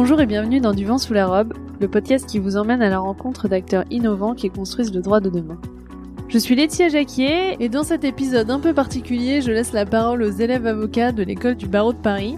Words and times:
Bonjour 0.00 0.20
et 0.20 0.26
bienvenue 0.26 0.60
dans 0.60 0.74
Du 0.74 0.84
vent 0.84 0.96
sous 0.96 1.12
la 1.12 1.26
robe, 1.26 1.54
le 1.80 1.88
podcast 1.88 2.24
qui 2.24 2.38
vous 2.38 2.56
emmène 2.56 2.82
à 2.82 2.88
la 2.88 3.00
rencontre 3.00 3.48
d'acteurs 3.48 3.82
innovants 3.90 4.36
qui 4.36 4.48
construisent 4.48 4.94
le 4.94 5.00
droit 5.00 5.18
de 5.18 5.28
demain. 5.28 5.60
Je 6.28 6.38
suis 6.38 6.54
Laetitia 6.54 6.88
Jacquier 6.88 7.56
et 7.58 7.68
dans 7.68 7.82
cet 7.82 8.04
épisode 8.04 8.48
un 8.48 8.60
peu 8.60 8.72
particulier, 8.72 9.40
je 9.40 9.50
laisse 9.50 9.72
la 9.72 9.86
parole 9.86 10.22
aux 10.22 10.30
élèves 10.30 10.68
avocats 10.68 11.10
de 11.10 11.24
l'école 11.24 11.56
du 11.56 11.66
barreau 11.66 11.92
de 11.92 11.98
Paris. 11.98 12.36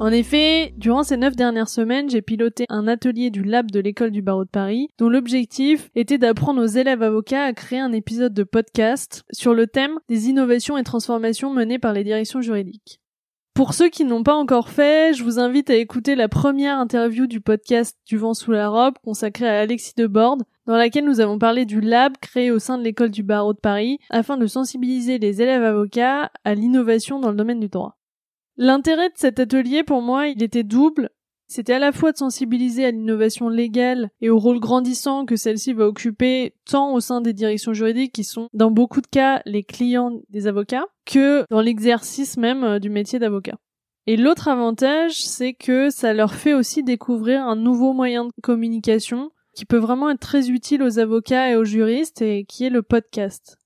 En 0.00 0.08
effet, 0.08 0.74
durant 0.78 1.04
ces 1.04 1.16
neuf 1.16 1.36
dernières 1.36 1.68
semaines, 1.68 2.10
j'ai 2.10 2.22
piloté 2.22 2.66
un 2.70 2.88
atelier 2.88 3.30
du 3.30 3.44
lab 3.44 3.70
de 3.70 3.78
l'école 3.78 4.10
du 4.10 4.20
barreau 4.20 4.44
de 4.44 4.50
Paris, 4.50 4.88
dont 4.98 5.08
l'objectif 5.08 5.90
était 5.94 6.18
d'apprendre 6.18 6.60
aux 6.60 6.66
élèves 6.66 7.04
avocats 7.04 7.44
à 7.44 7.52
créer 7.52 7.78
un 7.78 7.92
épisode 7.92 8.34
de 8.34 8.42
podcast 8.42 9.22
sur 9.30 9.54
le 9.54 9.68
thème 9.68 10.00
des 10.08 10.26
innovations 10.28 10.76
et 10.76 10.82
transformations 10.82 11.54
menées 11.54 11.78
par 11.78 11.92
les 11.92 12.02
directions 12.02 12.40
juridiques. 12.40 13.01
Pour 13.54 13.74
ceux 13.74 13.90
qui 13.90 14.04
n'ont 14.04 14.22
pas 14.22 14.34
encore 14.34 14.70
fait, 14.70 15.12
je 15.12 15.22
vous 15.22 15.38
invite 15.38 15.68
à 15.68 15.74
écouter 15.74 16.14
la 16.14 16.28
première 16.28 16.78
interview 16.78 17.26
du 17.26 17.42
podcast 17.42 17.98
Du 18.06 18.16
vent 18.16 18.32
sous 18.32 18.50
la 18.50 18.70
robe 18.70 18.94
consacrée 19.04 19.46
à 19.46 19.60
Alexis 19.60 19.92
Debord, 19.94 20.38
dans 20.66 20.76
laquelle 20.76 21.04
nous 21.04 21.20
avons 21.20 21.38
parlé 21.38 21.66
du 21.66 21.82
lab 21.82 22.16
créé 22.16 22.50
au 22.50 22.58
sein 22.58 22.78
de 22.78 22.82
l'école 22.82 23.10
du 23.10 23.22
barreau 23.22 23.52
de 23.52 23.58
Paris 23.58 23.98
afin 24.08 24.38
de 24.38 24.46
sensibiliser 24.46 25.18
les 25.18 25.42
élèves 25.42 25.64
avocats 25.64 26.30
à 26.44 26.54
l'innovation 26.54 27.20
dans 27.20 27.28
le 27.28 27.36
domaine 27.36 27.60
du 27.60 27.68
droit. 27.68 27.98
L'intérêt 28.56 29.10
de 29.10 29.16
cet 29.16 29.38
atelier 29.38 29.82
pour 29.82 30.00
moi, 30.00 30.28
il 30.28 30.42
était 30.42 30.62
double. 30.62 31.10
C'était 31.54 31.74
à 31.74 31.78
la 31.78 31.92
fois 31.92 32.12
de 32.12 32.16
sensibiliser 32.16 32.86
à 32.86 32.90
l'innovation 32.92 33.50
légale 33.50 34.08
et 34.22 34.30
au 34.30 34.38
rôle 34.38 34.58
grandissant 34.58 35.26
que 35.26 35.36
celle-ci 35.36 35.74
va 35.74 35.86
occuper 35.86 36.54
tant 36.64 36.94
au 36.94 37.00
sein 37.00 37.20
des 37.20 37.34
directions 37.34 37.74
juridiques 37.74 38.14
qui 38.14 38.24
sont 38.24 38.48
dans 38.54 38.70
beaucoup 38.70 39.02
de 39.02 39.06
cas 39.06 39.42
les 39.44 39.62
clients 39.62 40.22
des 40.30 40.46
avocats 40.46 40.86
que 41.04 41.44
dans 41.50 41.60
l'exercice 41.60 42.38
même 42.38 42.64
euh, 42.64 42.78
du 42.78 42.88
métier 42.88 43.18
d'avocat. 43.18 43.58
Et 44.06 44.16
l'autre 44.16 44.48
avantage, 44.48 45.22
c'est 45.22 45.52
que 45.52 45.90
ça 45.90 46.14
leur 46.14 46.32
fait 46.32 46.54
aussi 46.54 46.84
découvrir 46.84 47.42
un 47.42 47.56
nouveau 47.56 47.92
moyen 47.92 48.24
de 48.24 48.32
communication 48.42 49.30
qui 49.54 49.66
peut 49.66 49.76
vraiment 49.76 50.08
être 50.08 50.20
très 50.20 50.48
utile 50.48 50.82
aux 50.82 50.98
avocats 50.98 51.50
et 51.50 51.56
aux 51.56 51.64
juristes 51.64 52.22
et 52.22 52.46
qui 52.46 52.64
est 52.64 52.70
le 52.70 52.80
podcast. 52.80 53.58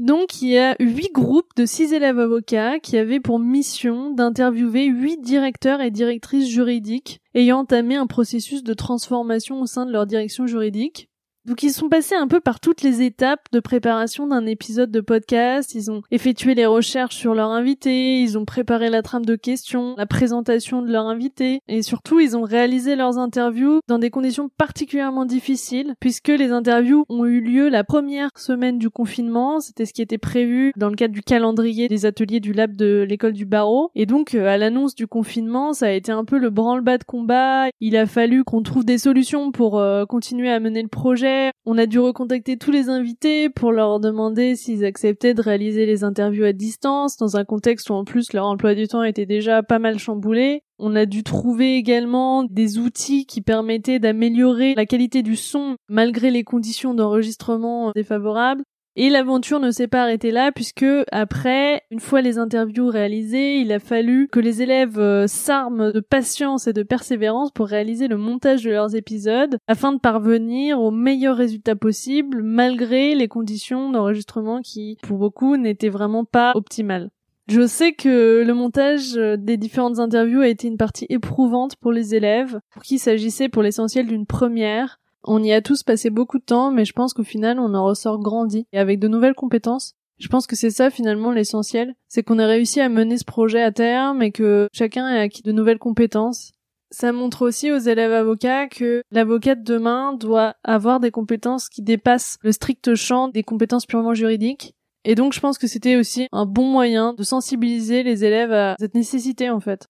Donc 0.00 0.40
il 0.40 0.48
y 0.48 0.58
a 0.58 0.76
huit 0.80 1.12
groupes 1.12 1.54
de 1.56 1.66
six 1.66 1.92
élèves 1.92 2.18
avocats 2.18 2.80
qui 2.80 2.96
avaient 2.96 3.20
pour 3.20 3.38
mission 3.38 4.10
d'interviewer 4.10 4.86
huit 4.86 5.20
directeurs 5.20 5.82
et 5.82 5.90
directrices 5.90 6.48
juridiques 6.48 7.20
ayant 7.34 7.58
entamé 7.58 7.96
un 7.96 8.06
processus 8.06 8.64
de 8.64 8.72
transformation 8.72 9.60
au 9.60 9.66
sein 9.66 9.84
de 9.84 9.92
leur 9.92 10.06
direction 10.06 10.46
juridique. 10.46 11.09
Donc 11.50 11.64
ils 11.64 11.72
sont 11.72 11.88
passés 11.88 12.14
un 12.14 12.28
peu 12.28 12.38
par 12.38 12.60
toutes 12.60 12.82
les 12.82 13.02
étapes 13.02 13.44
de 13.50 13.58
préparation 13.58 14.28
d'un 14.28 14.46
épisode 14.46 14.92
de 14.92 15.00
podcast, 15.00 15.74
ils 15.74 15.90
ont 15.90 16.02
effectué 16.12 16.54
les 16.54 16.64
recherches 16.64 17.16
sur 17.16 17.34
leur 17.34 17.50
invité, 17.50 18.20
ils 18.20 18.38
ont 18.38 18.44
préparé 18.44 18.88
la 18.88 19.02
trame 19.02 19.24
de 19.24 19.34
questions, 19.34 19.96
la 19.98 20.06
présentation 20.06 20.80
de 20.80 20.92
leur 20.92 21.06
invité, 21.08 21.60
et 21.66 21.82
surtout 21.82 22.20
ils 22.20 22.36
ont 22.36 22.44
réalisé 22.44 22.94
leurs 22.94 23.18
interviews 23.18 23.80
dans 23.88 23.98
des 23.98 24.10
conditions 24.10 24.48
particulièrement 24.58 25.24
difficiles, 25.24 25.96
puisque 25.98 26.28
les 26.28 26.52
interviews 26.52 27.04
ont 27.08 27.24
eu 27.24 27.40
lieu 27.40 27.68
la 27.68 27.82
première 27.82 28.30
semaine 28.36 28.78
du 28.78 28.88
confinement, 28.88 29.58
c'était 29.58 29.86
ce 29.86 29.92
qui 29.92 30.02
était 30.02 30.18
prévu 30.18 30.72
dans 30.76 30.88
le 30.88 30.94
cadre 30.94 31.14
du 31.14 31.22
calendrier 31.22 31.88
des 31.88 32.06
ateliers 32.06 32.38
du 32.38 32.52
lab 32.52 32.76
de 32.76 33.04
l'école 33.08 33.32
du 33.32 33.44
barreau, 33.44 33.90
et 33.96 34.06
donc 34.06 34.36
euh, 34.36 34.46
à 34.46 34.56
l'annonce 34.56 34.94
du 34.94 35.08
confinement, 35.08 35.72
ça 35.72 35.86
a 35.86 35.90
été 35.90 36.12
un 36.12 36.24
peu 36.24 36.38
le 36.38 36.50
branle-bas 36.50 36.98
de 36.98 37.04
combat, 37.04 37.66
il 37.80 37.96
a 37.96 38.06
fallu 38.06 38.44
qu'on 38.44 38.62
trouve 38.62 38.84
des 38.84 38.98
solutions 38.98 39.50
pour 39.50 39.80
euh, 39.80 40.06
continuer 40.06 40.48
à 40.48 40.60
mener 40.60 40.82
le 40.82 40.88
projet, 40.88 41.39
on 41.64 41.78
a 41.78 41.86
dû 41.86 41.98
recontacter 41.98 42.56
tous 42.56 42.70
les 42.70 42.88
invités 42.88 43.48
pour 43.48 43.72
leur 43.72 44.00
demander 44.00 44.56
s'ils 44.56 44.84
acceptaient 44.84 45.34
de 45.34 45.42
réaliser 45.42 45.86
les 45.86 46.04
interviews 46.04 46.44
à 46.44 46.52
distance, 46.52 47.16
dans 47.16 47.36
un 47.36 47.44
contexte 47.44 47.90
où 47.90 47.94
en 47.94 48.04
plus 48.04 48.32
leur 48.32 48.46
emploi 48.46 48.74
du 48.74 48.88
temps 48.88 49.02
était 49.02 49.26
déjà 49.26 49.62
pas 49.62 49.78
mal 49.78 49.98
chamboulé. 49.98 50.62
On 50.78 50.96
a 50.96 51.04
dû 51.04 51.22
trouver 51.22 51.76
également 51.76 52.44
des 52.44 52.78
outils 52.78 53.26
qui 53.26 53.42
permettaient 53.42 53.98
d'améliorer 53.98 54.74
la 54.74 54.86
qualité 54.86 55.22
du 55.22 55.36
son 55.36 55.76
malgré 55.88 56.30
les 56.30 56.42
conditions 56.42 56.94
d'enregistrement 56.94 57.92
défavorables. 57.94 58.62
Et 58.96 59.08
l'aventure 59.08 59.60
ne 59.60 59.70
s'est 59.70 59.86
pas 59.86 60.02
arrêtée 60.02 60.32
là 60.32 60.50
puisque 60.50 60.84
après, 61.12 61.82
une 61.90 62.00
fois 62.00 62.22
les 62.22 62.38
interviews 62.38 62.88
réalisées, 62.88 63.58
il 63.58 63.70
a 63.70 63.78
fallu 63.78 64.28
que 64.28 64.40
les 64.40 64.62
élèves 64.62 64.98
euh, 64.98 65.28
s'arment 65.28 65.92
de 65.92 66.00
patience 66.00 66.66
et 66.66 66.72
de 66.72 66.82
persévérance 66.82 67.52
pour 67.52 67.68
réaliser 67.68 68.08
le 68.08 68.16
montage 68.16 68.64
de 68.64 68.70
leurs 68.70 68.96
épisodes 68.96 69.58
afin 69.68 69.92
de 69.92 70.00
parvenir 70.00 70.80
au 70.80 70.90
meilleur 70.90 71.36
résultat 71.36 71.76
possible 71.76 72.42
malgré 72.42 73.14
les 73.14 73.28
conditions 73.28 73.90
d'enregistrement 73.90 74.60
qui, 74.60 74.98
pour 75.02 75.18
beaucoup, 75.18 75.56
n'étaient 75.56 75.88
vraiment 75.88 76.24
pas 76.24 76.52
optimales. 76.56 77.10
Je 77.48 77.66
sais 77.66 77.92
que 77.94 78.44
le 78.46 78.54
montage 78.54 79.14
des 79.14 79.56
différentes 79.56 79.98
interviews 79.98 80.40
a 80.40 80.46
été 80.46 80.68
une 80.68 80.76
partie 80.76 81.06
éprouvante 81.08 81.74
pour 81.76 81.90
les 81.90 82.14
élèves, 82.14 82.60
pour 82.70 82.82
qui 82.82 82.98
s'agissait 82.98 83.48
pour 83.48 83.62
l'essentiel 83.62 84.06
d'une 84.06 84.24
première, 84.24 84.99
on 85.24 85.42
y 85.42 85.52
a 85.52 85.62
tous 85.62 85.82
passé 85.82 86.10
beaucoup 86.10 86.38
de 86.38 86.44
temps, 86.44 86.70
mais 86.70 86.84
je 86.84 86.92
pense 86.92 87.12
qu'au 87.12 87.24
final, 87.24 87.58
on 87.58 87.74
en 87.74 87.84
ressort 87.84 88.18
grandi 88.20 88.66
et 88.72 88.78
avec 88.78 88.98
de 88.98 89.08
nouvelles 89.08 89.34
compétences. 89.34 89.94
Je 90.18 90.28
pense 90.28 90.46
que 90.46 90.56
c'est 90.56 90.70
ça 90.70 90.90
finalement 90.90 91.32
l'essentiel, 91.32 91.94
c'est 92.08 92.22
qu'on 92.22 92.38
a 92.38 92.46
réussi 92.46 92.80
à 92.80 92.90
mener 92.90 93.16
ce 93.16 93.24
projet 93.24 93.62
à 93.62 93.72
terme 93.72 94.22
et 94.22 94.32
que 94.32 94.68
chacun 94.72 95.06
a 95.06 95.20
acquis 95.20 95.42
de 95.42 95.52
nouvelles 95.52 95.78
compétences. 95.78 96.52
Ça 96.90 97.12
montre 97.12 97.46
aussi 97.46 97.72
aux 97.72 97.78
élèves 97.78 98.12
avocats 98.12 98.66
que 98.66 99.02
l'avocat 99.10 99.54
de 99.54 99.62
demain 99.62 100.12
doit 100.12 100.56
avoir 100.62 101.00
des 101.00 101.10
compétences 101.10 101.68
qui 101.68 101.82
dépassent 101.82 102.36
le 102.42 102.52
strict 102.52 102.94
champ 102.96 103.28
des 103.28 103.44
compétences 103.44 103.86
purement 103.86 104.12
juridiques. 104.12 104.74
Et 105.04 105.14
donc 105.14 105.32
je 105.32 105.40
pense 105.40 105.56
que 105.56 105.66
c'était 105.66 105.96
aussi 105.96 106.26
un 106.32 106.44
bon 106.44 106.66
moyen 106.66 107.14
de 107.14 107.22
sensibiliser 107.22 108.02
les 108.02 108.24
élèves 108.24 108.52
à 108.52 108.76
cette 108.78 108.94
nécessité 108.94 109.48
en 109.48 109.60
fait. 109.60 109.88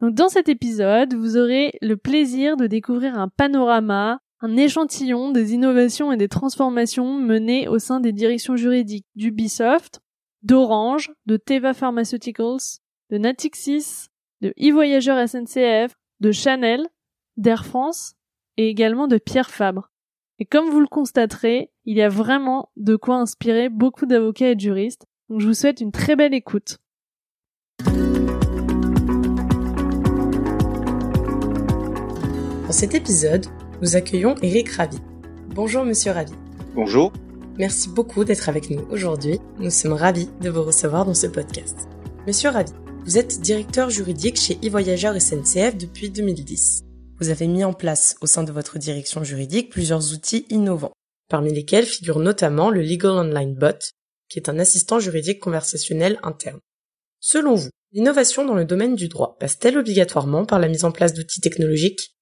Donc 0.00 0.14
dans 0.14 0.28
cet 0.28 0.48
épisode, 0.48 1.14
vous 1.14 1.36
aurez 1.36 1.78
le 1.80 1.96
plaisir 1.96 2.56
de 2.56 2.66
découvrir 2.66 3.16
un 3.18 3.28
panorama 3.28 4.18
un 4.44 4.58
échantillon 4.58 5.30
des 5.30 5.54
innovations 5.54 6.12
et 6.12 6.18
des 6.18 6.28
transformations 6.28 7.14
menées 7.14 7.66
au 7.66 7.78
sein 7.78 7.98
des 7.98 8.12
directions 8.12 8.56
juridiques 8.56 9.06
d'Ubisoft, 9.14 10.02
d'Orange, 10.42 11.14
de 11.24 11.38
Teva 11.38 11.72
Pharmaceuticals, 11.72 12.80
de 13.08 13.16
Natixis, 13.16 14.08
de 14.42 14.52
e-Voyageurs 14.60 15.26
SNCF, 15.26 15.96
de 16.20 16.30
Chanel, 16.30 16.86
d'Air 17.38 17.64
France 17.64 18.16
et 18.58 18.68
également 18.68 19.06
de 19.06 19.16
Pierre 19.16 19.48
Fabre. 19.48 19.90
Et 20.38 20.44
comme 20.44 20.68
vous 20.68 20.80
le 20.80 20.88
constaterez, 20.88 21.72
il 21.86 21.96
y 21.96 22.02
a 22.02 22.10
vraiment 22.10 22.68
de 22.76 22.96
quoi 22.96 23.16
inspirer 23.16 23.70
beaucoup 23.70 24.04
d'avocats 24.04 24.50
et 24.50 24.56
de 24.56 24.60
juristes, 24.60 25.06
donc 25.30 25.40
je 25.40 25.46
vous 25.46 25.54
souhaite 25.54 25.80
une 25.80 25.90
très 25.90 26.16
belle 26.16 26.34
écoute. 26.34 26.76
Dans 32.66 32.72
cet 32.72 32.94
épisode, 32.94 33.46
nous 33.82 33.96
accueillons 33.96 34.34
Eric 34.42 34.70
Ravi. 34.70 34.98
Bonjour 35.48 35.84
Monsieur 35.84 36.12
Ravi. 36.12 36.32
Bonjour. 36.74 37.12
Merci 37.58 37.88
beaucoup 37.88 38.24
d'être 38.24 38.48
avec 38.48 38.70
nous 38.70 38.86
aujourd'hui. 38.90 39.38
Nous 39.58 39.70
sommes 39.70 39.92
ravis 39.92 40.28
de 40.40 40.50
vous 40.50 40.62
recevoir 40.62 41.04
dans 41.04 41.14
ce 41.14 41.26
podcast. 41.26 41.76
Monsieur 42.26 42.50
Ravi, 42.50 42.72
vous 43.04 43.18
êtes 43.18 43.40
directeur 43.40 43.90
juridique 43.90 44.40
chez 44.40 44.54
e-Voyageurs 44.64 45.20
SNCF 45.20 45.76
depuis 45.76 46.10
2010. 46.10 46.82
Vous 47.20 47.28
avez 47.28 47.46
mis 47.46 47.64
en 47.64 47.72
place 47.72 48.16
au 48.20 48.26
sein 48.26 48.42
de 48.42 48.52
votre 48.52 48.78
direction 48.78 49.22
juridique 49.22 49.70
plusieurs 49.70 50.12
outils 50.12 50.46
innovants, 50.50 50.92
parmi 51.28 51.52
lesquels 51.52 51.86
figure 51.86 52.18
notamment 52.18 52.70
le 52.70 52.82
Legal 52.82 53.12
Online 53.12 53.54
Bot, 53.54 53.78
qui 54.28 54.38
est 54.38 54.48
un 54.48 54.58
assistant 54.58 54.98
juridique 54.98 55.40
conversationnel 55.40 56.18
interne. 56.22 56.58
Selon 57.20 57.54
vous, 57.54 57.70
l'innovation 57.92 58.44
dans 58.44 58.54
le 58.54 58.64
domaine 58.64 58.96
du 58.96 59.08
droit 59.08 59.36
passe-t-elle 59.38 59.78
obligatoirement 59.78 60.44
par 60.44 60.58
la 60.58 60.68
mise 60.68 60.84
en 60.84 60.90
place 60.90 61.14
d'outils 61.14 61.40
technologiques? 61.40 62.13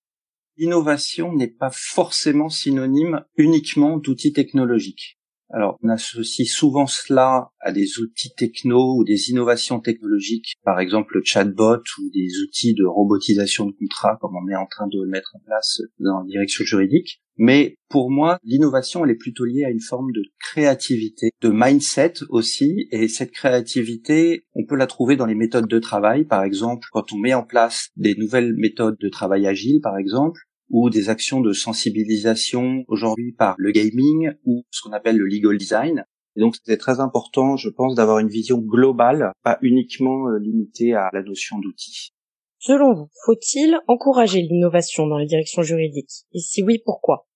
L'innovation 0.57 1.33
n'est 1.33 1.49
pas 1.49 1.71
forcément 1.73 2.49
synonyme 2.49 3.25
uniquement 3.37 3.97
d'outils 3.97 4.33
technologiques. 4.33 5.19
Alors, 5.55 5.79
on 5.83 5.89
associe 5.89 6.51
souvent 6.51 6.87
cela 6.87 7.51
à 7.61 7.73
des 7.73 7.99
outils 7.99 8.35
techno 8.35 8.97
ou 8.97 9.05
des 9.05 9.31
innovations 9.31 9.81
technologiques, 9.81 10.55
par 10.65 10.81
exemple 10.81 11.17
le 11.17 11.23
chatbot 11.25 11.83
ou 11.99 12.11
des 12.13 12.41
outils 12.43 12.75
de 12.75 12.85
robotisation 12.85 13.67
de 13.67 13.73
contrats 13.73 14.17
comme 14.21 14.35
on 14.35 14.49
est 14.49 14.57
en 14.57 14.67
train 14.67 14.87
de 14.87 15.03
le 15.03 15.11
mettre 15.11 15.35
en 15.35 15.41
place 15.41 15.83
dans 15.99 16.21
la 16.21 16.27
direction 16.27 16.65
juridique. 16.65 17.22
Mais 17.37 17.77
pour 17.89 18.11
moi, 18.11 18.39
l'innovation, 18.45 19.05
elle 19.05 19.11
est 19.11 19.17
plutôt 19.17 19.45
liée 19.45 19.65
à 19.65 19.71
une 19.71 19.81
forme 19.81 20.13
de 20.13 20.23
créativité, 20.39 21.31
de 21.41 21.51
mindset 21.51 22.15
aussi. 22.29 22.89
Et 22.91 23.09
cette 23.09 23.33
créativité, 23.33 24.45
on 24.55 24.65
peut 24.67 24.77
la 24.77 24.87
trouver 24.87 25.17
dans 25.17 25.27
les 25.27 25.35
méthodes 25.35 25.69
de 25.69 25.79
travail. 25.79 26.25
Par 26.25 26.45
exemple, 26.45 26.89
quand 26.93 27.13
on 27.13 27.19
met 27.19 27.35
en 27.35 27.43
place 27.43 27.89
des 27.97 28.15
nouvelles 28.15 28.55
méthodes 28.57 28.99
de 29.01 29.09
travail 29.09 29.47
agile, 29.47 29.81
par 29.83 29.97
exemple, 29.97 30.41
ou 30.71 30.89
des 30.89 31.11
actions 31.11 31.41
de 31.41 31.53
sensibilisation 31.53 32.85
aujourd'hui 32.89 33.33
par 33.33 33.55
le 33.59 33.73
gaming 33.73 34.33
ou 34.45 34.65
ce 34.71 34.81
qu'on 34.83 34.93
appelle 34.93 35.19
le 35.19 35.27
legal 35.27 35.59
design. 35.59 36.05
Et 36.37 36.41
donc 36.41 36.57
c'est 36.65 36.79
très 36.79 37.01
important, 37.01 37.57
je 37.57 37.69
pense, 37.69 37.95
d'avoir 37.95 38.19
une 38.19 38.29
vision 38.29 38.59
globale, 38.59 39.33
pas 39.43 39.59
uniquement 39.61 40.29
euh, 40.29 40.39
limitée 40.39 40.95
à 40.95 41.11
la 41.13 41.23
notion 41.23 41.59
d'outil. 41.59 42.15
Selon 42.65 42.95
vous, 42.95 43.09
faut-il 43.27 43.77
encourager 43.89 44.41
l'innovation 44.41 45.09
dans 45.09 45.19
les 45.19 45.27
directions 45.27 45.63
juridiques? 45.63 46.27
Et 46.33 46.39
si 46.39 46.63
oui, 46.63 46.79
pourquoi? 46.85 47.27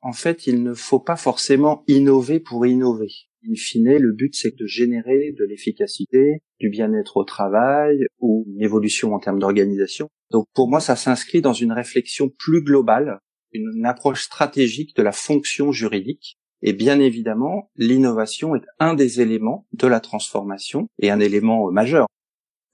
En 0.00 0.12
fait, 0.12 0.48
il 0.48 0.64
ne 0.64 0.74
faut 0.74 0.98
pas 0.98 1.14
forcément 1.14 1.84
innover 1.86 2.40
pour 2.40 2.66
innover. 2.66 3.06
In 3.48 3.54
fine, 3.54 3.96
le 3.96 4.12
but 4.12 4.34
c'est 4.34 4.58
de 4.58 4.66
générer 4.66 5.32
de 5.38 5.44
l'efficacité, 5.44 6.40
du 6.58 6.70
bien-être 6.70 7.18
au 7.18 7.24
travail 7.24 7.98
ou 8.18 8.46
une 8.48 8.64
évolution 8.64 9.14
en 9.14 9.20
termes 9.20 9.38
d'organisation. 9.38 10.08
Donc 10.32 10.46
pour 10.54 10.68
moi, 10.68 10.80
ça 10.80 10.96
s'inscrit 10.96 11.40
dans 11.40 11.52
une 11.52 11.70
réflexion 11.70 12.28
plus 12.36 12.64
globale, 12.64 13.20
une 13.52 13.86
approche 13.86 14.24
stratégique 14.24 14.96
de 14.96 15.02
la 15.02 15.12
fonction 15.12 15.70
juridique. 15.70 16.36
Et 16.62 16.72
bien 16.72 16.98
évidemment, 16.98 17.70
l'innovation 17.76 18.56
est 18.56 18.64
un 18.80 18.94
des 18.94 19.20
éléments 19.20 19.68
de 19.72 19.86
la 19.86 20.00
transformation 20.00 20.88
et 20.98 21.12
un 21.12 21.20
élément 21.20 21.70
majeur. 21.70 22.08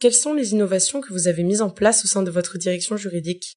Quelles 0.00 0.14
sont 0.14 0.32
les 0.32 0.54
innovations 0.54 1.02
que 1.02 1.12
vous 1.12 1.28
avez 1.28 1.42
mises 1.42 1.60
en 1.60 1.68
place 1.68 2.06
au 2.06 2.08
sein 2.08 2.22
de 2.22 2.30
votre 2.30 2.56
direction 2.56 2.96
juridique? 2.96 3.52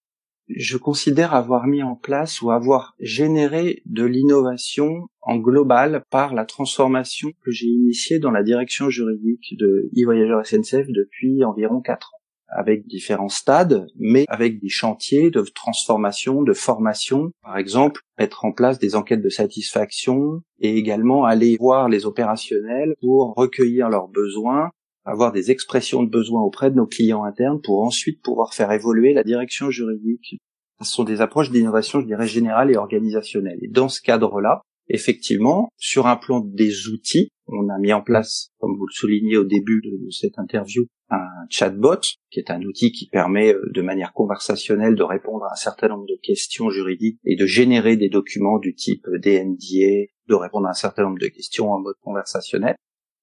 Je 0.49 0.75
considère 0.75 1.33
avoir 1.33 1.67
mis 1.67 1.83
en 1.83 1.95
place 1.95 2.41
ou 2.41 2.51
avoir 2.51 2.95
généré 2.99 3.81
de 3.85 4.03
l'innovation 4.03 5.07
en 5.21 5.37
global 5.37 6.03
par 6.09 6.33
la 6.33 6.43
transformation 6.43 7.31
que 7.45 7.51
j'ai 7.51 7.67
initiée 7.67 8.19
dans 8.19 8.29
la 8.29 8.43
direction 8.43 8.89
juridique 8.89 9.55
de 9.57 9.89
e-voyageurs 9.97 10.45
SNCF 10.45 10.87
depuis 10.89 11.45
environ 11.45 11.79
quatre 11.79 12.11
ans 12.13 12.17
avec 12.55 12.85
différents 12.87 13.29
stades, 13.29 13.87
mais 13.95 14.25
avec 14.27 14.59
des 14.59 14.69
chantiers 14.69 15.31
de 15.31 15.41
transformation, 15.41 16.43
de 16.43 16.53
formation. 16.53 17.31
Par 17.41 17.57
exemple, 17.57 18.01
mettre 18.19 18.45
en 18.45 18.51
place 18.51 18.77
des 18.77 18.95
enquêtes 18.95 19.23
de 19.23 19.29
satisfaction 19.29 20.41
et 20.59 20.77
également 20.77 21.23
aller 21.23 21.57
voir 21.59 21.89
les 21.89 22.05
opérationnels 22.05 22.93
pour 23.01 23.33
recueillir 23.35 23.89
leurs 23.89 24.07
besoins, 24.07 24.69
avoir 25.05 25.31
des 25.31 25.51
expressions 25.51 26.03
de 26.03 26.09
besoins 26.09 26.41
auprès 26.41 26.71
de 26.71 26.75
nos 26.75 26.87
clients 26.87 27.23
internes 27.23 27.61
pour 27.61 27.83
ensuite 27.83 28.21
pouvoir 28.21 28.53
faire 28.53 28.71
évoluer 28.71 29.13
la 29.13 29.23
direction 29.23 29.69
juridique. 29.69 30.37
Ce 30.81 30.91
sont 30.91 31.03
des 31.03 31.21
approches 31.21 31.51
d'innovation, 31.51 32.01
je 32.01 32.05
dirais, 32.05 32.27
générales 32.27 32.71
et 32.71 32.77
organisationnelles. 32.77 33.59
Et 33.61 33.69
dans 33.69 33.89
ce 33.89 34.01
cadre-là, 34.01 34.61
effectivement, 34.87 35.69
sur 35.77 36.07
un 36.07 36.17
plan 36.17 36.39
des 36.39 36.87
outils, 36.89 37.29
on 37.47 37.69
a 37.69 37.77
mis 37.79 37.93
en 37.93 38.01
place, 38.01 38.49
comme 38.59 38.75
vous 38.77 38.85
le 38.85 38.93
soulignez 38.93 39.37
au 39.37 39.43
début 39.43 39.81
de 39.83 40.09
cette 40.11 40.39
interview, 40.39 40.85
un 41.09 41.45
chatbot, 41.49 41.99
qui 42.31 42.39
est 42.39 42.49
un 42.49 42.61
outil 42.63 42.91
qui 42.91 43.07
permet 43.07 43.53
euh, 43.53 43.61
de 43.73 43.81
manière 43.81 44.13
conversationnelle 44.13 44.95
de 44.95 45.03
répondre 45.03 45.45
à 45.45 45.53
un 45.53 45.55
certain 45.55 45.89
nombre 45.89 46.05
de 46.07 46.17
questions 46.21 46.69
juridiques 46.69 47.19
et 47.25 47.35
de 47.35 47.45
générer 47.45 47.97
des 47.97 48.09
documents 48.09 48.59
du 48.59 48.73
type 48.73 49.05
DNDA, 49.21 50.07
de 50.27 50.33
répondre 50.33 50.67
à 50.67 50.71
un 50.71 50.73
certain 50.73 51.03
nombre 51.03 51.19
de 51.19 51.27
questions 51.27 51.71
en 51.71 51.79
mode 51.79 51.95
conversationnel. 52.01 52.75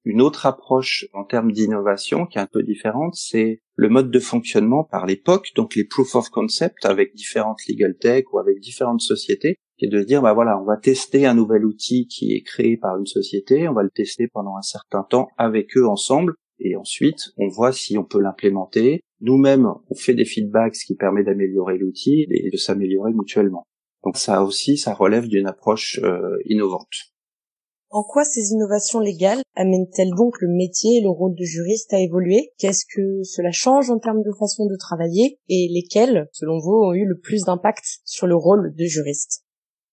Une 0.05 0.23
autre 0.23 0.47
approche 0.47 1.07
en 1.13 1.25
termes 1.25 1.53
d'innovation 1.53 2.27
qui 2.27 2.39
est 2.39 2.41
un 2.41 2.49
peu 2.51 2.63
différente, 2.63 3.15
c'est 3.15 3.61
le 3.75 3.89
mode 3.91 4.11
de 4.11 4.19
fonctionnement 4.19 4.85
par 4.85 5.05
l'époque, 5.05 5.51
donc 5.55 5.75
les 5.75 5.85
proof 5.85 6.15
of 6.15 6.31
concept 6.31 6.87
avec 6.87 7.15
différentes 7.15 7.61
legal 7.69 7.97
tech 7.99 8.25
ou 8.33 8.39
avec 8.39 8.61
différentes 8.61 9.03
sociétés, 9.03 9.57
est 9.85 9.89
de 9.89 10.03
dire 10.03 10.23
bah 10.23 10.33
voilà, 10.33 10.59
on 10.61 10.65
va 10.65 10.77
tester 10.77 11.27
un 11.27 11.35
nouvel 11.35 11.65
outil 11.65 12.07
qui 12.07 12.35
est 12.35 12.43
créé 12.43 12.77
par 12.77 12.99
une 12.99 13.07
société, 13.07 13.69
on 13.69 13.75
va 13.75 13.83
le 13.83 13.91
tester 13.91 14.29
pendant 14.29 14.57
un 14.57 14.63
certain 14.63 15.03
temps 15.03 15.29
avec 15.37 15.77
eux 15.77 15.87
ensemble, 15.87 16.35
et 16.59 16.77
ensuite 16.77 17.33
on 17.37 17.49
voit 17.49 17.73
si 17.73 17.99
on 17.99 18.05
peut 18.05 18.21
l'implémenter. 18.21 19.01
Nous-mêmes, 19.21 19.69
on 19.91 19.95
fait 19.95 20.15
des 20.15 20.25
feedbacks, 20.25 20.77
ce 20.77 20.87
qui 20.87 20.97
permet 20.97 21.25
d'améliorer 21.25 21.77
l'outil 21.77 22.27
et 22.31 22.51
de 22.51 22.57
s'améliorer 22.57 23.13
mutuellement. 23.13 23.67
Donc 24.03 24.17
ça 24.17 24.43
aussi, 24.43 24.79
ça 24.79 24.95
relève 24.95 25.29
d'une 25.29 25.47
approche 25.47 26.01
euh, 26.03 26.39
innovante. 26.47 27.13
En 27.93 28.05
quoi 28.05 28.23
ces 28.23 28.53
innovations 28.53 29.01
légales 29.01 29.43
amènent-elles 29.57 30.15
donc 30.17 30.41
le 30.41 30.47
métier 30.47 30.99
et 30.99 31.03
le 31.03 31.11
rôle 31.11 31.35
de 31.35 31.43
juriste 31.43 31.93
à 31.93 31.99
évoluer? 31.99 32.53
Qu'est-ce 32.57 32.85
que 32.85 33.25
cela 33.25 33.51
change 33.51 33.91
en 33.91 33.99
termes 33.99 34.23
de 34.23 34.31
façon 34.39 34.67
de 34.67 34.77
travailler? 34.77 35.41
Et 35.49 35.67
lesquelles, 35.75 36.29
selon 36.31 36.61
vous, 36.61 36.71
ont 36.71 36.95
eu 36.95 37.05
le 37.05 37.19
plus 37.19 37.43
d'impact 37.47 37.99
sur 38.05 38.29
le 38.29 38.37
rôle 38.37 38.73
de 38.77 38.85
juriste? 38.85 39.45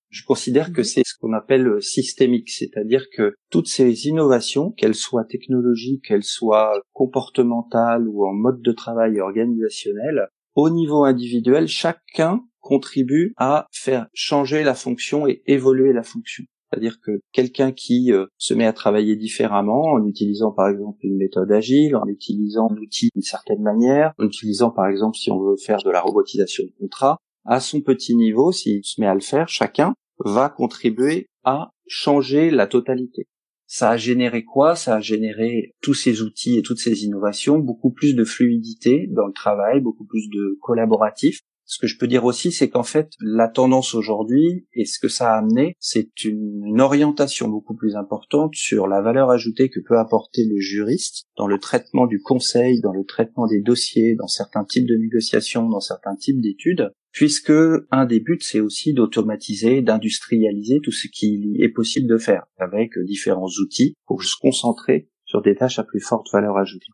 Je 0.09 0.23
considère 0.23 0.73
que 0.73 0.83
c'est 0.83 1.01
ce 1.03 1.15
qu'on 1.19 1.33
appelle 1.33 1.81
systémique, 1.81 2.51
c'est-à-dire 2.51 3.03
que 3.11 3.33
toutes 3.49 3.67
ces 3.67 4.05
innovations, 4.05 4.69
qu'elles 4.73 4.93
soient 4.93 5.25
technologiques, 5.25 6.05
qu'elles 6.07 6.23
soient 6.23 6.79
comportementales 6.93 8.07
ou 8.07 8.27
en 8.27 8.33
mode 8.33 8.61
de 8.61 8.71
travail 8.73 9.19
organisationnel, 9.19 10.27
au 10.53 10.69
niveau 10.69 11.03
individuel, 11.03 11.67
chacun 11.67 12.41
contribue 12.59 13.33
à 13.37 13.65
faire 13.71 14.05
changer 14.13 14.63
la 14.63 14.75
fonction 14.75 15.27
et 15.27 15.41
évoluer 15.47 15.93
la 15.93 16.03
fonction. 16.03 16.43
C'est-à-dire 16.69 16.99
que 17.01 17.21
quelqu'un 17.31 17.71
qui 17.71 18.11
euh, 18.11 18.25
se 18.37 18.53
met 18.53 18.65
à 18.65 18.73
travailler 18.73 19.15
différemment 19.15 19.93
en 19.93 20.05
utilisant 20.05 20.51
par 20.51 20.69
exemple 20.69 20.99
une 21.03 21.17
méthode 21.17 21.51
agile, 21.51 21.95
en 21.95 22.05
utilisant 22.07 22.67
l'outil 22.69 23.09
d'une 23.13 23.23
certaine 23.23 23.61
manière, 23.61 24.13
en 24.19 24.25
utilisant 24.25 24.71
par 24.71 24.87
exemple 24.87 25.17
si 25.17 25.31
on 25.31 25.39
veut 25.39 25.57
faire 25.57 25.81
de 25.83 25.89
la 25.89 26.01
robotisation 26.01 26.65
de 26.65 26.73
contrat, 26.79 27.17
à 27.45 27.61
son 27.61 27.81
petit 27.81 28.15
niveau, 28.15 28.51
s'il 28.51 28.83
se 28.83 28.99
met 28.99 29.07
à 29.07 29.13
le 29.13 29.21
faire, 29.21 29.47
chacun 29.47 29.93
va 30.19 30.49
contribuer 30.49 31.27
à 31.43 31.71
changer 31.87 32.51
la 32.51 32.67
totalité. 32.67 33.27
Ça 33.67 33.91
a 33.91 33.97
généré 33.97 34.43
quoi? 34.43 34.75
Ça 34.75 34.95
a 34.95 34.99
généré 34.99 35.73
tous 35.81 35.93
ces 35.93 36.21
outils 36.21 36.57
et 36.57 36.61
toutes 36.61 36.79
ces 36.79 37.03
innovations, 37.03 37.59
beaucoup 37.59 37.91
plus 37.91 38.15
de 38.15 38.23
fluidité 38.23 39.07
dans 39.09 39.27
le 39.27 39.33
travail, 39.33 39.81
beaucoup 39.81 40.05
plus 40.05 40.29
de 40.29 40.57
collaboratif, 40.61 41.41
ce 41.67 41.79
que 41.79 41.87
je 41.87 41.97
peux 41.97 42.07
dire 42.07 42.23
aussi, 42.23 42.53
c'est 42.53 42.69
qu'en 42.69 42.83
fait, 42.83 43.11
la 43.19 43.49
tendance 43.49 43.93
aujourd'hui 43.93 44.65
et 44.73 44.85
ce 44.85 44.99
que 44.99 45.09
ça 45.09 45.33
a 45.33 45.37
amené, 45.39 45.75
c'est 45.79 46.23
une, 46.23 46.79
orientation 46.79 47.49
beaucoup 47.49 47.75
plus 47.75 47.95
importante 47.95 48.53
sur 48.55 48.87
la 48.87 49.01
valeur 49.01 49.31
ajoutée 49.31 49.69
que 49.69 49.79
peut 49.79 49.97
apporter 49.97 50.45
le 50.45 50.59
juriste 50.59 51.25
dans 51.35 51.47
le 51.47 51.59
traitement 51.59 52.05
du 52.05 52.21
conseil, 52.21 52.79
dans 52.81 52.93
le 52.93 53.03
traitement 53.03 53.47
des 53.47 53.61
dossiers, 53.61 54.15
dans 54.15 54.27
certains 54.27 54.63
types 54.63 54.87
de 54.87 54.95
négociations, 54.95 55.67
dans 55.67 55.79
certains 55.79 56.15
types 56.15 56.39
d'études, 56.39 56.91
puisque 57.11 57.51
un 57.91 58.05
des 58.05 58.19
buts, 58.19 58.39
c'est 58.41 58.59
aussi 58.59 58.93
d'automatiser, 58.93 59.81
d'industrialiser 59.81 60.79
tout 60.81 60.91
ce 60.91 61.07
qui 61.07 61.57
est 61.59 61.69
possible 61.69 62.07
de 62.07 62.17
faire 62.17 62.45
avec 62.57 62.91
différents 62.99 63.49
outils 63.59 63.95
pour 64.05 64.23
se 64.23 64.35
concentrer 64.39 65.09
sur 65.25 65.41
des 65.41 65.55
tâches 65.55 65.79
à 65.79 65.83
plus 65.83 65.99
forte 65.99 66.27
valeur 66.31 66.57
ajoutée. 66.57 66.87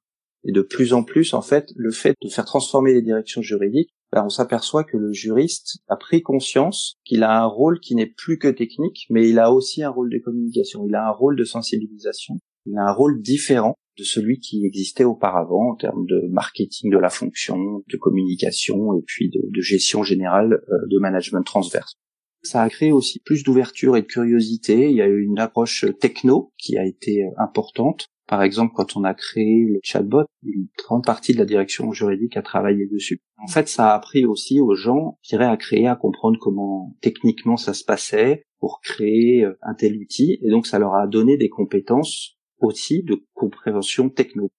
Et 0.46 0.52
de 0.52 0.62
plus 0.62 0.94
en 0.94 1.04
plus, 1.04 1.34
en 1.34 1.42
fait, 1.42 1.70
le 1.76 1.92
fait 1.92 2.16
de 2.22 2.30
faire 2.30 2.46
transformer 2.46 2.94
les 2.94 3.02
directions 3.02 3.42
juridiques, 3.42 3.94
ben, 4.14 4.26
on 4.26 4.30
s'aperçoit 4.30 4.84
que 4.84 4.96
le 4.96 5.12
juriste 5.12 5.80
a 5.88 5.96
pris 5.96 6.22
conscience 6.22 7.00
qu'il 7.04 7.24
a 7.24 7.42
un 7.42 7.48
rôle 7.48 7.80
qui 7.80 7.96
n'est 7.96 8.06
plus 8.16 8.38
que 8.38 8.48
technique, 8.48 9.08
mais 9.10 9.28
il 9.28 9.40
a 9.40 9.52
aussi 9.52 9.82
un 9.82 9.90
rôle 9.90 10.12
de 10.12 10.20
communication, 10.20 10.86
il 10.88 10.94
a 10.94 11.08
un 11.08 11.12
rôle 11.12 11.36
de 11.36 11.44
sensibilisation, 11.44 12.36
il 12.68 12.78
a 12.78 12.84
un 12.84 12.94
rôle 12.94 13.24
différent 13.24 13.74
de 13.98 14.04
celui 14.04 14.38
qui 14.38 14.68
existait 14.68 15.04
auparavant 15.04 15.72
en 15.72 15.76
termes 15.76 16.06
de 16.06 16.28
marketing 16.30 16.92
de 16.92 16.98
la 17.00 17.10
fonction, 17.10 17.84
de 17.88 17.98
communication 17.98 18.96
et 18.96 19.02
puis 19.04 19.32
de, 19.32 19.62
gestion 19.62 20.04
générale 20.04 20.62
euh, 20.70 20.88
de 20.92 21.00
management 21.00 21.42
transverse. 21.42 21.96
Ça 22.44 22.62
a 22.62 22.70
créé 22.70 22.92
aussi 22.92 23.20
plus 23.20 23.44
d'ouverture 23.44 23.98
et 23.98 24.02
de 24.04 24.08
curiosité. 24.08 24.92
Il 24.92 24.96
y 24.96 25.02
a 25.02 25.08
eu 25.08 25.24
une 25.24 25.40
approche 25.40 25.86
techno 26.00 26.52
qui 26.60 26.78
a 26.78 26.86
été 26.86 27.24
euh, 27.24 27.30
importante. 27.38 28.06
Par 28.34 28.42
exemple, 28.42 28.74
quand 28.76 28.98
on 28.98 29.04
a 29.04 29.14
créé 29.14 29.64
le 29.64 29.80
chatbot, 29.84 30.24
une 30.42 30.66
grande 30.76 31.06
partie 31.06 31.34
de 31.34 31.38
la 31.38 31.46
direction 31.46 31.92
juridique 31.92 32.36
a 32.36 32.42
travaillé 32.42 32.88
dessus. 32.88 33.20
En 33.38 33.46
fait, 33.46 33.70
ça 33.70 33.92
a 33.92 33.94
appris 33.94 34.26
aussi 34.26 34.60
aux 34.60 34.74
gens, 34.74 35.20
je 35.22 35.30
dirais, 35.30 35.46
à 35.46 35.56
créer, 35.56 35.86
à 35.86 35.96
comprendre 35.96 36.40
comment 36.42 36.96
techniquement 37.00 37.58
ça 37.58 37.76
se 37.76 37.84
passait 37.84 38.42
pour 38.58 38.82
créer 38.82 39.44
euh, 39.44 39.56
un 39.62 39.76
tel 39.76 39.96
outil. 40.00 40.40
Et 40.42 40.50
donc, 40.50 40.66
ça 40.66 40.80
leur 40.80 40.96
a 40.96 41.06
donné 41.06 41.38
des 41.38 41.50
compétences 41.50 42.40
aussi 42.58 43.04
de 43.04 43.24
compréhension 43.36 44.10
techno. 44.10 44.50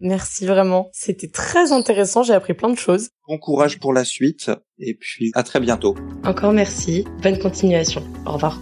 Merci 0.00 0.46
vraiment. 0.46 0.88
C'était 0.94 1.28
très 1.28 1.70
intéressant. 1.72 2.22
J'ai 2.22 2.32
appris 2.32 2.54
plein 2.54 2.70
de 2.70 2.78
choses. 2.78 3.10
Bon 3.28 3.36
courage 3.36 3.78
pour 3.78 3.92
la 3.92 4.06
suite. 4.06 4.50
Et 4.78 4.94
puis, 4.94 5.32
à 5.34 5.42
très 5.42 5.60
bientôt. 5.60 5.96
Encore 6.24 6.54
merci. 6.54 7.04
Bonne 7.22 7.38
continuation. 7.38 8.02
Au 8.24 8.32
revoir. 8.32 8.58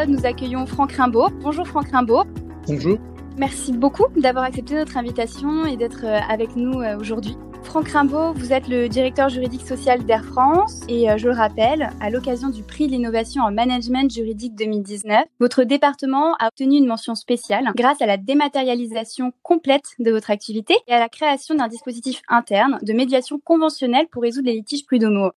Épisode, 0.00 0.18
nous 0.18 0.26
accueillons 0.26 0.66
Franck 0.66 0.92
Rimbaud. 0.92 1.28
Bonjour 1.42 1.66
Franck 1.66 1.88
Rimbaud. 1.90 2.24
Bonjour. 2.66 2.98
Merci 3.36 3.72
beaucoup 3.72 4.06
d'avoir 4.16 4.44
accepté 4.44 4.74
notre 4.74 4.96
invitation 4.96 5.64
et 5.66 5.76
d'être 5.76 6.04
euh, 6.04 6.18
avec 6.28 6.56
nous 6.56 6.80
euh, 6.80 6.98
aujourd'hui. 6.98 7.36
Franck 7.62 7.88
Rimbaud, 7.88 8.32
vous 8.34 8.52
êtes 8.52 8.68
le 8.68 8.88
directeur 8.88 9.28
juridique 9.28 9.66
social 9.66 10.04
d'Air 10.04 10.24
France 10.24 10.80
et 10.88 11.10
euh, 11.10 11.18
je 11.18 11.28
le 11.28 11.34
rappelle, 11.34 11.90
à 12.00 12.10
l'occasion 12.10 12.48
du 12.48 12.62
prix 12.62 12.86
de 12.86 12.92
l'innovation 12.92 13.42
en 13.42 13.52
management 13.52 14.10
juridique 14.10 14.54
2019, 14.54 15.24
votre 15.38 15.64
département 15.64 16.34
a 16.38 16.48
obtenu 16.48 16.78
une 16.78 16.86
mention 16.86 17.14
spéciale 17.14 17.70
grâce 17.76 18.00
à 18.00 18.06
la 18.06 18.16
dématérialisation 18.16 19.32
complète 19.42 19.94
de 19.98 20.10
votre 20.10 20.30
activité 20.30 20.74
et 20.88 20.92
à 20.92 20.98
la 20.98 21.08
création 21.08 21.54
d'un 21.54 21.68
dispositif 21.68 22.22
interne 22.28 22.78
de 22.82 22.92
médiation 22.92 23.38
conventionnelle 23.38 24.06
pour 24.10 24.22
résoudre 24.22 24.46
les 24.46 24.54
litiges 24.54 24.86
prud'homaux. 24.86 25.30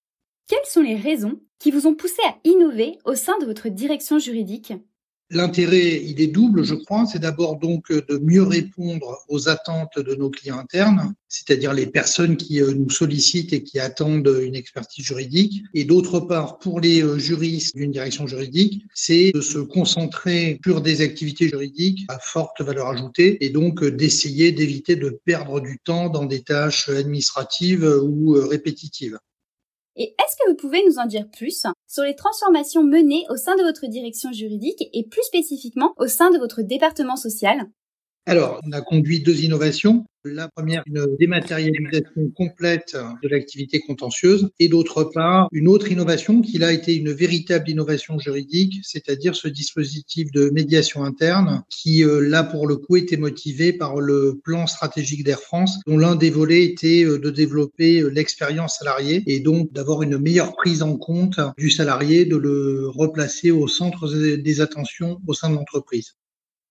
Quelles 0.47 0.65
sont 0.65 0.81
les 0.81 0.97
raisons 0.97 1.39
qui 1.57 1.71
vous 1.71 1.88
ont 1.88 1.95
poussé 1.95 2.21
à 2.27 2.35
innover 2.43 3.00
au 3.05 3.15
sein 3.15 3.38
de 3.39 3.45
votre 3.45 3.69
direction 3.69 4.19
juridique? 4.19 4.73
L'intérêt, 5.29 6.03
il 6.03 6.21
est 6.21 6.27
double, 6.27 6.63
je 6.63 6.75
crois. 6.75 7.05
C'est 7.05 7.19
d'abord 7.19 7.57
donc 7.57 7.91
de 7.91 8.17
mieux 8.17 8.43
répondre 8.43 9.23
aux 9.29 9.47
attentes 9.47 9.97
de 9.97 10.13
nos 10.15 10.29
clients 10.29 10.59
internes, 10.59 11.15
c'est-à-dire 11.29 11.73
les 11.73 11.88
personnes 11.88 12.35
qui 12.35 12.62
euh, 12.62 12.73
nous 12.73 12.89
sollicitent 12.89 13.53
et 13.53 13.63
qui 13.63 13.79
attendent 13.79 14.31
une 14.43 14.53
expertise 14.53 15.05
juridique. 15.05 15.63
Et 15.73 15.85
d'autre 15.85 16.19
part, 16.19 16.59
pour 16.59 16.81
les 16.81 17.01
euh, 17.01 17.17
juristes 17.17 17.75
d'une 17.75 17.91
direction 17.91 18.27
juridique, 18.27 18.83
c'est 18.93 19.31
de 19.31 19.41
se 19.41 19.59
concentrer 19.59 20.59
sur 20.63 20.81
des 20.81 21.01
activités 21.01 21.47
juridiques 21.47 22.05
à 22.09 22.19
forte 22.19 22.62
valeur 22.62 22.89
ajoutée 22.89 23.43
et 23.43 23.50
donc 23.50 23.81
euh, 23.81 23.91
d'essayer 23.91 24.51
d'éviter 24.51 24.97
de 24.97 25.19
perdre 25.23 25.62
du 25.62 25.79
temps 25.79 26.09
dans 26.09 26.25
des 26.25 26.43
tâches 26.43 26.89
administratives 26.89 27.89
ou 28.03 28.33
répétitives. 28.33 29.17
Et 29.95 30.15
est-ce 30.19 30.35
que 30.38 30.50
vous 30.50 30.55
pouvez 30.55 30.83
nous 30.88 30.97
en 30.97 31.05
dire 31.05 31.29
plus 31.29 31.65
sur 31.88 32.03
les 32.03 32.15
transformations 32.15 32.83
menées 32.83 33.25
au 33.29 33.38
sein 33.38 33.55
de 33.55 33.63
votre 33.63 33.88
direction 33.88 34.31
juridique 34.31 34.89
et 34.93 35.07
plus 35.07 35.23
spécifiquement 35.23 35.93
au 35.97 36.07
sein 36.07 36.31
de 36.31 36.39
votre 36.39 36.62
département 36.62 37.15
social? 37.15 37.69
Alors, 38.25 38.62
on 38.65 38.72
a 38.72 38.80
conduit 38.80 39.20
deux 39.20 39.44
innovations. 39.44 40.06
La 40.24 40.48
première, 40.48 40.84
une 40.86 41.06
dématérialisation 41.20 42.32
complète 42.34 42.96
de 43.22 43.27
l'activité 43.27 43.82
contentieuse 43.82 44.50
et 44.60 44.70
d'autre 44.70 45.03
part, 45.03 45.50
une 45.51 45.68
autre 45.68 45.92
innovation 45.92 46.42
qui 46.42 46.63
a 46.63 46.72
été 46.72 46.96
une 46.96 47.12
véritable 47.12 47.70
innovation 47.70 48.18
juridique, 48.18 48.80
c'est-à-dire 48.84 49.36
ce 49.36 49.50
dispositif 49.50 50.32
de 50.32 50.50
médiation 50.51 51.03
interne 51.03 51.63
qui, 51.70 52.06
euh, 52.06 52.22
là, 52.22 52.46
pour 52.46 52.65
le 52.65 52.77
coup, 52.77 52.96
était 52.96 53.18
motivé 53.18 53.74
par 53.74 54.00
le 54.00 54.39
plan 54.42 54.68
stratégique 54.68 55.25
d'Air 55.25 55.42
France, 55.42 55.82
dont 55.86 55.98
l'un 55.98 56.15
des 56.15 56.30
volets 56.30 56.63
était 56.63 57.03
euh, 57.03 57.20
de 57.20 57.30
développer 57.30 58.00
euh, 58.00 58.08
l'expérience 58.08 58.77
salariée 58.77 59.24
et 59.27 59.42
donc 59.42 59.74
d'avoir 59.74 60.01
une 60.03 60.18
meilleure 60.18 60.56
prise 60.56 60.82
en 60.82 60.96
compte 60.96 61.42
du 61.58 61.70
salarié, 61.70 62.24
de 62.24 62.38
le 62.38 62.88
replacer 62.88 63.51
au 63.51 63.68
centre 63.68 64.08
des 64.08 64.62
attentions 64.62 65.20
au 65.27 65.34
sein 65.34 65.50
de 65.50 65.56
l'entreprise. 65.56 66.15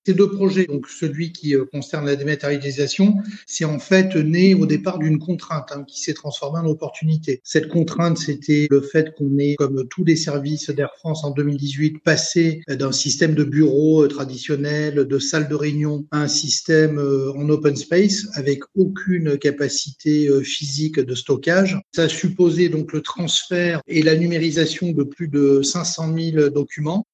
Ces 0.04 0.14
deux 0.14 0.30
projets, 0.30 0.66
donc 0.66 0.88
celui 0.88 1.30
qui 1.30 1.54
euh, 1.54 1.64
concerne 1.64 2.06
la 2.06 2.16
dématérialisation, 2.16 3.18
c'est 3.46 3.64
en 3.64 3.78
fait 3.78 4.16
né 4.16 4.52
au 4.52 4.66
départ 4.66 4.98
d'une 4.98 5.20
contrainte 5.20 5.70
hein, 5.70 5.84
qui 5.86 6.00
s'est 6.02 6.14
transformée 6.14 6.58
en 6.58 6.66
opportunité. 6.66 7.40
Cette 7.44 7.68
contrainte, 7.68 8.18
c'était 8.18 8.66
le 8.68 8.80
fait 8.80 9.14
qu'on 9.14 9.38
ait, 9.38 9.54
comme 9.54 9.86
tous 9.88 10.04
les 10.04 10.16
services 10.16 10.70
d'Air 10.70 10.90
France 10.98 11.22
en 11.22 11.30
2018, 11.30 12.00
passé 12.02 12.62
d'un 12.68 12.90
système 12.90 13.36
de 13.36 13.44
bureaux 13.44 14.02
euh, 14.02 14.08
traditionnel, 14.08 15.06
de 15.06 15.18
salles 15.20 15.48
de 15.48 15.54
réunion, 15.54 16.04
à 16.10 16.22
un 16.22 16.28
système 16.28 16.98
euh, 16.98 17.32
en 17.34 17.48
open 17.48 17.76
space 17.76 18.26
avec 18.34 18.62
aucune 18.74 19.38
capacité 19.38 20.28
physique 20.42 20.98
de 20.98 21.14
stockage. 21.14 21.78
Ça 21.94 22.02
a 22.02 22.08
supposé 22.08 22.68
donc 22.68 22.92
le 22.92 23.02
transfert 23.02 23.80
et 23.86 24.02
la 24.02 24.16
numérisation 24.16 24.90
de 24.90 25.04
plus 25.04 25.28
de 25.28 25.62
500 25.62 26.12
000 26.16 26.48
documents 26.50 27.06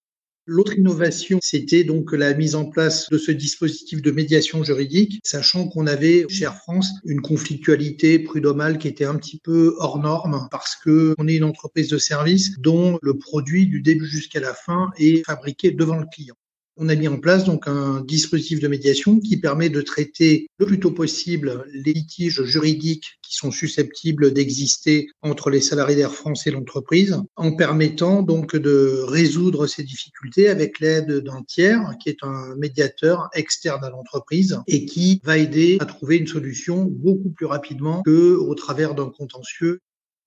L'autre 0.51 0.79
innovation, 0.79 1.41
c'était 1.43 1.85
donc 1.85 2.13
la 2.13 2.33
mise 2.33 2.55
en 2.55 2.65
place 2.65 3.07
de 3.11 3.19
ce 3.19 3.33
dispositif 3.33 4.01
de 4.01 4.11
médiation 4.11 4.65
juridique, 4.65 5.21
sachant 5.23 5.69
qu'on 5.69 5.87
avait 5.87 6.25
chez 6.31 6.45
Air 6.45 6.57
France 6.57 6.91
une 7.05 7.21
conflictualité 7.21 8.19
prud'homale 8.19 8.79
qui 8.79 8.89
était 8.89 9.05
un 9.05 9.17
petit 9.17 9.39
peu 9.39 9.75
hors 9.77 9.99
norme 9.99 10.49
parce 10.51 10.75
que 10.75 11.15
on 11.19 11.29
est 11.29 11.37
une 11.37 11.45
entreprise 11.45 11.91
de 11.91 11.99
service 11.99 12.59
dont 12.61 12.99
le 13.03 13.19
produit 13.19 13.67
du 13.67 13.83
début 13.83 14.07
jusqu'à 14.07 14.41
la 14.41 14.55
fin 14.55 14.89
est 14.97 15.23
fabriqué 15.27 15.71
devant 15.71 15.99
le 15.99 16.07
client. 16.07 16.37
On 16.81 16.89
a 16.89 16.95
mis 16.95 17.09
en 17.09 17.19
place 17.19 17.45
donc 17.45 17.67
un 17.67 18.03
dispositif 18.03 18.61
de 18.61 18.69
médiation 18.69 19.19
qui 19.19 19.37
permet 19.37 19.69
de 19.69 19.81
traiter 19.81 20.47
le 20.59 20.67
plus 20.67 20.79
tôt 20.79 20.93
possible 20.93 21.65
les 21.73 21.93
litiges 21.93 22.45
juridiques 22.45 23.19
qui 23.21 23.35
sont 23.35 23.51
susceptibles 23.51 24.33
d'exister 24.33 25.09
entre 25.21 25.51
les 25.51 25.61
salariés 25.61 25.97
d'Air 25.97 26.15
France 26.15 26.47
et 26.47 26.53
l'entreprise, 26.53 27.21
en 27.35 27.57
permettant 27.57 28.23
donc 28.23 28.55
de 28.55 29.03
résoudre 29.09 29.67
ces 29.67 29.83
difficultés 29.83 30.49
avec 30.49 30.79
l'aide 30.79 31.11
d'un 31.19 31.43
tiers 31.43 31.97
qui 32.01 32.11
est 32.11 32.23
un 32.23 32.55
médiateur 32.55 33.29
externe 33.35 33.85
à 33.85 33.91
l'entreprise 33.91 34.61
et 34.69 34.87
qui 34.87 35.21
va 35.25 35.37
aider 35.37 35.79
à 35.81 35.85
trouver 35.85 36.19
une 36.19 36.29
solution 36.29 36.85
beaucoup 36.85 37.31
plus 37.31 37.47
rapidement 37.47 38.03
que 38.03 38.37
au 38.37 38.55
travers 38.55 38.95
d'un 38.95 39.11
contentieux 39.11 39.81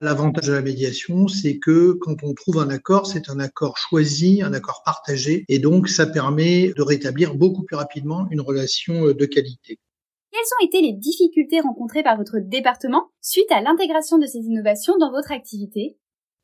L'avantage 0.03 0.47
de 0.47 0.53
la 0.53 0.63
médiation, 0.63 1.27
c'est 1.27 1.59
que 1.59 1.91
quand 1.91 2.23
on 2.23 2.33
trouve 2.33 2.57
un 2.57 2.71
accord, 2.71 3.05
c'est 3.05 3.29
un 3.29 3.39
accord 3.39 3.77
choisi, 3.77 4.41
un 4.41 4.51
accord 4.51 4.81
partagé, 4.83 5.45
et 5.47 5.59
donc 5.59 5.89
ça 5.89 6.07
permet 6.07 6.73
de 6.75 6.81
rétablir 6.81 7.35
beaucoup 7.35 7.61
plus 7.61 7.75
rapidement 7.75 8.27
une 8.31 8.41
relation 8.41 9.05
euh, 9.05 9.13
de 9.13 9.25
qualité. 9.27 9.77
Quelles 10.31 10.41
ont 10.59 10.65
été 10.65 10.81
les 10.81 10.93
difficultés 10.93 11.59
rencontrées 11.59 12.01
par 12.01 12.17
votre 12.17 12.39
département 12.39 13.11
suite 13.21 13.51
à 13.51 13.61
l'intégration 13.61 14.17
de 14.17 14.25
ces 14.25 14.39
innovations 14.39 14.97
dans 14.97 15.11
votre 15.11 15.31
activité? 15.31 15.99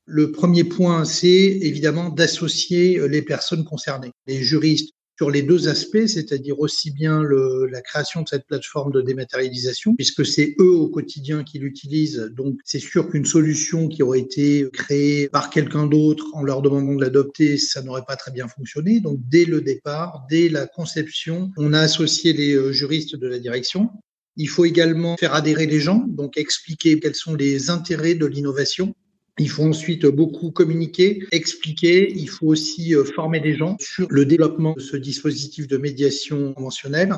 Le 0.05 0.31
premier 0.31 0.63
point, 0.63 1.03
c'est 1.03 1.27
évidemment 1.27 2.09
d'associer 2.09 2.99
euh, 2.99 3.07
les 3.07 3.23
personnes 3.23 3.65
concernées, 3.65 4.11
les 4.27 4.43
juristes, 4.43 4.93
sur 5.17 5.31
les 5.31 5.41
deux 5.41 5.67
aspects, 5.67 6.05
c'est-à-dire 6.05 6.59
aussi 6.59 6.91
bien 6.91 7.23
la 7.23 7.81
création 7.81 8.21
de 8.21 8.27
cette 8.27 8.45
plateforme 8.45 8.91
de 8.91 9.01
dématérialisation, 9.01 9.95
puisque 9.95 10.25
c'est 10.25 10.55
eux 10.59 10.75
au 10.75 10.89
quotidien 10.89 11.43
qui 11.43 11.57
l'utilisent. 11.57 12.31
Donc 12.35 12.59
c'est 12.63 12.79
sûr 12.79 13.09
qu'une 13.09 13.25
solution 13.25 13.87
qui 13.87 14.03
aurait 14.03 14.19
été 14.19 14.69
créée 14.71 15.27
par 15.27 15.49
quelqu'un 15.49 15.87
d'autre 15.87 16.25
en 16.33 16.43
leur 16.43 16.61
demandant 16.61 16.93
de 16.93 17.01
l'adopter, 17.01 17.57
ça 17.57 17.81
n'aurait 17.81 18.05
pas 18.07 18.15
très 18.15 18.31
bien 18.31 18.47
fonctionné. 18.47 18.99
Donc 18.99 19.19
dès 19.27 19.45
le 19.45 19.61
départ, 19.61 20.25
dès 20.29 20.49
la 20.49 20.67
conception, 20.67 21.51
on 21.57 21.73
a 21.73 21.79
associé 21.79 22.33
les 22.33 22.53
euh, 22.53 22.71
juristes 22.71 23.15
de 23.15 23.27
la 23.27 23.39
direction. 23.39 23.89
Il 24.35 24.49
faut 24.49 24.65
également 24.65 25.17
faire 25.17 25.33
adhérer 25.33 25.65
les 25.65 25.79
gens, 25.79 26.05
donc 26.07 26.37
expliquer 26.37 26.99
quels 26.99 27.15
sont 27.15 27.33
les 27.33 27.71
intérêts 27.71 28.13
de 28.13 28.27
l'innovation 28.27 28.93
il 29.39 29.49
faut 29.49 29.63
ensuite 29.63 30.05
beaucoup 30.05 30.51
communiquer, 30.51 31.23
expliquer. 31.31 32.11
Il 32.11 32.29
faut 32.29 32.47
aussi 32.47 32.95
euh, 32.95 33.03
former 33.03 33.39
des 33.39 33.55
gens 33.55 33.77
sur 33.79 34.07
le 34.09 34.25
développement 34.25 34.73
de 34.73 34.79
ce 34.79 34.97
dispositif 34.97 35.67
de 35.67 35.77
médiation 35.77 36.53
conventionnelle. 36.53 37.13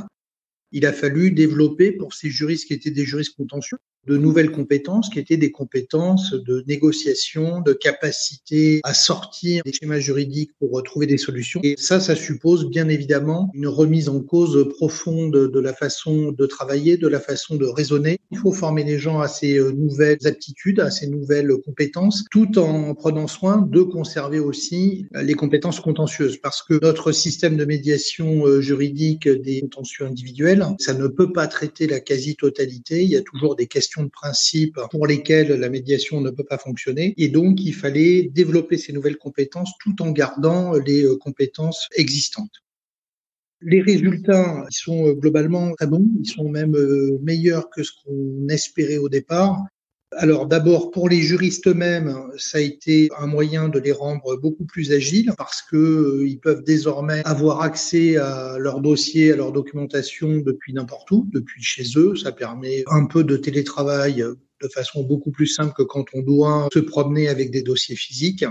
Il 0.72 0.86
a 0.86 0.94
fallu 0.94 1.32
développer 1.32 1.92
pour 1.92 2.14
ces 2.14 2.30
juristes 2.30 2.68
qui 2.68 2.74
étaient 2.74 2.92
des 2.92 3.06
juristes 3.06 3.36
contentieux 3.36 3.78
de 4.08 4.18
nouvelles 4.18 4.52
compétences 4.52 5.10
qui 5.10 5.20
étaient 5.20 5.38
des 5.38 5.52
compétences 5.52 6.34
de 6.34 6.64
négociation, 6.68 7.62
de 7.62 7.74
capacité 7.74 8.82
à 8.84 8.94
sortir 8.94 9.64
des 9.64 9.74
schémas 9.74 10.00
juridiques 10.00 10.52
pour 10.60 10.82
trouver 10.84 11.06
des 11.06 11.18
solutions. 11.18 11.60
Et 11.64 11.76
ça, 11.78 12.00
ça 12.00 12.16
suppose 12.16 12.70
bien 12.70 12.90
évidemment 12.90 13.52
une 13.54 13.68
remise 13.68 14.10
en 14.10 14.22
cause 14.22 14.68
profonde 14.70 15.52
de 15.52 15.60
la 15.60 15.74
façon 15.74 16.32
de 16.32 16.46
travailler, 16.46 16.98
de 16.98 17.08
la 17.08 17.20
façon 17.20 17.56
de 17.56 17.66
raisonner. 17.66 18.20
Il 18.32 18.38
faut 18.38 18.52
former 18.52 18.84
les 18.84 19.00
gens 19.00 19.20
à 19.20 19.28
ces 19.28 19.58
euh, 19.58 19.72
nouvelles 19.72 20.26
aptitudes, 20.26 20.80
à 20.80 20.92
ces 20.92 21.08
nouvelles 21.08 21.52
compétences, 21.66 22.26
tout 22.32 22.58
en 22.60 22.94
prenant 22.96 23.28
soin 23.28 23.58
de 23.58 23.82
conserver 23.82 24.40
aussi 24.40 25.06
les 25.14 25.34
compétences 25.34 25.80
contentieuses. 25.80 26.38
Parce 26.38 26.62
que 26.62 26.80
notre 26.82 27.12
système 27.12 27.58
de 27.58 27.66
médiation 27.66 28.46
euh, 28.46 28.62
juridique 28.62 29.28
des 29.28 29.62
contentieux 29.62 30.06
individuels, 30.06 30.66
ça 30.80 30.94
ne 30.94 31.08
peut 31.08 31.32
pas 31.32 31.48
traiter 31.48 31.88
la 31.88 32.00
quasi-totalité. 32.00 33.04
Il 33.04 33.10
y 33.10 33.18
a 33.18 33.22
toujours 33.22 33.56
des 33.56 33.68
questions 33.68 33.89
de 33.98 34.10
principe 34.10 34.80
pour 34.92 35.08
lesquelles 35.08 35.50
la 35.50 35.70
médiation 35.70 36.22
ne 36.22 36.30
peut 36.30 36.44
pas 36.44 36.58
fonctionner. 36.58 37.14
Et 37.18 37.30
donc, 37.30 37.62
il 37.64 37.74
fallait 37.74 38.24
développer 38.24 38.78
ces 38.78 38.94
nouvelles 38.94 39.18
compétences 39.18 39.72
tout 39.80 40.02
en 40.02 40.12
gardant 40.12 40.74
les 40.74 41.04
euh, 41.04 41.18
compétences 41.18 41.88
existantes. 41.96 42.64
Les 43.62 43.82
résultats 43.82 44.66
sont 44.70 45.08
euh, 45.08 45.14
globalement 45.14 45.74
très 45.74 45.88
bons, 45.88 46.08
ils 46.22 46.30
sont 46.30 46.50
même 46.50 46.76
euh, 46.76 47.18
meilleurs 47.22 47.70
que 47.70 47.84
ce 47.84 47.92
qu'on 48.04 48.48
espérait 48.48 48.98
au 48.98 49.10
départ. 49.10 49.58
Alors 50.18 50.48
d'abord, 50.48 50.90
pour 50.90 51.08
les 51.08 51.22
juristes 51.22 51.68
eux-mêmes, 51.68 52.16
ça 52.38 52.58
a 52.58 52.62
été 52.62 53.10
un 53.20 53.28
moyen 53.28 53.70
de 53.70 53.78
les 53.78 53.92
rendre 53.92 54.36
beaucoup 54.38 54.66
plus 54.66 54.92
agiles 54.92 55.34
parce 55.38 55.62
que 55.62 55.76
euh, 55.76 56.28
ils 56.28 56.40
peuvent 56.40 56.64
désormais 56.64 57.22
avoir 57.26 57.62
accès 57.62 58.18
à 58.18 58.58
leurs 58.58 58.82
dossiers, 58.82 59.34
à 59.34 59.36
leur 59.36 59.52
documentation 59.52 60.38
depuis 60.38 60.74
n'importe 60.74 61.12
où, 61.12 61.28
depuis 61.32 61.62
chez 61.62 61.84
eux. 61.96 62.16
Ça 62.16 62.32
permet 62.32 62.84
un 62.88 63.06
peu 63.06 63.24
de 63.24 63.38
télétravail 63.38 64.26
de 64.62 64.68
façon 64.68 65.04
beaucoup 65.04 65.32
plus 65.32 65.48
simple 65.48 65.74
que 65.74 65.84
quand 65.84 66.06
on 66.14 66.22
doit 66.22 66.68
se 66.74 66.80
promener 66.80 67.30
avec 67.30 67.52
des 67.52 67.62
dossiers 67.62 67.96
physiques. 67.96 68.46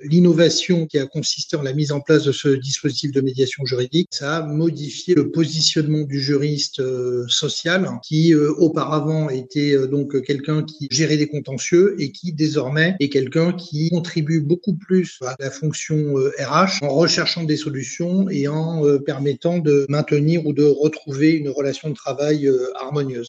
L'innovation 0.00 0.86
qui 0.86 0.98
a 0.98 1.06
consisté 1.06 1.56
en 1.56 1.62
la 1.62 1.72
mise 1.72 1.92
en 1.92 2.00
place 2.00 2.24
de 2.24 2.32
ce 2.32 2.48
dispositif 2.48 3.12
de 3.12 3.20
médiation 3.20 3.64
juridique, 3.64 4.08
ça 4.10 4.38
a 4.38 4.42
modifié 4.42 5.14
le 5.14 5.30
positionnement 5.30 6.02
du 6.02 6.20
juriste 6.20 6.80
euh, 6.80 7.24
social 7.28 7.88
qui 8.02 8.34
euh, 8.34 8.52
auparavant 8.58 9.30
était 9.30 9.72
euh, 9.72 9.86
donc 9.86 10.20
quelqu'un 10.22 10.64
qui 10.64 10.88
gérait 10.90 11.16
des 11.16 11.28
contentieux 11.28 11.94
et 12.00 12.10
qui 12.10 12.32
désormais 12.32 12.96
est 12.98 13.08
quelqu'un 13.08 13.52
qui 13.52 13.88
contribue 13.90 14.40
beaucoup 14.40 14.74
plus 14.74 15.20
à 15.22 15.36
la 15.38 15.50
fonction 15.50 16.14
RH 16.40 16.82
en 16.82 16.88
recherchant 16.88 17.44
des 17.44 17.56
solutions 17.56 18.28
et 18.28 18.48
en 18.48 18.82
permettant 19.06 19.58
de 19.58 19.86
maintenir 19.88 20.44
ou 20.44 20.52
de 20.52 20.64
retrouver 20.64 21.32
une 21.32 21.50
relation 21.50 21.88
de 21.88 21.94
travail 21.94 22.50
harmonieuse. 22.80 23.28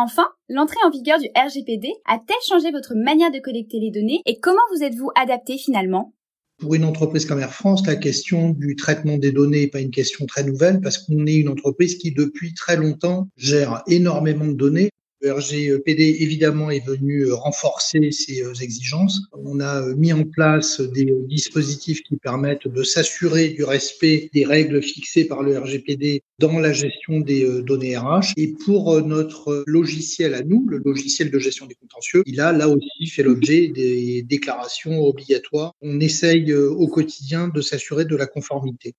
Enfin, 0.00 0.28
l'entrée 0.48 0.78
en 0.86 0.90
vigueur 0.90 1.18
du 1.18 1.26
RGPD 1.34 1.88
a-t-elle 2.06 2.36
changé 2.48 2.70
votre 2.70 2.94
manière 2.94 3.32
de 3.32 3.40
collecter 3.40 3.80
les 3.80 3.90
données 3.90 4.22
et 4.26 4.38
comment 4.38 4.62
vous 4.72 4.84
êtes-vous 4.84 5.10
adapté 5.16 5.58
finalement? 5.58 6.14
Pour 6.60 6.76
une 6.76 6.84
entreprise 6.84 7.26
comme 7.26 7.40
Air 7.40 7.52
France, 7.52 7.84
la 7.84 7.96
question 7.96 8.50
du 8.50 8.76
traitement 8.76 9.16
des 9.16 9.32
données 9.32 9.62
n'est 9.62 9.66
pas 9.66 9.80
une 9.80 9.90
question 9.90 10.24
très 10.26 10.44
nouvelle 10.44 10.80
parce 10.80 10.98
qu'on 10.98 11.26
est 11.26 11.34
une 11.34 11.48
entreprise 11.48 11.96
qui, 11.98 12.12
depuis 12.12 12.54
très 12.54 12.76
longtemps, 12.76 13.26
gère 13.36 13.82
énormément 13.88 14.46
de 14.46 14.52
données. 14.52 14.90
Le 15.20 15.32
RGPD, 15.32 16.18
évidemment, 16.20 16.70
est 16.70 16.86
venu 16.86 17.22
euh, 17.22 17.34
renforcer 17.34 18.12
ces 18.12 18.44
euh, 18.44 18.54
exigences. 18.54 19.20
On 19.32 19.58
a 19.58 19.82
euh, 19.82 19.96
mis 19.96 20.12
en 20.12 20.22
place 20.22 20.80
des 20.80 21.12
dispositifs 21.26 22.02
qui 22.02 22.16
permettent 22.18 22.68
de 22.68 22.84
s'assurer 22.84 23.48
du 23.48 23.64
respect 23.64 24.30
des 24.32 24.44
règles 24.44 24.80
fixées 24.80 25.24
par 25.24 25.42
le 25.42 25.58
RGPD 25.58 26.22
dans 26.38 26.60
la 26.60 26.72
gestion 26.72 27.18
des 27.18 27.62
données 27.62 27.96
RH. 27.96 28.34
Et 28.36 28.54
pour 28.64 29.02
notre 29.02 29.64
logiciel 29.66 30.34
à 30.34 30.44
nous, 30.44 30.64
le 30.68 30.78
logiciel 30.84 31.32
de 31.32 31.38
gestion 31.40 31.66
des 31.66 31.74
contentieux, 31.74 32.22
il 32.26 32.40
a 32.40 32.52
là 32.52 32.68
aussi 32.68 33.06
fait 33.08 33.24
l'objet 33.24 33.66
des 33.68 34.22
déclarations 34.22 35.00
obligatoires. 35.00 35.72
On 35.80 35.98
essaye 35.98 36.54
au 36.54 36.86
quotidien 36.86 37.48
de 37.48 37.60
s'assurer 37.60 38.04
de 38.04 38.14
la 38.14 38.26
conformité. 38.26 38.94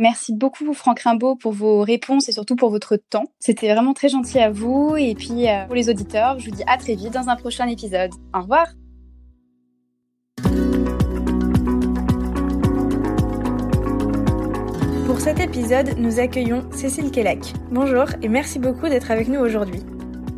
Merci 0.00 0.32
beaucoup 0.32 0.72
Franck 0.72 1.00
Rimbaud 1.00 1.36
pour 1.36 1.52
vos 1.52 1.82
réponses 1.82 2.26
et 2.30 2.32
surtout 2.32 2.56
pour 2.56 2.70
votre 2.70 2.96
temps. 2.96 3.26
C'était 3.38 3.70
vraiment 3.70 3.92
très 3.92 4.08
gentil 4.08 4.38
à 4.38 4.50
vous 4.50 4.96
et 4.96 5.14
puis 5.14 5.46
euh, 5.46 5.66
pour 5.66 5.74
les 5.74 5.90
auditeurs, 5.90 6.38
je 6.38 6.48
vous 6.48 6.56
dis 6.56 6.62
à 6.66 6.78
très 6.78 6.94
vite 6.94 7.12
dans 7.12 7.28
un 7.28 7.36
prochain 7.36 7.68
épisode. 7.68 8.10
Au 8.34 8.40
revoir. 8.40 8.66
Pour 15.04 15.20
cet 15.20 15.38
épisode, 15.38 15.98
nous 15.98 16.18
accueillons 16.18 16.66
Cécile 16.72 17.10
Kellec. 17.10 17.52
Bonjour 17.70 18.06
et 18.22 18.28
merci 18.28 18.58
beaucoup 18.58 18.88
d'être 18.88 19.10
avec 19.10 19.28
nous 19.28 19.40
aujourd'hui. 19.40 19.82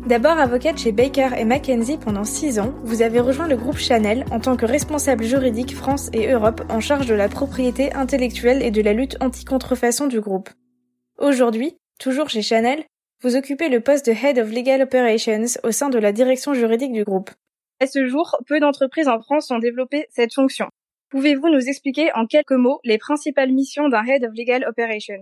D'abord 0.07 0.37
avocate 0.37 0.77
chez 0.79 0.91
Baker 0.91 1.29
et 1.37 1.45
McKenzie 1.45 1.97
pendant 1.97 2.25
6 2.25 2.59
ans, 2.59 2.73
vous 2.83 3.01
avez 3.01 3.21
rejoint 3.21 3.47
le 3.47 3.55
groupe 3.55 3.77
Chanel 3.77 4.25
en 4.31 4.41
tant 4.41 4.57
que 4.57 4.65
responsable 4.65 5.23
juridique 5.23 5.73
France 5.73 6.09
et 6.11 6.27
Europe 6.27 6.61
en 6.67 6.81
charge 6.81 7.07
de 7.07 7.13
la 7.13 7.29
propriété 7.29 7.93
intellectuelle 7.93 8.61
et 8.61 8.69
de 8.69 8.81
la 8.81 8.91
lutte 8.91 9.15
anti-contrefaçon 9.21 10.07
du 10.07 10.19
groupe. 10.19 10.49
Aujourd'hui, 11.17 11.77
toujours 12.01 12.27
chez 12.27 12.41
Chanel, 12.41 12.83
vous 13.21 13.37
occupez 13.37 13.69
le 13.69 13.79
poste 13.79 14.05
de 14.05 14.11
Head 14.11 14.39
of 14.39 14.51
Legal 14.51 14.81
Operations 14.81 15.45
au 15.63 15.71
sein 15.71 15.87
de 15.87 15.99
la 15.99 16.11
direction 16.11 16.53
juridique 16.53 16.91
du 16.91 17.05
groupe. 17.05 17.31
À 17.79 17.87
ce 17.87 18.05
jour, 18.05 18.35
peu 18.45 18.59
d'entreprises 18.59 19.07
en 19.07 19.21
France 19.21 19.51
ont 19.51 19.59
développé 19.59 20.07
cette 20.09 20.33
fonction. 20.33 20.67
Pouvez-vous 21.11 21.47
nous 21.47 21.69
expliquer 21.69 22.11
en 22.13 22.25
quelques 22.25 22.51
mots 22.51 22.81
les 22.83 22.97
principales 22.97 23.53
missions 23.53 23.87
d'un 23.87 24.03
Head 24.03 24.25
of 24.25 24.33
Legal 24.35 24.65
Operations? 24.67 25.21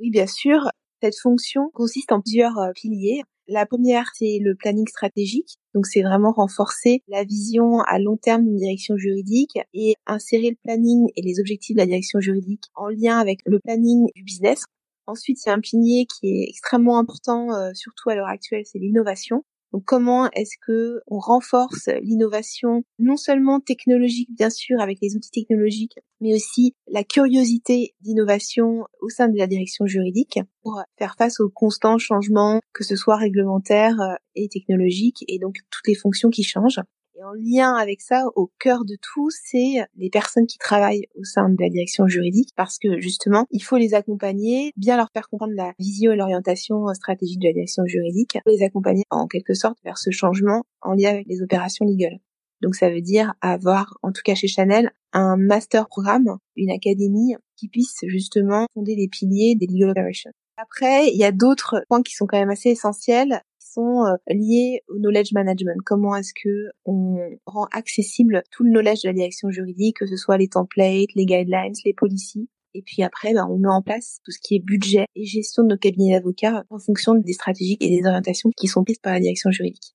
Oui, 0.00 0.10
bien 0.10 0.26
sûr. 0.26 0.72
Cette 1.00 1.20
fonction 1.22 1.70
consiste 1.72 2.10
en 2.10 2.20
plusieurs 2.20 2.58
euh, 2.58 2.72
piliers. 2.74 3.22
La 3.50 3.64
première, 3.64 4.10
c'est 4.14 4.38
le 4.42 4.54
planning 4.54 4.86
stratégique. 4.86 5.58
Donc, 5.74 5.86
c'est 5.86 6.02
vraiment 6.02 6.32
renforcer 6.32 7.02
la 7.08 7.24
vision 7.24 7.80
à 7.80 7.98
long 7.98 8.18
terme 8.18 8.44
d'une 8.44 8.56
direction 8.56 8.98
juridique 8.98 9.58
et 9.72 9.94
insérer 10.06 10.50
le 10.50 10.56
planning 10.62 11.06
et 11.16 11.22
les 11.22 11.40
objectifs 11.40 11.74
de 11.74 11.80
la 11.80 11.86
direction 11.86 12.20
juridique 12.20 12.64
en 12.74 12.88
lien 12.88 13.18
avec 13.18 13.40
le 13.46 13.58
planning 13.58 14.06
du 14.14 14.22
business. 14.22 14.64
Ensuite, 15.06 15.38
il 15.44 15.48
y 15.48 15.50
a 15.50 15.54
un 15.54 15.60
pilier 15.60 16.06
qui 16.06 16.28
est 16.28 16.48
extrêmement 16.50 16.98
important, 16.98 17.54
euh, 17.54 17.70
surtout 17.72 18.10
à 18.10 18.14
l'heure 18.14 18.28
actuelle, 18.28 18.64
c'est 18.66 18.78
l'innovation. 18.78 19.44
Donc 19.72 19.84
comment 19.84 20.30
est-ce 20.32 20.56
que 20.66 21.00
on 21.06 21.18
renforce 21.18 21.88
l'innovation 22.02 22.82
non 22.98 23.16
seulement 23.16 23.60
technologique 23.60 24.30
bien 24.34 24.50
sûr 24.50 24.80
avec 24.80 24.98
les 25.02 25.14
outils 25.16 25.30
technologiques 25.30 25.98
mais 26.20 26.34
aussi 26.34 26.74
la 26.90 27.04
curiosité 27.04 27.94
d'innovation 28.00 28.86
au 29.00 29.08
sein 29.08 29.28
de 29.28 29.36
la 29.36 29.46
direction 29.46 29.86
juridique 29.86 30.40
pour 30.62 30.82
faire 30.98 31.16
face 31.16 31.40
aux 31.40 31.50
constants 31.50 31.98
changements 31.98 32.60
que 32.72 32.84
ce 32.84 32.96
soit 32.96 33.16
réglementaires 33.16 34.00
euh, 34.00 34.14
et 34.34 34.48
technologiques 34.48 35.24
et 35.28 35.38
donc 35.38 35.56
toutes 35.70 35.86
les 35.86 35.94
fonctions 35.94 36.30
qui 36.30 36.44
changent. 36.44 36.80
Et 37.18 37.24
en 37.24 37.32
lien 37.32 37.74
avec 37.74 38.00
ça, 38.00 38.26
au 38.36 38.48
cœur 38.60 38.84
de 38.84 38.96
tout, 39.00 39.28
c'est 39.30 39.84
les 39.96 40.08
personnes 40.08 40.46
qui 40.46 40.56
travaillent 40.56 41.08
au 41.16 41.24
sein 41.24 41.48
de 41.48 41.56
la 41.58 41.68
direction 41.68 42.06
juridique, 42.06 42.50
parce 42.54 42.78
que 42.78 43.00
justement, 43.00 43.44
il 43.50 43.60
faut 43.60 43.76
les 43.76 43.94
accompagner, 43.94 44.72
bien 44.76 44.96
leur 44.96 45.08
faire 45.12 45.28
comprendre 45.28 45.54
la 45.56 45.72
vision 45.80 46.12
et 46.12 46.16
l'orientation 46.16 46.86
stratégique 46.94 47.40
de 47.40 47.48
la 47.48 47.54
direction 47.54 47.84
juridique, 47.86 48.38
les 48.46 48.62
accompagner 48.62 49.02
en 49.10 49.26
quelque 49.26 49.54
sorte 49.54 49.78
vers 49.82 49.98
ce 49.98 50.12
changement 50.12 50.62
en 50.80 50.92
lien 50.92 51.10
avec 51.10 51.26
les 51.26 51.42
opérations 51.42 51.84
légales. 51.84 52.20
Donc 52.62 52.76
ça 52.76 52.88
veut 52.88 53.00
dire 53.00 53.34
avoir, 53.40 53.98
en 54.02 54.12
tout 54.12 54.22
cas 54.24 54.36
chez 54.36 54.46
Chanel, 54.46 54.92
un 55.12 55.36
master 55.36 55.88
programme, 55.88 56.38
une 56.54 56.70
académie 56.70 57.34
qui 57.56 57.68
puisse 57.68 57.98
justement 58.06 58.66
fonder 58.74 58.94
les 58.94 59.08
piliers 59.08 59.56
des 59.56 59.66
legal 59.66 59.90
operations. 59.90 60.30
Après, 60.56 61.08
il 61.08 61.16
y 61.16 61.24
a 61.24 61.32
d'autres 61.32 61.84
points 61.88 62.02
qui 62.02 62.14
sont 62.14 62.26
quand 62.26 62.38
même 62.38 62.50
assez 62.50 62.70
essentiels 62.70 63.42
sont 63.72 64.04
euh, 64.04 64.16
liés 64.28 64.82
au 64.88 64.98
knowledge 64.98 65.32
management. 65.32 65.80
Comment 65.84 66.16
est-ce 66.16 66.32
que 66.34 66.70
on 66.84 67.18
rend 67.46 67.66
accessible 67.72 68.42
tout 68.50 68.64
le 68.64 68.70
knowledge 68.70 69.02
de 69.02 69.08
la 69.08 69.14
direction 69.14 69.50
juridique, 69.50 69.98
que 69.98 70.06
ce 70.06 70.16
soit 70.16 70.38
les 70.38 70.48
templates, 70.48 71.14
les 71.14 71.26
guidelines, 71.26 71.74
les 71.84 71.94
policies. 71.94 72.48
Et 72.74 72.82
puis 72.82 73.02
après, 73.02 73.32
ben, 73.32 73.46
on 73.50 73.58
met 73.58 73.68
en 73.68 73.82
place 73.82 74.20
tout 74.24 74.30
ce 74.30 74.38
qui 74.40 74.56
est 74.56 74.60
budget 74.60 75.06
et 75.16 75.24
gestion 75.24 75.62
de 75.62 75.68
nos 75.68 75.76
cabinets 75.76 76.14
d'avocats 76.14 76.64
en 76.70 76.78
fonction 76.78 77.14
des 77.14 77.32
stratégies 77.32 77.78
et 77.80 77.88
des 77.88 78.06
orientations 78.06 78.50
qui 78.56 78.68
sont 78.68 78.84
prises 78.84 78.98
par 78.98 79.14
la 79.14 79.20
direction 79.20 79.50
juridique. 79.50 79.94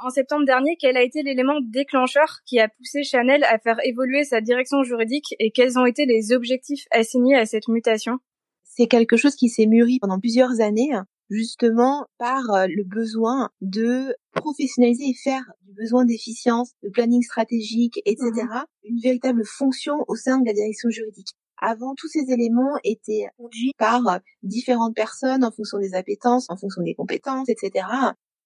En 0.00 0.10
septembre 0.10 0.44
dernier, 0.44 0.76
quel 0.78 0.96
a 0.96 1.02
été 1.02 1.22
l'élément 1.22 1.58
déclencheur 1.60 2.40
qui 2.46 2.60
a 2.60 2.68
poussé 2.68 3.02
Chanel 3.02 3.42
à 3.44 3.58
faire 3.58 3.78
évoluer 3.84 4.24
sa 4.24 4.40
direction 4.40 4.82
juridique 4.84 5.34
et 5.40 5.50
quels 5.50 5.76
ont 5.76 5.86
été 5.86 6.06
les 6.06 6.32
objectifs 6.32 6.86
assignés 6.92 7.34
à 7.34 7.46
cette 7.46 7.66
mutation? 7.66 8.18
C'est 8.62 8.86
quelque 8.86 9.16
chose 9.16 9.34
qui 9.34 9.48
s'est 9.48 9.66
mûri 9.66 9.98
pendant 9.98 10.20
plusieurs 10.20 10.60
années 10.60 10.90
justement 11.30 12.06
par 12.18 12.50
euh, 12.50 12.66
le 12.68 12.84
besoin 12.84 13.50
de 13.60 14.14
professionnaliser 14.32 15.10
et 15.10 15.14
faire 15.14 15.44
du 15.62 15.72
besoin 15.74 16.04
d'efficience, 16.04 16.72
de 16.82 16.90
planning 16.90 17.22
stratégique, 17.22 18.00
etc., 18.04 18.30
mmh 18.34 18.64
une 18.84 19.00
véritable 19.00 19.44
fonction 19.44 20.02
au 20.08 20.16
sein 20.16 20.40
de 20.40 20.46
la 20.46 20.54
direction 20.54 20.88
juridique. 20.88 21.34
Avant, 21.60 21.94
tous 21.94 22.08
ces 22.08 22.32
éléments 22.32 22.78
étaient 22.84 23.26
conduits 23.36 23.72
par 23.76 24.08
euh, 24.08 24.18
différentes 24.42 24.94
personnes 24.94 25.44
en 25.44 25.50
fonction 25.50 25.78
des 25.78 25.94
appétences, 25.94 26.46
en 26.48 26.56
fonction 26.56 26.82
des 26.82 26.94
compétences, 26.94 27.50
etc. 27.50 27.84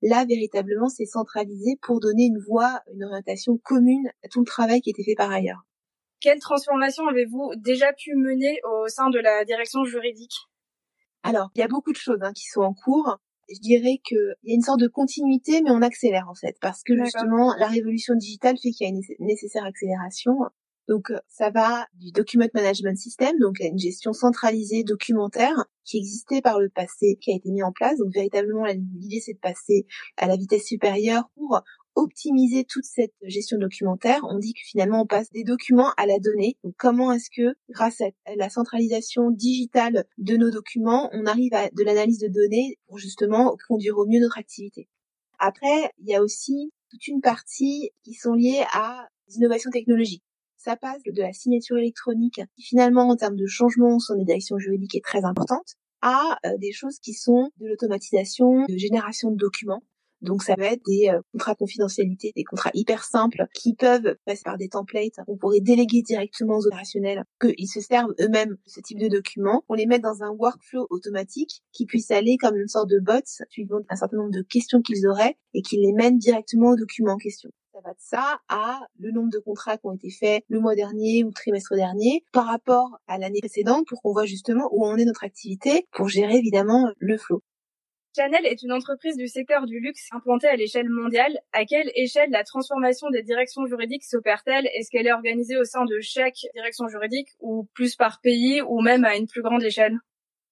Là, 0.02 0.24
véritablement, 0.24 0.88
c'est 0.88 1.06
centralisé 1.06 1.78
pour 1.80 2.00
donner 2.00 2.24
une 2.24 2.40
voie, 2.40 2.80
une 2.92 3.04
orientation 3.04 3.56
commune 3.58 4.08
à 4.24 4.28
tout 4.28 4.40
le 4.40 4.46
travail 4.46 4.80
qui 4.80 4.90
était 4.90 5.04
fait 5.04 5.14
par 5.14 5.30
ailleurs. 5.30 5.62
Quelle 6.20 6.40
transformation 6.40 7.06
avez-vous 7.06 7.52
déjà 7.56 7.92
pu 7.92 8.14
mener 8.16 8.58
au 8.64 8.88
sein 8.88 9.10
de 9.10 9.20
la 9.20 9.44
direction 9.44 9.84
juridique? 9.84 10.34
Alors, 11.22 11.50
il 11.54 11.60
y 11.60 11.62
a 11.62 11.68
beaucoup 11.68 11.92
de 11.92 11.96
choses 11.96 12.18
hein, 12.22 12.32
qui 12.32 12.46
sont 12.46 12.62
en 12.62 12.74
cours. 12.74 13.18
Je 13.48 13.60
dirais 13.60 14.00
qu'il 14.04 14.34
y 14.44 14.52
a 14.52 14.54
une 14.54 14.62
sorte 14.62 14.80
de 14.80 14.88
continuité, 14.88 15.62
mais 15.62 15.70
on 15.70 15.82
accélère 15.82 16.28
en 16.28 16.34
fait, 16.34 16.56
parce 16.60 16.82
que 16.82 16.96
justement, 16.96 17.54
la 17.58 17.66
révolution 17.66 18.14
digitale 18.14 18.56
fait 18.56 18.70
qu'il 18.70 18.86
y 18.86 18.90
a 18.90 18.92
une 18.92 19.02
nécessaire 19.20 19.64
accélération. 19.64 20.38
Donc, 20.88 21.10
euh, 21.10 21.18
ça 21.28 21.50
va 21.50 21.86
du 21.94 22.10
Document 22.10 22.48
Management 22.54 22.96
System, 22.96 23.38
donc 23.40 23.60
une 23.60 23.78
gestion 23.78 24.12
centralisée 24.12 24.82
documentaire 24.82 25.64
qui 25.84 25.98
existait 25.98 26.40
par 26.40 26.58
le 26.58 26.70
passé, 26.70 27.18
qui 27.20 27.32
a 27.32 27.36
été 27.36 27.50
mis 27.50 27.62
en 27.62 27.72
place. 27.72 27.98
Donc, 27.98 28.12
véritablement, 28.12 28.64
l'idée, 28.64 29.20
c'est 29.20 29.34
de 29.34 29.38
passer 29.38 29.86
à 30.16 30.26
la 30.26 30.36
vitesse 30.36 30.66
supérieure 30.66 31.30
pour 31.36 31.62
optimiser 31.94 32.64
toute 32.64 32.84
cette 32.84 33.14
gestion 33.22 33.58
documentaire, 33.58 34.20
on 34.28 34.38
dit 34.38 34.54
que 34.54 34.60
finalement 34.64 35.02
on 35.02 35.06
passe 35.06 35.30
des 35.30 35.44
documents 35.44 35.92
à 35.96 36.06
la 36.06 36.18
donnée. 36.18 36.56
Comment 36.78 37.12
est-ce 37.12 37.30
que 37.34 37.54
grâce 37.68 38.00
à 38.00 38.10
la 38.36 38.48
centralisation 38.48 39.30
digitale 39.30 40.04
de 40.18 40.36
nos 40.36 40.50
documents, 40.50 41.10
on 41.12 41.26
arrive 41.26 41.54
à 41.54 41.68
de 41.70 41.84
l'analyse 41.84 42.18
de 42.18 42.28
données 42.28 42.78
pour 42.86 42.98
justement 42.98 43.56
conduire 43.68 43.98
au 43.98 44.06
mieux 44.06 44.20
notre 44.20 44.38
activité? 44.38 44.88
Après, 45.38 45.90
il 45.98 46.08
y 46.08 46.14
a 46.14 46.22
aussi 46.22 46.72
toute 46.90 47.06
une 47.08 47.20
partie 47.20 47.90
qui 48.04 48.14
sont 48.14 48.34
liées 48.34 48.64
à 48.72 49.08
l'innovation 49.28 49.70
technologique. 49.70 50.22
Ça 50.56 50.76
passe 50.76 51.02
de 51.04 51.20
la 51.20 51.32
signature 51.32 51.76
électronique, 51.76 52.40
qui 52.54 52.62
finalement 52.62 53.08
en 53.08 53.16
termes 53.16 53.36
de 53.36 53.46
changement 53.46 53.98
sur 53.98 54.14
les 54.14 54.24
directions 54.24 54.58
juridiques 54.58 54.94
est 54.94 55.04
très 55.04 55.24
importante, 55.24 55.74
à 56.00 56.38
euh, 56.46 56.56
des 56.58 56.72
choses 56.72 56.98
qui 57.00 57.14
sont 57.14 57.50
de 57.56 57.66
l'automatisation, 57.66 58.64
de 58.68 58.76
génération 58.76 59.30
de 59.30 59.36
documents, 59.36 59.82
donc 60.22 60.42
ça 60.42 60.54
va 60.56 60.66
être 60.66 60.82
des 60.86 61.08
euh, 61.08 61.20
contrats 61.32 61.52
de 61.52 61.58
confidentialité, 61.58 62.32
des 62.34 62.44
contrats 62.44 62.70
hyper 62.74 63.04
simples 63.04 63.46
qui 63.54 63.74
peuvent 63.74 64.16
passer 64.24 64.42
par 64.44 64.56
des 64.56 64.68
templates. 64.68 65.20
On 65.26 65.36
pourrait 65.36 65.60
déléguer 65.60 66.02
directement 66.02 66.58
aux 66.58 66.66
opérationnels 66.66 67.24
qu'ils 67.40 67.68
se 67.68 67.80
servent 67.80 68.14
eux-mêmes 68.20 68.52
de 68.52 68.70
ce 68.70 68.80
type 68.80 68.98
de 68.98 69.08
documents. 69.08 69.64
On 69.68 69.74
les 69.74 69.86
met 69.86 69.98
dans 69.98 70.22
un 70.22 70.30
workflow 70.30 70.86
automatique 70.90 71.62
qui 71.72 71.86
puisse 71.86 72.10
aller 72.10 72.36
comme 72.36 72.56
une 72.56 72.68
sorte 72.68 72.88
de 72.88 73.00
bot 73.00 73.20
suivant 73.50 73.80
un 73.88 73.96
certain 73.96 74.16
nombre 74.16 74.30
de 74.30 74.42
questions 74.42 74.80
qu'ils 74.80 75.06
auraient 75.06 75.36
et 75.54 75.62
qui 75.62 75.76
les 75.76 75.92
mène 75.92 76.18
directement 76.18 76.70
aux 76.70 76.76
documents 76.76 77.14
en 77.14 77.18
question 77.18 77.50
ça 77.72 77.80
va 77.82 77.90
de 77.92 77.98
ça 77.98 78.40
à 78.48 78.80
le 78.98 79.12
nombre 79.12 79.30
de 79.30 79.38
contrats 79.38 79.78
qui 79.78 79.86
ont 79.86 79.94
été 79.94 80.10
faits 80.10 80.44
le 80.48 80.60
mois 80.60 80.74
dernier 80.74 81.24
ou 81.24 81.30
trimestre 81.32 81.74
dernier 81.74 82.22
par 82.32 82.46
rapport 82.46 82.98
à 83.06 83.16
l'année 83.16 83.40
précédente 83.40 83.86
pour 83.88 84.02
qu'on 84.02 84.12
voit 84.12 84.26
justement 84.26 84.68
où 84.72 84.84
en 84.84 84.96
est 84.96 85.06
notre 85.06 85.24
activité 85.24 85.86
pour 85.92 86.08
gérer 86.08 86.36
évidemment 86.36 86.90
le 86.98 87.16
flot. 87.16 87.42
Chanel 88.14 88.44
est 88.44 88.62
une 88.62 88.72
entreprise 88.72 89.16
du 89.16 89.26
secteur 89.26 89.64
du 89.64 89.80
luxe 89.80 90.08
implantée 90.12 90.46
à 90.46 90.54
l'échelle 90.54 90.90
mondiale. 90.90 91.38
À 91.52 91.64
quelle 91.64 91.90
échelle 91.94 92.30
la 92.30 92.44
transformation 92.44 93.08
des 93.08 93.22
directions 93.22 93.64
juridiques 93.64 94.04
s'opère-t-elle? 94.04 94.66
Est-ce 94.74 94.90
qu'elle 94.90 95.06
est 95.06 95.12
organisée 95.12 95.56
au 95.56 95.64
sein 95.64 95.86
de 95.86 95.98
chaque 96.02 96.36
direction 96.54 96.88
juridique 96.88 97.28
ou 97.40 97.66
plus 97.72 97.96
par 97.96 98.20
pays 98.20 98.60
ou 98.60 98.82
même 98.82 99.06
à 99.06 99.16
une 99.16 99.26
plus 99.26 99.40
grande 99.40 99.62
échelle? 99.62 99.96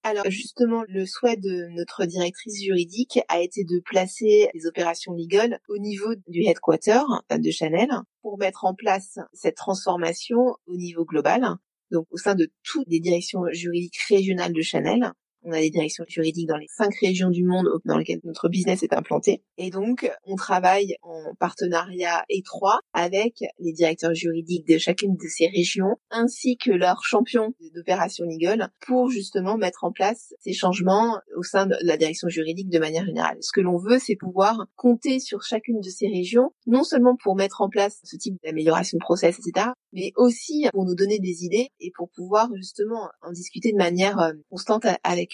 Alors 0.03 0.25
justement, 0.31 0.85
le 0.89 1.05
souhait 1.05 1.37
de 1.37 1.69
notre 1.77 2.07
directrice 2.07 2.63
juridique 2.65 3.21
a 3.29 3.43
été 3.43 3.65
de 3.65 3.79
placer 3.81 4.49
les 4.55 4.67
opérations 4.67 5.13
legal 5.13 5.61
au 5.69 5.77
niveau 5.77 6.15
du 6.29 6.41
headquarter 6.41 7.03
de 7.31 7.51
Chanel 7.51 7.91
pour 8.23 8.39
mettre 8.39 8.65
en 8.65 8.75
place 8.75 9.19
cette 9.35 9.57
transformation 9.57 10.57
au 10.67 10.77
niveau 10.79 11.05
global, 11.05 11.45
donc 11.91 12.07
au 12.11 12.17
sein 12.17 12.35
de 12.35 12.51
toutes 12.63 12.89
les 12.89 13.01
directions 13.01 13.43
juridiques 13.53 14.01
régionales 14.09 14.55
de 14.55 14.63
Chanel, 14.63 15.13
on 15.43 15.53
a 15.53 15.61
des 15.61 15.71
directions 15.71 16.05
juridiques 16.09 16.49
dans 16.49 16.57
les 16.57 16.67
cinq 16.69 16.95
régions 17.01 17.31
du 17.31 17.45
monde 17.45 17.69
dans 17.85 17.97
lesquelles 17.97 18.21
notre 18.25 18.49
business 18.49 18.83
est 18.83 18.93
implanté. 18.93 19.43
Et 19.59 19.71
donc, 19.71 20.11
on 20.27 20.37
travaille 20.37 20.97
en 21.03 21.35
partenariat 21.39 22.25
étroit 22.29 22.81
avec 22.93 23.45
les 23.59 23.73
directeurs 23.73 24.15
juridiques 24.15 24.67
de 24.67 24.79
chacune 24.79 25.15
de 25.15 25.29
ces 25.29 25.47
régions, 25.47 25.97
ainsi 26.11 26.57
que 26.57 26.71
leurs 26.71 27.05
champions 27.05 27.55
d'opération 27.75 28.25
legal, 28.27 28.71
pour 28.87 29.11
justement 29.11 29.57
mettre 29.57 29.85
en 29.85 29.93
place 29.93 30.35
ces 30.41 30.53
changements 30.53 31.19
au 31.37 31.43
sein 31.43 31.67
de 31.67 31.77
la 31.83 31.97
direction 31.97 32.29
juridique 32.29 32.69
de 32.69 32.79
manière 32.79 33.07
générale. 33.07 33.39
Ce 33.41 33.53
que 33.53 33.61
l'on 33.61 33.79
veut, 33.79 33.99
c'est 33.99 34.17
pouvoir 34.17 34.67
compter 34.77 35.21
sur 35.21 35.43
chacune 35.43 35.81
de 35.81 35.89
ces 35.89 36.09
régions, 36.09 36.51
non 36.67 36.85
seulement 36.85 37.17
pour 37.17 37.37
mettre 37.37 37.61
en 37.61 37.69
place 37.69 38.01
ce 38.05 38.17
type 38.17 38.37
d'amélioration 38.45 38.99
de 38.99 39.05
process, 39.05 39.39
etc., 39.39 39.69
mais 39.93 40.13
aussi 40.17 40.67
pour 40.73 40.85
nous 40.85 40.95
donner 40.95 41.19
des 41.19 41.45
idées 41.45 41.69
et 41.81 41.91
pour 41.97 42.11
pouvoir 42.11 42.49
justement 42.57 43.09
en 43.23 43.33
discuter 43.33 43.73
de 43.73 43.77
manière 43.77 44.19
euh, 44.21 44.33
constante 44.51 44.87
avec. 45.03 45.30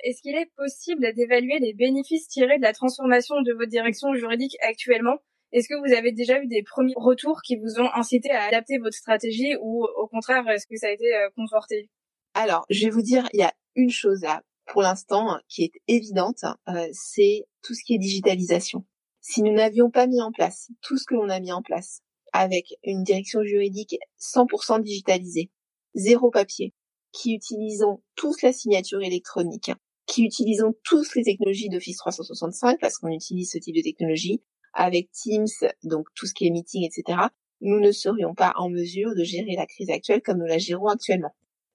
Est-ce 0.00 0.20
qu'il 0.22 0.36
est 0.36 0.50
possible 0.56 1.12
d'évaluer 1.14 1.58
les 1.58 1.74
bénéfices 1.74 2.28
tirés 2.28 2.58
de 2.58 2.62
la 2.62 2.72
transformation 2.72 3.40
de 3.42 3.52
votre 3.52 3.70
direction 3.70 4.14
juridique 4.14 4.56
actuellement? 4.62 5.16
Est-ce 5.52 5.68
que 5.68 5.74
vous 5.74 5.94
avez 5.94 6.12
déjà 6.12 6.40
eu 6.42 6.46
des 6.46 6.62
premiers 6.62 6.94
retours 6.96 7.40
qui 7.42 7.56
vous 7.56 7.80
ont 7.80 7.90
incité 7.94 8.30
à 8.30 8.44
adapter 8.44 8.78
votre 8.78 8.96
stratégie 8.96 9.56
ou 9.60 9.84
au 9.84 10.06
contraire, 10.08 10.46
est-ce 10.48 10.66
que 10.66 10.76
ça 10.76 10.88
a 10.88 10.90
été 10.90 11.14
euh, 11.14 11.30
conforté? 11.36 11.88
Alors, 12.34 12.66
je 12.68 12.84
vais 12.84 12.90
vous 12.90 13.02
dire, 13.02 13.26
il 13.32 13.40
y 13.40 13.44
a 13.44 13.54
une 13.74 13.90
chose 13.90 14.22
là, 14.22 14.42
pour 14.66 14.82
l'instant, 14.82 15.38
qui 15.48 15.64
est 15.64 15.72
évidente, 15.88 16.44
euh, 16.68 16.86
c'est 16.92 17.46
tout 17.62 17.74
ce 17.74 17.82
qui 17.84 17.94
est 17.94 17.98
digitalisation. 17.98 18.84
Si 19.20 19.42
nous 19.42 19.52
n'avions 19.52 19.90
pas 19.90 20.06
mis 20.06 20.20
en 20.20 20.32
place 20.32 20.70
tout 20.82 20.98
ce 20.98 21.04
que 21.04 21.14
l'on 21.14 21.28
a 21.28 21.40
mis 21.40 21.52
en 21.52 21.62
place 21.62 22.00
avec 22.32 22.74
une 22.84 23.02
direction 23.02 23.42
juridique 23.42 23.96
100% 24.20 24.82
digitalisée, 24.82 25.50
zéro 25.94 26.30
papier, 26.30 26.74
qui 27.12 27.34
utilisons 27.34 28.02
tous 28.14 28.42
la 28.42 28.52
signature 28.52 29.02
électronique, 29.02 29.70
qui 30.06 30.24
utilisons 30.24 30.74
tous 30.84 31.14
les 31.14 31.22
technologies 31.22 31.68
d'Office 31.68 31.98
365 31.98 32.78
parce 32.80 32.98
qu'on 32.98 33.08
utilise 33.08 33.50
ce 33.50 33.58
type 33.58 33.74
de 33.74 33.82
technologie, 33.82 34.42
avec 34.72 35.10
Teams, 35.10 35.46
donc 35.84 36.06
tout 36.14 36.26
ce 36.26 36.34
qui 36.34 36.46
est 36.46 36.50
meeting, 36.50 36.84
etc., 36.86 37.18
nous 37.62 37.80
ne 37.80 37.90
serions 37.90 38.34
pas 38.34 38.52
en 38.56 38.68
mesure 38.68 39.14
de 39.14 39.24
gérer 39.24 39.56
la 39.56 39.66
crise 39.66 39.90
actuelle 39.90 40.22
comme 40.22 40.38
nous 40.38 40.46
la 40.46 40.58
gérons 40.58 40.88
actuellement. 40.88 41.34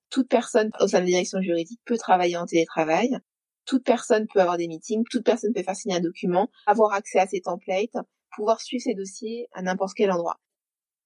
Toute 0.10 0.30
personne 0.30 0.70
au 0.80 0.88
sein 0.88 1.00
de 1.00 1.06
la 1.06 1.12
direction 1.12 1.42
juridique 1.42 1.82
peut 1.86 1.98
travailler 1.98 2.38
en 2.38 2.46
télétravail. 2.46 3.18
Toute 3.66 3.84
personne 3.84 4.28
peut 4.32 4.42
avoir 4.42 4.58
des 4.58 4.68
meetings. 4.68 5.04
Toute 5.10 5.24
personne 5.24 5.54
peut 5.54 5.64
faire 5.64 5.76
signer 5.76 5.96
un 5.96 6.02
document, 6.02 6.50
avoir 6.68 6.94
accès 6.94 7.20
à 7.20 7.28
ses 7.28 7.42
templates, 7.42 7.96
pouvoir 8.36 8.62
suivre 8.62 8.84
ses 8.84 8.94
dossiers 8.94 9.48
à 9.54 9.62
n'importe 9.62 9.94
quel 9.96 10.12
endroit. 10.12 10.40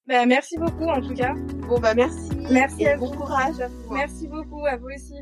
Bah, 0.07 0.25
merci 0.25 0.57
beaucoup 0.57 0.85
en 0.85 1.01
tout 1.01 1.13
cas. 1.13 1.33
Bon 1.67 1.79
bah 1.79 1.95
merci. 1.95 2.29
Merci 2.51 2.83
et 2.83 2.89
à 2.89 2.97
bon 2.97 3.07
vous. 3.07 3.17
courage 3.17 3.59
à 3.59 3.67
vous. 3.67 3.93
Merci 3.93 4.27
beaucoup 4.27 4.65
à 4.65 4.77
vous 4.77 4.89
aussi. 4.93 5.15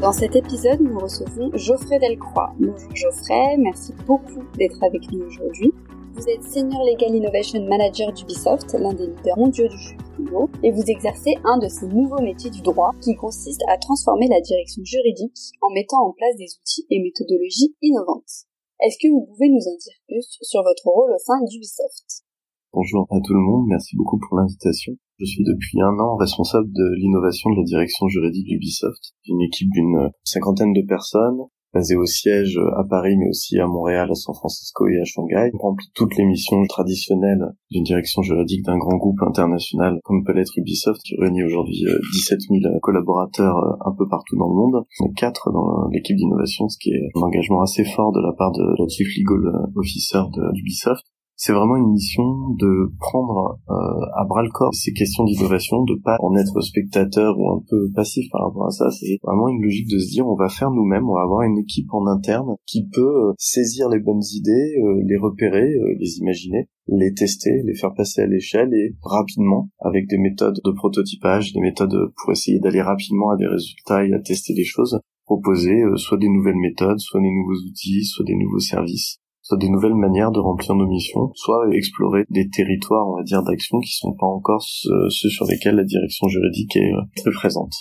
Dans 0.00 0.12
cet 0.12 0.34
épisode, 0.34 0.80
nous 0.80 0.98
recevons 0.98 1.50
Geoffrey 1.52 1.98
Delcroix. 1.98 2.54
Bonjour 2.58 2.96
Geoffrey, 2.96 3.58
merci 3.58 3.92
beaucoup 4.06 4.42
d'être 4.56 4.82
avec 4.82 5.12
nous 5.12 5.26
aujourd'hui. 5.26 5.74
Vous 6.14 6.26
êtes 6.26 6.42
Senior 6.42 6.82
Legal 6.84 7.14
Innovation 7.14 7.62
Manager 7.68 8.10
d'Ubisoft, 8.10 8.72
l'un 8.80 8.94
des 8.94 9.08
leaders 9.08 9.36
mondiaux 9.36 9.68
du 9.68 9.76
jeu 9.76 9.96
vidéo, 10.18 10.48
et 10.62 10.72
vous 10.72 10.84
exercez 10.88 11.34
un 11.44 11.58
de 11.58 11.68
ces 11.68 11.86
nouveaux 11.86 12.22
métiers 12.22 12.48
du 12.48 12.62
droit 12.62 12.92
qui 13.02 13.14
consiste 13.14 13.60
à 13.68 13.76
transformer 13.76 14.26
la 14.28 14.40
direction 14.40 14.82
juridique 14.82 15.36
en 15.60 15.68
mettant 15.74 16.00
en 16.00 16.12
place 16.12 16.36
des 16.38 16.48
outils 16.48 16.86
et 16.88 17.02
méthodologies 17.02 17.76
innovantes. 17.82 18.48
Est-ce 18.80 18.96
que 18.96 19.12
vous 19.12 19.26
pouvez 19.26 19.50
nous 19.50 19.68
en 19.68 19.76
dire 19.76 20.00
plus 20.08 20.38
sur 20.40 20.62
votre 20.62 20.88
rôle 20.88 21.12
au 21.12 21.18
sein 21.18 21.44
d'Ubisoft? 21.44 22.24
Bonjour 22.72 23.06
à 23.10 23.20
tout 23.20 23.34
le 23.34 23.40
monde, 23.40 23.66
merci 23.68 23.96
beaucoup 23.96 24.18
pour 24.18 24.38
l'invitation. 24.38 24.94
Je 25.20 25.26
suis 25.26 25.44
depuis 25.44 25.78
un 25.82 25.98
an 26.00 26.16
responsable 26.16 26.72
de 26.72 26.94
l'innovation 26.96 27.50
de 27.50 27.56
la 27.56 27.64
direction 27.64 28.08
juridique 28.08 28.46
d'Ubisoft, 28.46 29.12
une 29.28 29.42
équipe 29.42 29.68
d'une 29.70 30.08
cinquantaine 30.24 30.72
de 30.72 30.80
personnes, 30.88 31.40
basée 31.74 31.94
au 31.94 32.06
siège 32.06 32.58
à 32.78 32.82
Paris 32.88 33.16
mais 33.18 33.28
aussi 33.28 33.58
à 33.60 33.66
Montréal, 33.66 34.08
à 34.10 34.14
San 34.14 34.34
Francisco 34.34 34.88
et 34.88 34.98
à 34.98 35.04
Shanghai. 35.04 35.50
On 35.54 35.58
remplit 35.58 35.86
toutes 35.94 36.16
les 36.16 36.24
missions 36.24 36.64
traditionnelles 36.66 37.44
d'une 37.70 37.84
direction 37.84 38.22
juridique 38.22 38.64
d'un 38.64 38.78
grand 38.78 38.96
groupe 38.96 39.20
international 39.22 40.00
comme 40.04 40.24
peut 40.24 40.32
l'être 40.32 40.56
Ubisoft, 40.56 41.02
qui 41.04 41.14
réunit 41.20 41.44
aujourd'hui 41.44 41.84
euh, 41.86 41.98
17 42.14 42.40
000 42.48 42.78
collaborateurs 42.80 43.58
euh, 43.58 43.76
un 43.90 43.94
peu 43.96 44.08
partout 44.08 44.36
dans 44.36 44.48
le 44.48 44.54
monde. 44.56 44.84
On 45.00 45.10
est 45.10 45.14
quatre 45.14 45.52
dans 45.52 45.86
l'équipe 45.92 46.16
d'innovation, 46.16 46.66
ce 46.68 46.78
qui 46.80 46.90
est 46.90 47.08
un 47.14 47.20
engagement 47.20 47.60
assez 47.60 47.84
fort 47.84 48.10
de 48.12 48.20
la 48.20 48.32
part 48.32 48.52
de 48.52 48.64
la 48.64 48.88
Chief 48.88 49.06
Legal 49.18 49.68
Officer 49.76 50.22
de- 50.34 50.52
d'Ubisoft 50.54 51.04
c'est 51.42 51.54
vraiment 51.54 51.76
une 51.76 51.92
mission 51.92 52.50
de 52.58 52.92
prendre 52.98 53.58
euh, 53.70 53.72
à 54.14 54.26
bras 54.26 54.42
le 54.42 54.50
corps 54.50 54.74
ces 54.74 54.92
questions 54.92 55.24
d'innovation, 55.24 55.84
de 55.84 55.98
pas 56.04 56.18
en 56.20 56.36
être 56.36 56.60
spectateur 56.60 57.34
ou 57.38 57.50
un 57.50 57.62
peu 57.66 57.90
passif 57.94 58.26
par 58.30 58.44
rapport 58.44 58.66
à 58.66 58.70
ça. 58.70 58.90
C'est 58.90 59.16
vraiment 59.22 59.48
une 59.48 59.62
logique 59.62 59.88
de 59.88 59.98
se 59.98 60.10
dire 60.10 60.28
on 60.28 60.36
va 60.36 60.50
faire 60.50 60.70
nous-mêmes, 60.70 61.08
on 61.08 61.14
va 61.14 61.22
avoir 61.22 61.40
une 61.40 61.56
équipe 61.56 61.86
en 61.94 62.06
interne 62.08 62.56
qui 62.66 62.86
peut 62.92 63.30
euh, 63.30 63.32
saisir 63.38 63.88
les 63.88 64.00
bonnes 64.00 64.22
idées, 64.34 64.74
euh, 64.84 65.00
les 65.08 65.16
repérer, 65.16 65.66
les 65.98 66.18
imaginer, 66.18 66.68
les 66.88 67.14
tester, 67.14 67.62
les 67.64 67.74
faire 67.74 67.94
passer 67.94 68.20
à 68.20 68.26
l'échelle 68.26 68.74
et 68.74 68.94
rapidement 69.02 69.70
avec 69.78 70.08
des 70.08 70.18
méthodes 70.18 70.60
de 70.62 70.72
prototypage, 70.72 71.54
des 71.54 71.60
méthodes 71.60 72.12
pour 72.20 72.32
essayer 72.32 72.60
d'aller 72.60 72.82
rapidement 72.82 73.30
à 73.30 73.38
des 73.38 73.46
résultats 73.46 74.04
et 74.04 74.12
à 74.12 74.18
tester 74.18 74.52
les 74.52 74.64
choses, 74.64 75.00
proposer 75.24 75.80
soit 75.96 76.18
des 76.18 76.28
nouvelles 76.28 76.60
méthodes, 76.60 76.98
soit 76.98 77.22
des 77.22 77.30
nouveaux 77.30 77.66
outils, 77.66 78.04
soit 78.04 78.26
des 78.26 78.36
nouveaux 78.36 78.58
services 78.58 79.20
soit 79.42 79.58
des 79.58 79.68
nouvelles 79.68 79.94
manières 79.94 80.30
de 80.30 80.40
remplir 80.40 80.74
nos 80.74 80.86
missions, 80.86 81.32
soit 81.34 81.68
explorer 81.72 82.24
des 82.30 82.48
territoires, 82.48 83.08
on 83.08 83.16
va 83.16 83.22
dire, 83.22 83.42
d'action 83.42 83.80
qui 83.80 83.92
sont 83.92 84.14
pas 84.18 84.26
encore 84.26 84.62
ceux, 84.62 85.08
sur 85.10 85.46
lesquels 85.46 85.76
la 85.76 85.84
direction 85.84 86.28
juridique 86.28 86.76
est 86.76 86.92
euh, 86.92 87.02
très 87.16 87.30
présente. 87.32 87.72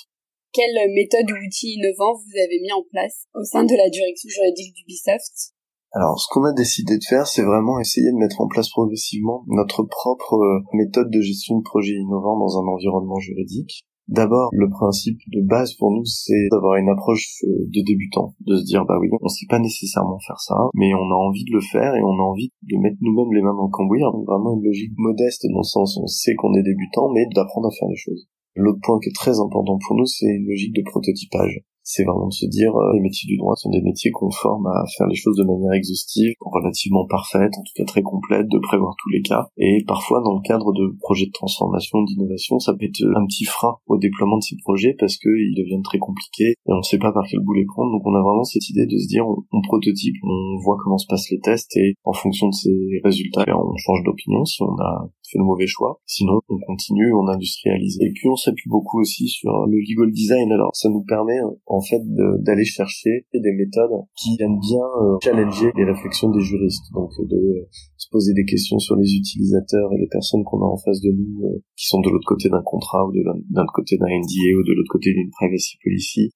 Quelle 0.52 0.92
méthode 0.94 1.30
ou 1.30 1.36
outil 1.46 1.76
innovant 1.76 2.14
vous 2.14 2.38
avez 2.40 2.60
mis 2.62 2.72
en 2.72 2.84
place 2.92 3.28
au 3.36 3.44
sein 3.44 3.66
de 3.66 3.76
la 3.76 3.90
direction 3.90 4.30
juridique 4.30 4.74
d'Ubisoft? 4.76 5.54
Alors, 5.92 6.20
ce 6.20 6.28
qu'on 6.30 6.44
a 6.44 6.54
décidé 6.54 6.98
de 6.98 7.04
faire, 7.08 7.28
c'est 7.28 7.44
vraiment 7.44 7.80
essayer 7.80 8.12
de 8.12 8.18
mettre 8.18 8.42
en 8.42 8.48
place 8.48 8.70
progressivement 8.70 9.44
notre 9.48 9.84
propre 9.84 10.36
euh, 10.36 10.62
méthode 10.74 11.10
de 11.10 11.22
gestion 11.22 11.58
de 11.58 11.64
projets 11.64 11.96
innovants 11.96 12.38
dans 12.38 12.60
un 12.60 12.68
environnement 12.68 13.20
juridique. 13.20 13.86
D'abord, 14.10 14.50
le 14.54 14.68
principe 14.70 15.20
de 15.28 15.42
base 15.46 15.76
pour 15.76 15.92
nous, 15.92 16.04
c'est 16.04 16.50
d'avoir 16.50 16.78
une 16.78 16.90
approche 16.90 17.30
euh, 17.44 17.70
de 17.70 17.82
débutant, 17.86 18.34
de 18.42 18.58
se 18.58 18.66
dire, 18.66 18.84
bah 18.86 18.98
oui, 19.00 19.08
on 19.22 19.28
sait 19.28 19.46
pas 19.48 19.60
nécessairement 19.60 20.18
faire 20.26 20.40
ça, 20.40 20.58
mais 20.74 20.92
on 20.96 21.14
a 21.14 21.14
envie 21.14 21.46
de 21.46 21.54
le 21.54 21.62
faire 21.62 21.94
et 21.94 22.02
on 22.02 22.18
a 22.18 22.26
envie 22.26 22.50
de 22.64 22.78
mettre 22.78 22.98
nous-mêmes 23.02 23.32
les 23.36 23.44
mains 23.44 23.54
dans 23.54 23.66
le 23.66 23.72
cambouis. 23.72 24.02
Donc 24.02 24.26
vraiment 24.26 24.56
une 24.56 24.66
logique 24.66 24.94
modeste 24.98 25.46
dans 25.52 25.60
le 25.60 25.64
sens 25.64 25.96
on 26.02 26.08
sait 26.08 26.34
qu'on 26.34 26.56
est 26.56 26.64
débutant, 26.64 27.12
mais 27.14 27.28
d'apprendre 27.36 27.68
à 27.68 27.72
faire 27.72 27.88
les 27.88 27.98
choses. 27.98 28.28
L'autre 28.56 28.80
point 28.82 29.00
qui 29.00 29.10
est 29.10 29.16
très 29.16 29.40
important 29.40 29.78
pour 29.86 29.96
nous, 29.96 30.08
c'est 30.08 30.26
une 30.26 30.48
logique 30.48 30.74
de 30.74 30.82
prototypage. 30.90 31.62
C'est 31.92 32.04
vraiment 32.04 32.28
de 32.28 32.34
se 32.34 32.46
dire, 32.46 32.70
euh, 32.78 32.94
les 32.94 33.00
métiers 33.00 33.26
du 33.26 33.36
droit 33.36 33.56
sont 33.56 33.72
des 33.72 33.82
métiers 33.82 34.12
qu'on 34.12 34.30
forme 34.30 34.68
à 34.68 34.86
faire 34.96 35.08
les 35.08 35.16
choses 35.16 35.36
de 35.38 35.44
manière 35.44 35.74
exhaustive, 35.74 36.34
relativement 36.40 37.08
parfaite, 37.08 37.50
en 37.58 37.64
tout 37.64 37.74
cas 37.76 37.84
très 37.84 38.04
complète, 38.04 38.48
de 38.48 38.60
prévoir 38.60 38.94
tous 39.02 39.10
les 39.10 39.24
cas. 39.24 39.48
Et 39.58 39.84
parfois, 39.88 40.22
dans 40.22 40.36
le 40.36 40.42
cadre 40.42 40.72
de 40.72 40.96
projets 41.00 41.26
de 41.26 41.32
transformation, 41.32 42.04
d'innovation, 42.04 42.60
ça 42.60 42.74
peut 42.76 42.86
être 42.86 43.02
un 43.02 43.26
petit 43.26 43.46
frein 43.46 43.74
au 43.88 43.98
déploiement 43.98 44.38
de 44.38 44.44
ces 44.44 44.56
projets 44.58 44.96
parce 45.00 45.18
qu'ils 45.18 45.56
deviennent 45.58 45.82
très 45.82 45.98
compliqués 45.98 46.54
et 46.54 46.72
on 46.72 46.78
ne 46.78 46.84
sait 46.84 47.00
pas 47.00 47.12
par 47.12 47.26
quel 47.28 47.40
bout 47.40 47.54
les 47.54 47.66
prendre. 47.66 47.92
Donc 47.92 48.06
on 48.06 48.14
a 48.14 48.22
vraiment 48.22 48.44
cette 48.44 48.70
idée 48.70 48.86
de 48.86 48.98
se 49.00 49.08
dire, 49.08 49.28
on, 49.28 49.38
on 49.52 49.62
prototype, 49.64 50.14
on 50.22 50.62
voit 50.62 50.78
comment 50.84 51.00
se 51.00 51.08
passent 51.08 51.32
les 51.32 51.40
tests 51.40 51.76
et 51.76 51.96
en 52.04 52.14
fonction 52.14 52.50
de 52.50 52.54
ces 52.54 53.02
résultats, 53.04 53.46
on 53.50 53.76
change 53.78 54.04
d'opinion 54.06 54.46
si 54.46 54.62
on 54.62 54.78
a 54.78 55.10
fait 55.32 55.38
le 55.38 55.46
mauvais 55.46 55.68
choix. 55.68 56.00
Sinon, 56.06 56.40
on 56.50 56.60
continue, 56.66 57.14
on 57.14 57.28
industrialise. 57.28 57.98
Et 58.02 58.12
puis 58.14 58.28
on 58.28 58.36
s'appuie 58.36 58.70
beaucoup 58.70 59.00
aussi 59.00 59.28
sur 59.28 59.52
le 59.68 59.78
legal 59.78 60.12
design. 60.12 60.52
Alors 60.52 60.72
ça 60.74 60.90
nous 60.90 61.04
permet 61.04 61.40
en 61.66 61.82
fait 61.82 62.02
d'aller 62.44 62.66
chercher 62.66 63.26
des 63.34 63.54
méthodes 63.54 64.06
qui 64.16 64.36
viennent 64.38 64.60
bien 64.60 64.86
euh, 65.02 65.18
challenger 65.24 65.72
les 65.76 65.86
réflexions 65.86 66.30
des 66.30 66.42
juristes. 66.42 66.86
Donc 66.94 67.12
euh, 67.20 67.26
de 67.26 67.38
euh, 67.38 67.68
se 67.98 68.08
poser 68.12 68.34
des 68.34 68.46
questions 68.46 68.80
sur 68.80 68.96
les 68.96 69.14
utilisateurs 69.14 69.94
et 69.94 70.00
les 70.00 70.08
personnes 70.08 70.44
qu'on 70.44 70.62
a 70.62 70.66
en 70.66 70.78
face 70.78 71.02
de 71.02 71.12
nous 71.12 71.46
euh, 71.46 71.62
qui 71.76 71.86
sont 71.88 72.02
de 72.02 72.10
l'autre 72.10 72.28
côté 72.28 72.50
d'un 72.50 72.64
contrat 72.64 73.06
ou 73.06 73.12
de 73.12 73.22
d'un 73.50 73.66
côté 73.74 73.98
d'un 73.98 74.08
NDA 74.08 74.58
ou 74.58 74.64
de 74.64 74.74
l'autre 74.74 74.92
côté 74.92 75.14
d'une 75.14 75.30
privacy 75.32 75.78
policy. 75.84 76.32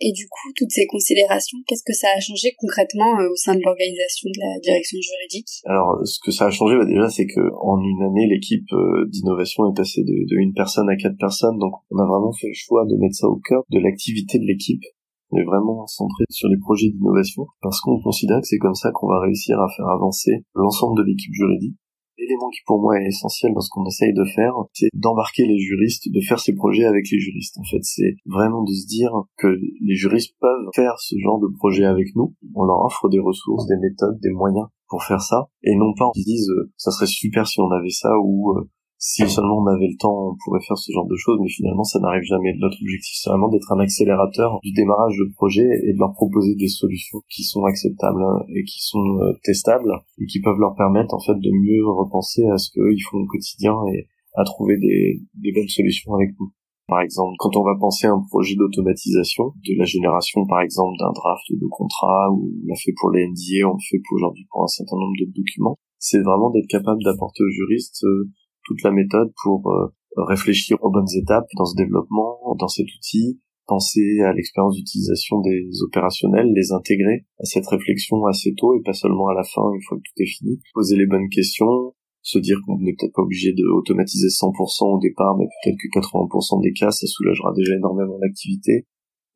Et 0.00 0.12
du 0.12 0.28
coup, 0.28 0.48
toutes 0.56 0.70
ces 0.70 0.86
considérations, 0.86 1.58
qu'est-ce 1.66 1.82
que 1.84 1.92
ça 1.92 2.08
a 2.14 2.20
changé 2.20 2.54
concrètement 2.58 3.18
euh, 3.18 3.30
au 3.30 3.36
sein 3.36 3.54
de 3.54 3.62
l'organisation 3.62 4.30
de 4.30 4.38
la 4.38 4.60
direction 4.60 4.98
juridique? 5.00 5.50
Alors, 5.66 5.98
ce 6.04 6.18
que 6.22 6.30
ça 6.30 6.46
a 6.46 6.50
changé, 6.50 6.76
bah, 6.76 6.86
déjà, 6.86 7.10
c'est 7.10 7.26
que 7.26 7.42
en 7.60 7.82
une 7.82 8.02
année, 8.02 8.26
l'équipe 8.30 8.70
euh, 8.72 9.06
d'innovation 9.10 9.70
est 9.70 9.76
passée 9.76 10.02
de, 10.02 10.14
de 10.14 10.36
une 10.38 10.54
personne 10.54 10.88
à 10.88 10.96
quatre 10.96 11.18
personnes. 11.18 11.58
Donc, 11.58 11.74
on 11.90 11.98
a 11.98 12.06
vraiment 12.06 12.32
fait 12.32 12.48
le 12.48 12.54
choix 12.54 12.86
de 12.86 12.96
mettre 12.96 13.16
ça 13.16 13.26
au 13.26 13.40
cœur 13.42 13.62
de 13.70 13.78
l'activité 13.78 14.38
de 14.38 14.44
l'équipe. 14.44 14.82
On 15.30 15.36
est 15.36 15.44
vraiment 15.44 15.86
centré 15.86 16.24
sur 16.30 16.48
les 16.48 16.58
projets 16.58 16.88
d'innovation 16.88 17.46
parce 17.60 17.80
qu'on 17.80 18.00
considère 18.00 18.40
que 18.40 18.46
c'est 18.46 18.58
comme 18.58 18.74
ça 18.74 18.90
qu'on 18.92 19.08
va 19.08 19.20
réussir 19.20 19.58
à 19.60 19.66
faire 19.76 19.88
avancer 19.88 20.32
l'ensemble 20.54 20.96
de 20.98 21.04
l'équipe 21.04 21.34
juridique. 21.34 21.76
L'élément 22.18 22.50
qui 22.50 22.60
pour 22.66 22.80
moi 22.80 23.00
est 23.00 23.06
essentiel 23.06 23.52
dans 23.54 23.60
ce 23.60 23.70
qu'on 23.70 23.86
essaye 23.86 24.12
de 24.12 24.24
faire, 24.24 24.52
c'est 24.72 24.88
d'embarquer 24.92 25.46
les 25.46 25.58
juristes, 25.58 26.10
de 26.12 26.20
faire 26.20 26.40
ces 26.40 26.54
projets 26.54 26.84
avec 26.84 27.06
les 27.10 27.18
juristes. 27.18 27.56
En 27.58 27.64
fait, 27.64 27.82
c'est 27.82 28.16
vraiment 28.26 28.64
de 28.64 28.72
se 28.72 28.86
dire 28.86 29.10
que 29.36 29.46
les 29.46 29.94
juristes 29.94 30.34
peuvent 30.40 30.68
faire 30.74 30.98
ce 30.98 31.14
genre 31.18 31.38
de 31.38 31.48
projet 31.58 31.84
avec 31.84 32.08
nous. 32.16 32.34
On 32.54 32.64
leur 32.64 32.84
offre 32.84 33.08
des 33.08 33.20
ressources, 33.20 33.66
des 33.68 33.76
méthodes, 33.76 34.18
des 34.20 34.32
moyens 34.32 34.66
pour 34.88 35.04
faire 35.04 35.20
ça, 35.20 35.48
et 35.62 35.76
non 35.76 35.92
pas 35.94 36.10
qu'ils 36.14 36.24
disent 36.24 36.50
euh, 36.50 36.72
ça 36.76 36.90
serait 36.90 37.06
super 37.06 37.46
si 37.46 37.60
on 37.60 37.70
avait 37.70 37.90
ça 37.90 38.10
ou 38.22 38.56
euh, 38.56 38.70
si 38.98 39.28
seulement 39.30 39.62
on 39.62 39.66
avait 39.66 39.86
le 39.86 39.96
temps, 39.96 40.30
on 40.30 40.36
pourrait 40.44 40.64
faire 40.66 40.76
ce 40.76 40.90
genre 40.90 41.06
de 41.06 41.14
choses, 41.14 41.38
mais 41.40 41.48
finalement 41.48 41.84
ça 41.84 42.00
n'arrive 42.00 42.24
jamais. 42.24 42.52
Notre 42.58 42.82
objectif, 42.82 43.14
c'est 43.14 43.30
vraiment 43.30 43.48
d'être 43.48 43.70
un 43.72 43.78
accélérateur 43.78 44.58
du 44.62 44.72
démarrage 44.72 45.16
de 45.16 45.32
projet 45.34 45.68
et 45.86 45.92
de 45.92 45.98
leur 45.98 46.12
proposer 46.14 46.56
des 46.56 46.66
solutions 46.66 47.20
qui 47.30 47.44
sont 47.44 47.64
acceptables 47.64 48.20
hein, 48.20 48.42
et 48.54 48.64
qui 48.64 48.82
sont 48.82 49.18
euh, 49.22 49.32
testables 49.44 49.92
et 50.18 50.26
qui 50.26 50.40
peuvent 50.40 50.58
leur 50.58 50.74
permettre 50.74 51.14
en 51.14 51.20
fait 51.20 51.38
de 51.38 51.50
mieux 51.50 51.86
repenser 51.86 52.44
à 52.46 52.58
ce 52.58 52.70
qu'ils 52.72 53.04
font 53.08 53.18
au 53.18 53.26
quotidien 53.26 53.74
et 53.94 54.08
à 54.34 54.42
trouver 54.44 54.76
des, 54.78 55.22
des 55.34 55.52
bonnes 55.52 55.68
solutions 55.68 56.14
avec 56.14 56.30
nous. 56.38 56.50
Par 56.88 57.02
exemple, 57.02 57.36
quand 57.38 57.54
on 57.54 57.62
va 57.62 57.76
penser 57.78 58.06
à 58.06 58.12
un 58.12 58.24
projet 58.30 58.56
d'automatisation, 58.56 59.52
de 59.62 59.78
la 59.78 59.84
génération 59.84 60.46
par 60.46 60.62
exemple 60.62 60.96
d'un 60.98 61.12
draft 61.12 61.44
de 61.50 61.68
contrat, 61.70 62.32
ou 62.32 62.50
on 62.50 62.66
l'a 62.66 62.74
fait 62.74 62.94
pour 62.98 63.10
les 63.10 63.28
NDA, 63.28 63.68
on 63.68 63.74
le 63.74 63.86
fait 63.88 64.00
pour 64.08 64.16
aujourd'hui 64.16 64.46
pour 64.50 64.64
un 64.64 64.72
certain 64.72 64.96
nombre 64.96 65.14
de 65.20 65.30
documents, 65.30 65.76
c'est 65.98 66.22
vraiment 66.22 66.50
d'être 66.50 66.66
capable 66.66 67.04
d'apporter 67.04 67.44
aux 67.44 67.50
juristes 67.50 68.02
euh, 68.04 68.32
toute 68.68 68.82
la 68.84 68.92
méthode 68.92 69.32
pour 69.42 69.72
euh, 69.72 69.88
réfléchir 70.16 70.76
aux 70.82 70.90
bonnes 70.90 71.10
étapes 71.20 71.48
dans 71.56 71.64
ce 71.64 71.76
développement, 71.76 72.38
dans 72.58 72.68
cet 72.68 72.86
outil, 72.86 73.40
penser 73.66 74.20
à 74.20 74.32
l'expérience 74.32 74.76
d'utilisation 74.76 75.40
des 75.40 75.68
opérationnels, 75.86 76.52
les 76.54 76.72
intégrer 76.72 77.26
à 77.40 77.44
cette 77.44 77.66
réflexion 77.66 78.24
assez 78.26 78.54
tôt 78.54 78.74
et 78.74 78.82
pas 78.84 78.92
seulement 78.92 79.28
à 79.28 79.34
la 79.34 79.44
fin 79.44 79.62
une 79.74 79.82
fois 79.86 79.98
que 79.98 80.02
tout 80.02 80.22
est 80.22 80.26
fini, 80.26 80.60
poser 80.74 80.96
les 80.96 81.06
bonnes 81.06 81.28
questions, 81.28 81.94
se 82.22 82.38
dire 82.38 82.58
qu'on 82.66 82.78
n'est 82.80 82.94
peut-être 82.98 83.14
pas 83.14 83.22
obligé 83.22 83.52
de 83.52 83.64
automatiser 83.74 84.28
100% 84.28 84.96
au 84.96 85.00
départ, 85.00 85.36
mais 85.38 85.46
peut-être 85.46 85.76
que 85.76 85.98
80% 85.98 86.62
des 86.62 86.72
cas, 86.72 86.90
ça 86.90 87.06
soulagera 87.06 87.52
déjà 87.56 87.74
énormément 87.76 88.18
l'activité 88.20 88.86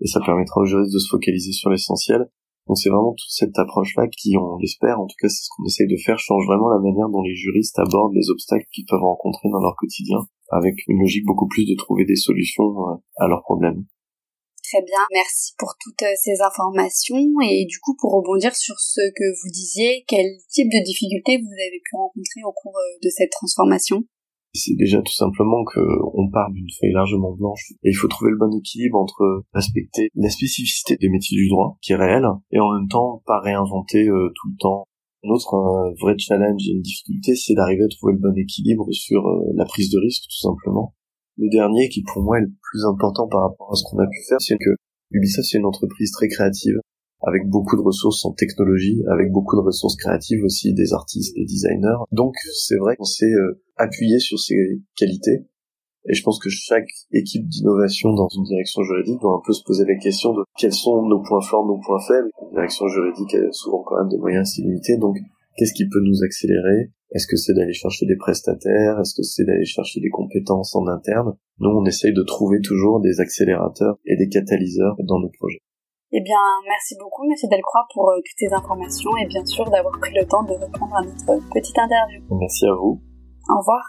et 0.01 0.07
ça 0.07 0.21
permettra 0.25 0.61
aux 0.61 0.67
juristes 0.67 0.93
de 0.93 0.99
se 0.99 1.09
focaliser 1.09 1.53
sur 1.53 1.71
l'essentiel. 1.71 2.27
Donc 2.67 2.79
c'est 2.79 2.91
vraiment 2.91 3.13
toute 3.13 3.31
cette 3.31 3.59
approche-là 3.59 4.07
qui, 4.09 4.37
on 4.39 4.57
l'espère, 4.59 5.01
en 5.01 5.07
tout 5.07 5.17
cas 5.21 5.29
c'est 5.29 5.43
ce 5.43 5.49
qu'on 5.57 5.65
essaye 5.65 5.89
de 5.89 5.97
faire, 5.97 6.19
change 6.19 6.47
vraiment 6.47 6.69
la 6.69 6.79
manière 6.79 7.09
dont 7.09 7.23
les 7.23 7.35
juristes 7.35 7.79
abordent 7.79 8.15
les 8.15 8.31
obstacles 8.31 8.67
qu'ils 8.73 8.87
peuvent 8.87 9.03
rencontrer 9.03 9.49
dans 9.51 9.61
leur 9.61 9.75
quotidien, 9.77 10.19
avec 10.51 10.75
une 10.87 11.01
logique 11.01 11.27
beaucoup 11.27 11.49
plus 11.49 11.67
de 11.67 11.75
trouver 11.75 12.05
des 12.05 12.17
solutions 12.17 12.71
euh, 12.89 12.95
à 13.19 13.27
leurs 13.27 13.43
problèmes. 13.43 13.85
Très 14.63 14.83
bien, 14.87 15.05
merci 15.13 15.53
pour 15.59 15.75
toutes 15.81 16.03
euh, 16.03 16.15
ces 16.17 16.41
informations. 16.41 17.19
Et 17.45 17.67
du 17.67 17.79
coup 17.81 17.97
pour 17.99 18.13
rebondir 18.13 18.55
sur 18.55 18.79
ce 18.79 19.03
que 19.11 19.27
vous 19.43 19.51
disiez, 19.51 20.05
quel 20.07 20.25
type 20.49 20.71
de 20.71 20.83
difficultés 20.85 21.39
vous 21.39 21.53
avez 21.53 21.81
pu 21.85 21.97
rencontrer 21.97 22.41
au 22.47 22.53
cours 22.53 22.79
euh, 22.79 22.99
de 23.03 23.11
cette 23.11 23.33
transformation? 23.33 24.05
C'est 24.55 24.77
déjà 24.77 25.01
tout 25.01 25.15
simplement 25.15 25.65
que 25.65 25.81
on 26.15 26.29
part 26.31 26.51
d'une 26.51 26.69
feuille 26.79 26.93
largement 26.93 27.33
blanche 27.33 27.73
et 27.83 27.91
il 27.91 27.95
faut 27.95 28.09
trouver 28.09 28.33
le 28.33 28.39
bon 28.39 28.55
équilibre 28.55 28.99
entre 28.99 29.45
respecter 29.55 30.11
la 30.15 30.29
spécificité 30.29 30.97
des 31.01 31.09
métiers 31.09 31.37
du 31.37 31.49
droit 31.49 31.79
qui 31.81 31.93
est 31.93 31.97
réelle 31.97 32.27
et 32.51 32.61
en 32.61 32.73
même 32.73 32.89
temps 32.89 33.23
pas 33.27 33.41
réinventer 33.41 34.09
euh, 34.09 34.29
tout 34.35 34.49
le 34.49 34.57
temps. 34.59 34.85
Notre 35.25 35.55
euh, 35.55 35.95
vrai 36.01 36.17
challenge 36.19 36.61
et 36.69 36.73
une 36.73 36.83
difficulté, 36.83 37.35
c'est 37.37 37.55
d'arriver 37.55 37.85
à 37.85 37.89
trouver 37.89 38.15
le 38.15 38.19
bon 38.19 38.37
équilibre 38.37 38.91
sur 38.91 39.27
euh, 39.27 39.53
la 39.55 39.65
prise 39.65 39.91
de 39.91 39.99
risque 39.99 40.25
tout 40.25 40.41
simplement. 40.41 40.95
Le 41.39 41.49
dernier 41.49 41.89
qui 41.89 42.03
pour 42.03 42.23
moi 42.23 42.39
est 42.39 42.43
le 42.43 42.53
plus 42.71 42.85
important 42.85 43.29
par 43.29 43.49
rapport 43.49 43.71
à 43.73 43.77
ce 43.77 43.85
qu'on 43.85 43.99
a 44.01 44.07
pu 44.07 44.19
faire, 44.29 44.41
c'est 44.41 44.59
que 44.59 44.71
Ubisoft 45.13 45.49
c'est 45.49 45.59
une 45.59 45.67
entreprise 45.67 46.11
très 46.13 46.29
créative 46.29 46.77
avec 47.23 47.49
beaucoup 47.49 47.77
de 47.77 47.83
ressources 47.83 48.25
en 48.25 48.33
technologie, 48.33 49.03
avec 49.11 49.31
beaucoup 49.31 49.57
de 49.57 49.63
ressources 49.63 49.97
créatives 49.97 50.43
aussi, 50.45 50.75
des 50.75 50.93
artistes, 50.93 51.35
des 51.37 51.45
designers. 51.45 52.05
Donc 52.11 52.35
c'est 52.67 52.77
vrai 52.77 52.97
qu'on 52.97 53.05
s'est 53.05 53.33
euh, 53.33 53.63
appuyé 53.77 54.19
sur 54.19 54.39
ces 54.39 54.83
qualités. 54.97 55.47
Et 56.09 56.15
je 56.15 56.23
pense 56.25 56.41
que 56.41 56.51
chaque 56.51 56.89
équipe 57.13 57.47
d'innovation 57.47 58.13
dans 58.13 58.29
une 58.29 58.43
direction 58.43 58.83
juridique 58.83 59.21
doit 59.21 59.37
un 59.37 59.43
peu 59.47 59.53
se 59.53 59.63
poser 59.63 59.85
la 59.85 59.95
question 59.97 60.35
de 60.35 60.43
quels 60.59 60.73
sont 60.73 61.07
nos 61.07 61.23
points 61.23 61.41
forts, 61.41 61.65
nos 61.65 61.79
points 61.79 62.01
faibles. 62.01 62.29
Une 62.43 62.51
direction 62.51 62.89
juridique 62.89 63.35
a 63.35 63.53
souvent 63.53 63.85
quand 63.87 63.99
même 63.99 64.09
des 64.09 64.19
moyens 64.19 64.49
assez 64.49 64.63
limités, 64.63 64.97
donc 64.97 65.17
qu'est-ce 65.57 65.75
qui 65.75 65.89
peut 65.89 66.03
nous 66.03 66.25
accélérer? 66.25 66.91
Est-ce 67.15 67.27
que 67.29 67.37
c'est 67.37 67.53
d'aller 67.55 67.75
chercher 67.75 68.07
des 68.07 68.17
prestataires? 68.17 68.99
Est-ce 68.99 69.15
que 69.15 69.23
c'est 69.23 69.45
d'aller 69.45 69.67
chercher 69.67 70.01
des 70.01 70.09
compétences 70.09 70.75
en 70.75 70.89
interne? 70.89 71.35
Nous, 71.61 71.69
on 71.69 71.85
essaye 71.85 72.15
de 72.15 72.23
trouver 72.23 72.61
toujours 72.61 73.01
des 73.01 73.21
accélérateurs 73.21 73.97
et 74.07 74.17
des 74.17 74.29
catalyseurs 74.29 74.97
dans 75.05 75.21
nos 75.21 75.29
projets. 75.29 75.61
Eh 76.15 76.21
bien, 76.21 76.37
merci 76.69 76.95
beaucoup, 76.99 77.27
Monsieur 77.27 77.49
Delcroix, 77.49 77.87
pour 77.95 78.11
euh, 78.11 78.17
toutes 78.17 78.37
ces 78.37 78.53
informations 78.53 79.17
et 79.17 79.27
bien 79.27 79.43
sûr 79.47 79.65
d'avoir 79.71 79.99
pris 79.99 80.13
le 80.15 80.27
temps 80.27 80.43
de 80.43 80.53
répondre 80.53 80.95
à 80.95 81.03
notre 81.03 81.49
petite 81.49 81.79
interview. 81.79 82.21
Merci 82.39 82.67
à 82.67 82.75
vous. 82.75 83.01
Au 83.49 83.59
revoir. 83.59 83.83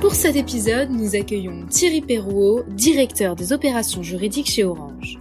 Pour 0.00 0.14
cet 0.14 0.34
épisode, 0.34 0.90
nous 0.90 1.14
accueillons 1.14 1.64
Thierry 1.68 2.00
Perrouot, 2.00 2.64
directeur 2.70 3.36
des 3.36 3.52
opérations 3.52 4.02
juridiques 4.02 4.50
chez 4.50 4.64
Orange. 4.64 5.20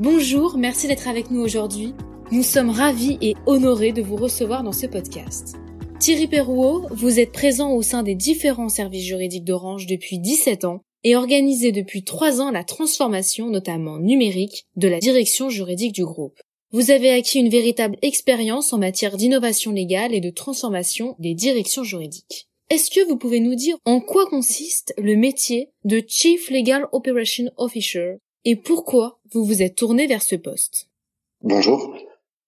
Bonjour, 0.00 0.58
merci 0.58 0.88
d'être 0.88 1.06
avec 1.06 1.30
nous 1.30 1.42
aujourd'hui. 1.42 1.94
Nous 2.32 2.42
sommes 2.42 2.70
ravis 2.70 3.18
et 3.20 3.36
honorés 3.46 3.92
de 3.92 4.02
vous 4.02 4.16
recevoir 4.16 4.64
dans 4.64 4.72
ce 4.72 4.86
podcast. 4.86 5.60
Thierry 6.00 6.28
Perrouot, 6.28 6.86
vous 6.92 7.20
êtes 7.20 7.30
présent 7.30 7.74
au 7.74 7.82
sein 7.82 8.02
des 8.02 8.14
différents 8.14 8.70
services 8.70 9.04
juridiques 9.04 9.44
d'Orange 9.44 9.84
depuis 9.84 10.18
17 10.18 10.64
ans 10.64 10.80
et 11.04 11.14
organisez 11.14 11.72
depuis 11.72 12.04
3 12.04 12.40
ans 12.40 12.50
la 12.50 12.64
transformation, 12.64 13.50
notamment 13.50 13.98
numérique, 13.98 14.64
de 14.76 14.88
la 14.88 14.98
direction 14.98 15.50
juridique 15.50 15.92
du 15.92 16.06
groupe. 16.06 16.40
Vous 16.72 16.90
avez 16.90 17.10
acquis 17.10 17.38
une 17.38 17.50
véritable 17.50 17.98
expérience 18.00 18.72
en 18.72 18.78
matière 18.78 19.18
d'innovation 19.18 19.72
légale 19.72 20.14
et 20.14 20.22
de 20.22 20.30
transformation 20.30 21.16
des 21.18 21.34
directions 21.34 21.84
juridiques. 21.84 22.48
Est-ce 22.70 22.90
que 22.90 23.06
vous 23.06 23.18
pouvez 23.18 23.40
nous 23.40 23.54
dire 23.54 23.76
en 23.84 24.00
quoi 24.00 24.24
consiste 24.24 24.94
le 24.96 25.16
métier 25.16 25.68
de 25.84 26.02
Chief 26.08 26.48
Legal 26.48 26.86
Operation 26.92 27.50
Officer 27.58 28.14
et 28.46 28.56
pourquoi 28.56 29.20
vous 29.32 29.44
vous 29.44 29.60
êtes 29.60 29.74
tourné 29.74 30.06
vers 30.06 30.22
ce 30.22 30.36
poste? 30.36 30.88
Bonjour, 31.42 31.94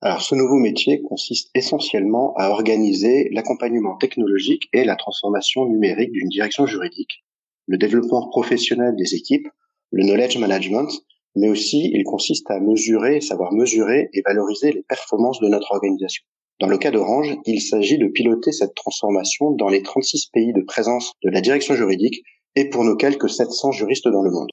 alors, 0.04 0.20
ce 0.20 0.34
nouveau 0.34 0.56
métier 0.56 1.00
consiste 1.00 1.48
essentiellement 1.54 2.34
à 2.36 2.48
organiser 2.48 3.28
l'accompagnement 3.30 3.96
technologique 3.96 4.68
et 4.72 4.82
la 4.82 4.96
transformation 4.96 5.64
numérique 5.66 6.10
d'une 6.10 6.28
direction 6.28 6.66
juridique, 6.66 7.22
le 7.68 7.78
développement 7.78 8.28
professionnel 8.28 8.96
des 8.96 9.14
équipes, 9.14 9.46
le 9.92 10.02
knowledge 10.02 10.38
management, 10.38 10.90
mais 11.36 11.48
aussi 11.48 11.92
il 11.94 12.02
consiste 12.02 12.50
à 12.50 12.58
mesurer, 12.58 13.20
savoir 13.20 13.52
mesurer 13.52 14.10
et 14.12 14.22
valoriser 14.26 14.72
les 14.72 14.82
performances 14.82 15.38
de 15.38 15.46
notre 15.46 15.70
organisation. 15.70 16.24
Dans 16.58 16.66
le 16.66 16.78
cas 16.78 16.90
d'Orange, 16.90 17.36
il 17.46 17.60
s'agit 17.60 17.98
de 17.98 18.08
piloter 18.08 18.50
cette 18.50 18.74
transformation 18.74 19.52
dans 19.52 19.68
les 19.68 19.82
36 19.82 20.30
pays 20.32 20.52
de 20.52 20.62
présence 20.62 21.12
de 21.22 21.30
la 21.30 21.40
direction 21.40 21.76
juridique 21.76 22.24
et 22.56 22.68
pour 22.68 22.82
nos 22.82 22.96
quelques 22.96 23.30
700 23.30 23.70
juristes 23.70 24.08
dans 24.08 24.22
le 24.22 24.32
monde. 24.32 24.50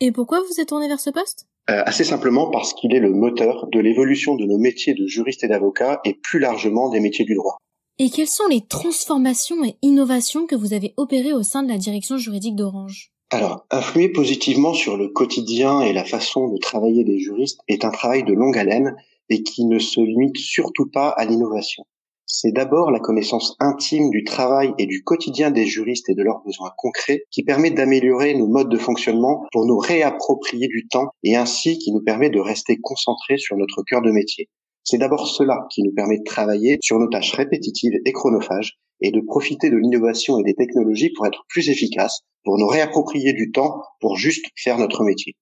Et 0.00 0.12
pourquoi 0.12 0.40
vous 0.40 0.60
êtes 0.60 0.68
tourné 0.68 0.88
vers 0.88 1.00
ce 1.00 1.08
poste? 1.08 1.46
Euh, 1.70 1.82
Assez 1.86 2.04
simplement 2.04 2.50
parce 2.50 2.74
qu'il 2.74 2.94
est 2.94 3.00
le 3.00 3.12
moteur 3.12 3.66
de 3.72 3.80
l'évolution 3.80 4.36
de 4.36 4.44
nos 4.44 4.58
métiers 4.58 4.92
de 4.92 5.06
juristes 5.06 5.42
et 5.42 5.48
d'avocats 5.48 6.00
et 6.04 6.14
plus 6.14 6.38
largement 6.38 6.90
des 6.90 7.00
métiers 7.00 7.24
du 7.24 7.34
droit. 7.34 7.56
Et 7.98 8.10
quelles 8.10 8.28
sont 8.28 8.46
les 8.48 8.60
transformations 8.60 9.64
et 9.64 9.76
innovations 9.80 10.46
que 10.46 10.54
vous 10.54 10.74
avez 10.74 10.92
opérées 10.98 11.32
au 11.32 11.42
sein 11.42 11.62
de 11.62 11.68
la 11.68 11.78
direction 11.78 12.18
juridique 12.18 12.56
d'Orange? 12.56 13.10
Alors, 13.30 13.64
influer 13.70 14.10
positivement 14.10 14.74
sur 14.74 14.98
le 14.98 15.08
quotidien 15.08 15.80
et 15.80 15.94
la 15.94 16.04
façon 16.04 16.48
de 16.48 16.58
travailler 16.58 17.02
des 17.02 17.18
juristes 17.18 17.58
est 17.66 17.84
un 17.84 17.90
travail 17.90 18.22
de 18.22 18.34
longue 18.34 18.58
haleine 18.58 18.94
et 19.30 19.42
qui 19.42 19.64
ne 19.64 19.78
se 19.78 20.00
limite 20.00 20.36
surtout 20.36 20.86
pas 20.86 21.08
à 21.08 21.24
l'innovation 21.24 21.84
c'est 22.26 22.52
d'abord 22.52 22.90
la 22.90 22.98
connaissance 22.98 23.56
intime 23.60 24.10
du 24.10 24.24
travail 24.24 24.74
et 24.78 24.86
du 24.86 25.04
quotidien 25.04 25.50
des 25.50 25.64
juristes 25.64 26.08
et 26.08 26.14
de 26.14 26.22
leurs 26.22 26.42
besoins 26.44 26.72
concrets 26.76 27.22
qui 27.30 27.44
permet 27.44 27.70
d'améliorer 27.70 28.34
nos 28.34 28.48
modes 28.48 28.68
de 28.68 28.76
fonctionnement 28.76 29.44
pour 29.52 29.64
nous 29.64 29.78
réapproprier 29.78 30.66
du 30.66 30.88
temps 30.88 31.08
et 31.22 31.36
ainsi 31.36 31.78
qui 31.78 31.92
nous 31.92 32.02
permet 32.02 32.28
de 32.28 32.40
rester 32.40 32.78
concentrés 32.82 33.38
sur 33.38 33.56
notre 33.56 33.82
cœur 33.84 34.02
de 34.02 34.10
métier. 34.10 34.48
C'est 34.82 34.98
d'abord 34.98 35.28
cela 35.28 35.66
qui 35.70 35.82
nous 35.82 35.92
permet 35.92 36.18
de 36.18 36.24
travailler 36.24 36.78
sur 36.82 36.98
nos 36.98 37.08
tâches 37.08 37.32
répétitives 37.32 37.98
et 38.04 38.12
chronophages 38.12 38.78
et 39.00 39.10
de 39.10 39.20
profiter 39.20 39.70
de 39.70 39.76
l'innovation 39.76 40.38
et 40.38 40.42
des 40.42 40.54
technologies 40.54 41.10
pour 41.10 41.26
être 41.26 41.44
plus 41.48 41.70
efficaces, 41.70 42.20
pour 42.44 42.58
nous 42.58 42.66
réapproprier 42.66 43.32
du 43.32 43.50
temps, 43.52 43.82
pour 44.00 44.16
juste 44.16 44.46
faire 44.56 44.78
notre 44.78 45.04
métier. 45.04 45.34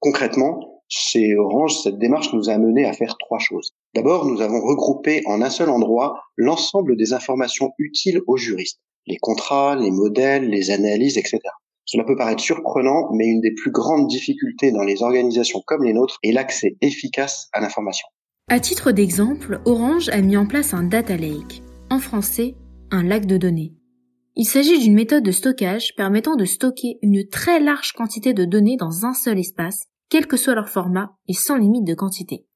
Concrètement, 0.00 0.77
chez 0.88 1.36
Orange, 1.36 1.82
cette 1.82 1.98
démarche 1.98 2.32
nous 2.32 2.48
a 2.48 2.54
amené 2.54 2.86
à 2.86 2.92
faire 2.92 3.16
trois 3.18 3.38
choses. 3.38 3.74
D'abord, 3.94 4.24
nous 4.24 4.40
avons 4.40 4.60
regroupé 4.60 5.22
en 5.26 5.42
un 5.42 5.50
seul 5.50 5.68
endroit 5.68 6.22
l'ensemble 6.36 6.96
des 6.96 7.12
informations 7.12 7.72
utiles 7.78 8.20
aux 8.26 8.38
juristes. 8.38 8.80
Les 9.06 9.18
contrats, 9.18 9.76
les 9.76 9.90
modèles, 9.90 10.48
les 10.48 10.70
analyses, 10.70 11.18
etc. 11.18 11.40
Cela 11.84 12.04
peut 12.04 12.16
paraître 12.16 12.42
surprenant, 12.42 13.10
mais 13.14 13.26
une 13.26 13.40
des 13.40 13.52
plus 13.52 13.70
grandes 13.70 14.08
difficultés 14.08 14.72
dans 14.72 14.82
les 14.82 15.02
organisations 15.02 15.62
comme 15.66 15.84
les 15.84 15.92
nôtres 15.92 16.18
est 16.22 16.32
l'accès 16.32 16.76
efficace 16.80 17.48
à 17.52 17.60
l'information. 17.60 18.06
À 18.48 18.60
titre 18.60 18.92
d'exemple, 18.92 19.60
Orange 19.66 20.08
a 20.08 20.20
mis 20.20 20.36
en 20.36 20.46
place 20.46 20.72
un 20.72 20.82
data 20.82 21.16
lake. 21.16 21.62
En 21.90 21.98
français, 21.98 22.54
un 22.90 23.02
lac 23.02 23.26
de 23.26 23.36
données. 23.36 23.74
Il 24.36 24.44
s'agit 24.44 24.78
d'une 24.78 24.94
méthode 24.94 25.24
de 25.24 25.32
stockage 25.32 25.94
permettant 25.96 26.36
de 26.36 26.44
stocker 26.44 26.98
une 27.02 27.28
très 27.28 27.60
large 27.60 27.92
quantité 27.92 28.32
de 28.32 28.44
données 28.44 28.76
dans 28.76 29.04
un 29.04 29.12
seul 29.12 29.38
espace 29.38 29.84
quel 30.10 30.26
que 30.26 30.36
soit 30.36 30.54
leur 30.54 30.68
format 30.68 31.16
et 31.26 31.34
sans 31.34 31.56
limite 31.56 31.86
de 31.86 31.94
quantité. 31.94 32.46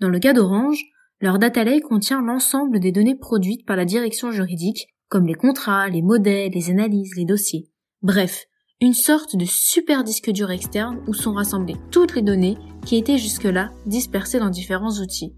Dans 0.00 0.08
le 0.08 0.18
cas 0.18 0.32
d'Orange, 0.32 0.82
leur 1.20 1.38
data 1.38 1.64
lake 1.64 1.82
contient 1.82 2.22
l'ensemble 2.22 2.80
des 2.80 2.92
données 2.92 3.18
produites 3.18 3.66
par 3.66 3.76
la 3.76 3.84
direction 3.84 4.30
juridique, 4.30 4.88
comme 5.08 5.26
les 5.26 5.34
contrats, 5.34 5.88
les 5.88 6.02
modèles, 6.02 6.52
les 6.52 6.70
analyses, 6.70 7.14
les 7.16 7.24
dossiers. 7.24 7.68
Bref, 8.02 8.46
une 8.80 8.94
sorte 8.94 9.36
de 9.36 9.44
super 9.44 10.04
disque 10.04 10.30
dur 10.30 10.50
externe 10.50 11.04
où 11.06 11.12
sont 11.12 11.34
rassemblées 11.34 11.76
toutes 11.90 12.14
les 12.14 12.22
données 12.22 12.56
qui 12.86 12.96
étaient 12.96 13.18
jusque-là 13.18 13.70
dispersées 13.84 14.38
dans 14.38 14.48
différents 14.48 15.00
outils. 15.02 15.34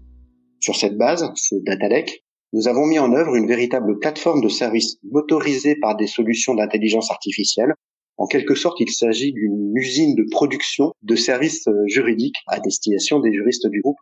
Sur 0.61 0.75
cette 0.75 0.97
base, 0.97 1.29
ce 1.35 1.55
data 1.65 1.89
lake, 1.89 2.23
nous 2.53 2.69
avons 2.69 2.85
mis 2.85 2.99
en 2.99 3.11
œuvre 3.11 3.35
une 3.35 3.47
véritable 3.47 3.99
plateforme 3.99 4.41
de 4.41 4.47
services 4.47 4.97
motorisée 5.11 5.75
par 5.75 5.97
des 5.97 6.07
solutions 6.07 6.55
d'intelligence 6.55 7.11
artificielle 7.11 7.73
en 8.17 8.27
quelque 8.27 8.55
sorte, 8.55 8.79
il 8.79 8.91
s'agit 8.91 9.33
d'une 9.33 9.71
usine 9.75 10.15
de 10.15 10.25
production 10.29 10.93
de 11.01 11.15
services 11.15 11.67
euh, 11.67 11.87
juridiques 11.87 12.37
à 12.47 12.59
destination 12.59 13.19
des 13.19 13.33
juristes 13.33 13.67
du 13.67 13.81
groupe. 13.81 13.97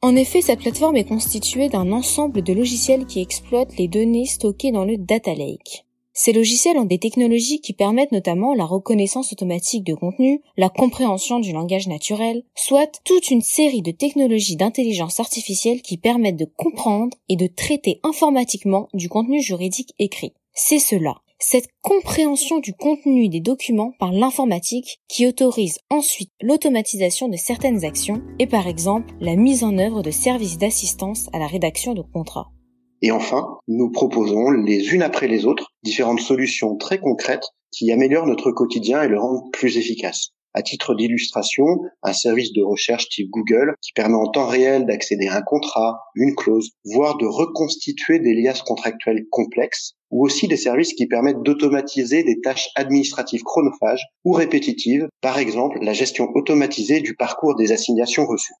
En 0.00 0.16
effet, 0.16 0.42
cette 0.42 0.60
plateforme 0.60 0.96
est 0.96 1.08
constituée 1.08 1.68
d'un 1.68 1.92
ensemble 1.92 2.42
de 2.42 2.52
logiciels 2.52 3.06
qui 3.06 3.20
exploitent 3.20 3.76
les 3.78 3.88
données 3.88 4.26
stockées 4.26 4.72
dans 4.72 4.84
le 4.84 4.96
data 4.96 5.34
lake. 5.34 5.84
Ces 6.14 6.32
logiciels 6.32 6.76
ont 6.76 6.84
des 6.84 6.98
technologies 6.98 7.60
qui 7.60 7.72
permettent 7.72 8.12
notamment 8.12 8.52
la 8.52 8.64
reconnaissance 8.64 9.32
automatique 9.32 9.84
de 9.84 9.94
contenu, 9.94 10.42
la 10.58 10.68
compréhension 10.68 11.40
du 11.40 11.52
langage 11.52 11.88
naturel, 11.88 12.42
soit 12.54 13.00
toute 13.04 13.30
une 13.30 13.40
série 13.40 13.80
de 13.80 13.92
technologies 13.92 14.56
d'intelligence 14.56 15.20
artificielle 15.20 15.80
qui 15.80 15.96
permettent 15.96 16.36
de 16.36 16.50
comprendre 16.56 17.16
et 17.30 17.36
de 17.36 17.46
traiter 17.46 18.00
informatiquement 18.02 18.88
du 18.92 19.08
contenu 19.08 19.40
juridique 19.40 19.94
écrit. 19.98 20.34
C'est 20.52 20.78
cela 20.80 21.21
cette 21.42 21.66
compréhension 21.80 22.60
du 22.60 22.72
contenu 22.72 23.28
des 23.28 23.40
documents 23.40 23.92
par 23.98 24.12
l'informatique 24.12 25.00
qui 25.08 25.26
autorise 25.26 25.80
ensuite 25.90 26.30
l'automatisation 26.40 27.28
de 27.28 27.36
certaines 27.36 27.84
actions 27.84 28.22
et 28.38 28.46
par 28.46 28.68
exemple 28.68 29.12
la 29.20 29.34
mise 29.34 29.64
en 29.64 29.76
œuvre 29.76 30.02
de 30.02 30.12
services 30.12 30.56
d'assistance 30.56 31.28
à 31.32 31.40
la 31.40 31.48
rédaction 31.48 31.94
de 31.94 32.02
contrats. 32.02 32.52
Et 33.02 33.10
enfin, 33.10 33.58
nous 33.66 33.90
proposons 33.90 34.52
les 34.52 34.94
unes 34.94 35.02
après 35.02 35.26
les 35.26 35.44
autres 35.44 35.72
différentes 35.82 36.20
solutions 36.20 36.76
très 36.76 37.00
concrètes 37.00 37.48
qui 37.72 37.90
améliorent 37.90 38.26
notre 38.26 38.52
quotidien 38.52 39.02
et 39.02 39.08
le 39.08 39.18
rendent 39.18 39.50
plus 39.52 39.76
efficace. 39.76 40.28
À 40.54 40.62
titre 40.62 40.94
d'illustration, 40.94 41.64
un 42.02 42.12
service 42.12 42.52
de 42.52 42.62
recherche 42.62 43.08
type 43.08 43.30
Google 43.30 43.74
qui 43.80 43.92
permet 43.94 44.16
en 44.16 44.30
temps 44.30 44.46
réel 44.46 44.84
d'accéder 44.84 45.26
à 45.26 45.38
un 45.38 45.42
contrat, 45.42 45.98
une 46.14 46.36
clause, 46.36 46.72
voire 46.84 47.16
de 47.16 47.26
reconstituer 47.26 48.20
des 48.20 48.34
liasses 48.34 48.62
contractuelles 48.62 49.24
complexes, 49.30 49.96
ou 50.12 50.24
aussi 50.24 50.46
des 50.46 50.56
services 50.56 50.94
qui 50.94 51.06
permettent 51.06 51.42
d'automatiser 51.42 52.22
des 52.22 52.40
tâches 52.40 52.68
administratives 52.76 53.42
chronophages 53.42 54.04
ou 54.24 54.32
répétitives, 54.32 55.08
par 55.20 55.38
exemple 55.38 55.78
la 55.82 55.92
gestion 55.92 56.28
automatisée 56.34 57.00
du 57.00 57.16
parcours 57.16 57.56
des 57.56 57.72
assignations 57.72 58.26
reçues. 58.26 58.54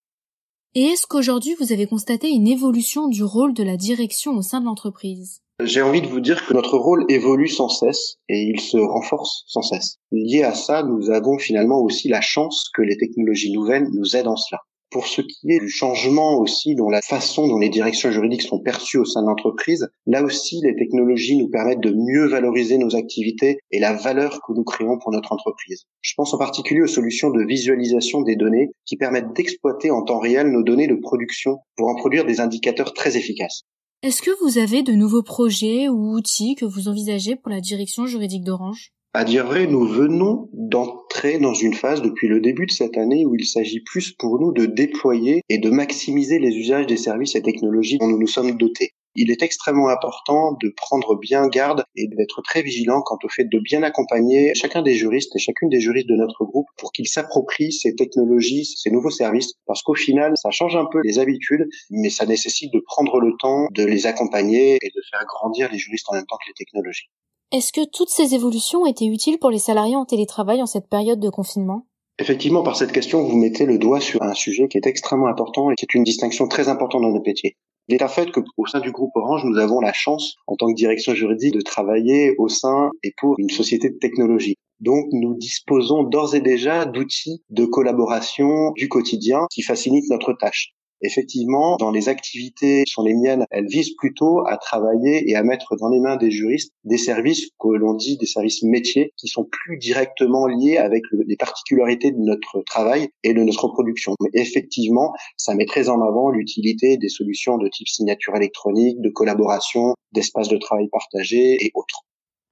Et 0.74 0.84
est-ce 0.84 1.06
qu'aujourd'hui 1.06 1.54
vous 1.60 1.72
avez 1.72 1.86
constaté 1.86 2.30
une 2.30 2.48
évolution 2.48 3.06
du 3.06 3.22
rôle 3.22 3.52
de 3.52 3.62
la 3.62 3.76
direction 3.76 4.32
au 4.32 4.42
sein 4.42 4.60
de 4.60 4.64
l'entreprise? 4.64 5.40
J'ai 5.62 5.82
envie 5.82 6.00
de 6.00 6.06
vous 6.06 6.20
dire 6.20 6.46
que 6.46 6.54
notre 6.54 6.78
rôle 6.78 7.04
évolue 7.10 7.48
sans 7.48 7.68
cesse 7.68 8.16
et 8.28 8.40
il 8.40 8.58
se 8.58 8.78
renforce 8.78 9.44
sans 9.46 9.60
cesse. 9.62 9.98
Lié 10.10 10.42
à 10.42 10.54
ça, 10.54 10.82
nous 10.82 11.10
avons 11.10 11.38
finalement 11.38 11.80
aussi 11.82 12.08
la 12.08 12.22
chance 12.22 12.70
que 12.74 12.82
les 12.82 12.96
technologies 12.96 13.52
nouvelles 13.52 13.88
nous 13.92 14.16
aident 14.16 14.28
en 14.28 14.36
cela. 14.36 14.60
Pour 14.92 15.06
ce 15.06 15.22
qui 15.22 15.50
est 15.50 15.58
du 15.58 15.70
changement 15.70 16.38
aussi 16.38 16.74
dans 16.74 16.90
la 16.90 17.00
façon 17.00 17.48
dont 17.48 17.58
les 17.58 17.70
directions 17.70 18.12
juridiques 18.12 18.42
sont 18.42 18.58
perçues 18.58 18.98
au 18.98 19.06
sein 19.06 19.22
de 19.22 19.26
l'entreprise, 19.26 19.88
là 20.04 20.22
aussi 20.22 20.60
les 20.62 20.76
technologies 20.76 21.38
nous 21.38 21.48
permettent 21.48 21.80
de 21.80 21.94
mieux 21.96 22.26
valoriser 22.26 22.76
nos 22.76 22.94
activités 22.94 23.58
et 23.70 23.78
la 23.78 23.94
valeur 23.94 24.42
que 24.46 24.52
nous 24.52 24.64
créons 24.64 24.98
pour 24.98 25.10
notre 25.10 25.32
entreprise. 25.32 25.84
Je 26.02 26.12
pense 26.14 26.34
en 26.34 26.38
particulier 26.38 26.82
aux 26.82 26.86
solutions 26.86 27.30
de 27.30 27.42
visualisation 27.42 28.20
des 28.20 28.36
données 28.36 28.72
qui 28.84 28.98
permettent 28.98 29.32
d'exploiter 29.34 29.90
en 29.90 30.02
temps 30.02 30.18
réel 30.18 30.48
nos 30.48 30.62
données 30.62 30.88
de 30.88 30.94
production 30.94 31.60
pour 31.76 31.88
en 31.88 31.94
produire 31.94 32.26
des 32.26 32.40
indicateurs 32.40 32.92
très 32.92 33.16
efficaces. 33.16 33.62
Est-ce 34.02 34.20
que 34.20 34.44
vous 34.44 34.58
avez 34.58 34.82
de 34.82 34.92
nouveaux 34.92 35.22
projets 35.22 35.88
ou 35.88 36.14
outils 36.14 36.54
que 36.54 36.66
vous 36.66 36.88
envisagez 36.88 37.36
pour 37.36 37.48
la 37.48 37.62
direction 37.62 38.04
juridique 38.04 38.44
d'Orange? 38.44 38.92
À 39.14 39.24
dire 39.24 39.46
vrai, 39.46 39.66
nous 39.66 39.86
venons 39.86 40.48
d'entrer 40.54 41.38
dans 41.38 41.52
une 41.52 41.74
phase 41.74 42.00
depuis 42.00 42.28
le 42.28 42.40
début 42.40 42.64
de 42.64 42.70
cette 42.70 42.96
année 42.96 43.26
où 43.26 43.34
il 43.34 43.44
s'agit 43.44 43.80
plus 43.80 44.12
pour 44.12 44.40
nous 44.40 44.52
de 44.52 44.64
déployer 44.64 45.42
et 45.50 45.58
de 45.58 45.68
maximiser 45.68 46.38
les 46.38 46.56
usages 46.56 46.86
des 46.86 46.96
services 46.96 47.34
et 47.34 47.42
technologies 47.42 47.98
dont 47.98 48.08
nous 48.08 48.18
nous 48.18 48.26
sommes 48.26 48.56
dotés. 48.56 48.92
Il 49.14 49.30
est 49.30 49.42
extrêmement 49.42 49.90
important 49.90 50.56
de 50.58 50.72
prendre 50.74 51.14
bien 51.16 51.46
garde 51.48 51.84
et 51.94 52.08
d'être 52.08 52.40
très 52.40 52.62
vigilant 52.62 53.02
quant 53.02 53.18
au 53.22 53.28
fait 53.28 53.44
de 53.44 53.58
bien 53.58 53.82
accompagner 53.82 54.54
chacun 54.54 54.80
des 54.80 54.94
juristes 54.94 55.36
et 55.36 55.38
chacune 55.38 55.68
des 55.68 55.80
juristes 55.80 56.08
de 56.08 56.16
notre 56.16 56.46
groupe 56.46 56.68
pour 56.78 56.92
qu'ils 56.92 57.08
s'approprient 57.08 57.72
ces 57.72 57.94
technologies, 57.94 58.64
ces 58.64 58.90
nouveaux 58.90 59.10
services, 59.10 59.52
parce 59.66 59.82
qu'au 59.82 59.94
final, 59.94 60.32
ça 60.36 60.50
change 60.50 60.74
un 60.74 60.86
peu 60.90 61.02
les 61.04 61.18
habitudes, 61.18 61.68
mais 61.90 62.08
ça 62.08 62.24
nécessite 62.24 62.72
de 62.72 62.80
prendre 62.80 63.20
le 63.20 63.32
temps 63.38 63.66
de 63.72 63.84
les 63.84 64.06
accompagner 64.06 64.78
et 64.80 64.88
de 64.88 65.02
faire 65.10 65.26
grandir 65.26 65.70
les 65.70 65.78
juristes 65.78 66.06
en 66.08 66.14
même 66.14 66.24
temps 66.24 66.38
que 66.42 66.48
les 66.48 66.54
technologies. 66.54 67.10
Est-ce 67.52 67.70
que 67.70 67.84
toutes 67.84 68.08
ces 68.08 68.34
évolutions 68.34 68.86
étaient 68.86 69.04
utiles 69.04 69.38
pour 69.38 69.50
les 69.50 69.58
salariés 69.58 69.94
en 69.94 70.06
télétravail 70.06 70.62
en 70.62 70.66
cette 70.66 70.88
période 70.88 71.20
de 71.20 71.28
confinement? 71.28 71.86
Effectivement, 72.18 72.62
par 72.62 72.76
cette 72.76 72.92
question, 72.92 73.22
vous 73.22 73.36
mettez 73.36 73.66
le 73.66 73.76
doigt 73.76 74.00
sur 74.00 74.22
un 74.22 74.32
sujet 74.32 74.68
qui 74.68 74.78
est 74.78 74.86
extrêmement 74.86 75.26
important 75.26 75.70
et 75.70 75.74
qui 75.74 75.84
est 75.84 75.94
une 75.94 76.02
distinction 76.02 76.48
très 76.48 76.70
importante 76.70 77.02
dans 77.02 77.12
notre 77.12 77.26
métier. 77.26 77.58
Il 77.88 77.94
est 77.94 78.02
un 78.02 78.08
fait 78.08 78.32
qu'au 78.32 78.66
sein 78.66 78.80
du 78.80 78.90
groupe 78.90 79.10
Orange, 79.16 79.44
nous 79.44 79.58
avons 79.58 79.80
la 79.80 79.92
chance, 79.92 80.36
en 80.46 80.56
tant 80.56 80.68
que 80.68 80.74
direction 80.74 81.12
juridique, 81.12 81.52
de 81.52 81.60
travailler 81.60 82.34
au 82.38 82.48
sein 82.48 82.88
et 83.02 83.12
pour 83.18 83.34
une 83.38 83.50
société 83.50 83.90
de 83.90 83.98
technologie. 83.98 84.56
Donc, 84.80 85.04
nous 85.12 85.34
disposons 85.34 86.04
d'ores 86.04 86.34
et 86.34 86.40
déjà 86.40 86.86
d'outils 86.86 87.42
de 87.50 87.66
collaboration 87.66 88.70
du 88.76 88.88
quotidien 88.88 89.40
qui 89.50 89.60
facilitent 89.60 90.08
notre 90.08 90.32
tâche 90.32 90.72
effectivement, 91.02 91.76
dans 91.76 91.90
les 91.90 92.08
activités 92.08 92.84
qui 92.84 92.92
sont 92.92 93.02
les 93.02 93.14
miennes, 93.14 93.44
elles 93.50 93.66
visent 93.66 93.94
plutôt 93.96 94.46
à 94.46 94.56
travailler 94.56 95.28
et 95.30 95.36
à 95.36 95.42
mettre 95.42 95.76
dans 95.76 95.88
les 95.88 96.00
mains 96.00 96.16
des 96.16 96.30
juristes 96.30 96.72
des 96.84 96.98
services 96.98 97.48
que 97.58 97.68
l'on 97.68 97.94
dit 97.94 98.16
des 98.16 98.26
services 98.26 98.62
métiers 98.62 99.12
qui 99.16 99.28
sont 99.28 99.44
plus 99.44 99.78
directement 99.78 100.46
liés 100.46 100.76
avec 100.76 101.02
les 101.26 101.36
particularités 101.36 102.10
de 102.10 102.18
notre 102.18 102.62
travail 102.66 103.08
et 103.22 103.34
de 103.34 103.42
notre 103.42 103.68
production. 103.68 104.14
Mais 104.20 104.30
effectivement, 104.34 105.12
ça 105.36 105.54
met 105.54 105.66
très 105.66 105.88
en 105.88 106.00
avant 106.00 106.30
l'utilité 106.30 106.96
des 106.96 107.08
solutions 107.08 107.58
de 107.58 107.68
type 107.68 107.88
signature 107.88 108.34
électronique, 108.36 109.00
de 109.00 109.10
collaboration, 109.10 109.94
d'espace 110.12 110.48
de 110.48 110.56
travail 110.56 110.88
partagé 110.90 111.64
et 111.64 111.70
autres. 111.74 112.02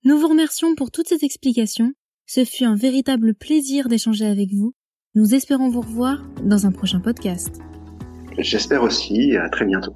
Nous 0.05 0.19
vous 0.19 0.29
remercions 0.29 0.75
pour 0.75 0.91
toutes 0.91 1.09
ces 1.09 1.25
explications. 1.25 1.93
Ce 2.27 2.45
fut 2.45 2.65
un 2.65 2.77
véritable 2.77 3.35
plaisir 3.35 3.89
d'échanger 3.89 4.25
avec 4.25 4.51
vous. 4.53 4.73
Nous 5.15 5.35
espérons 5.35 5.69
vous 5.69 5.81
revoir 5.81 6.25
dans 6.45 6.67
un 6.67 6.73
prochain 6.73 7.01
podcast. 7.01 7.61
J'espère 8.43 8.83
aussi. 8.83 9.37
À 9.37 9.49
très 9.49 9.65
bientôt. 9.65 9.95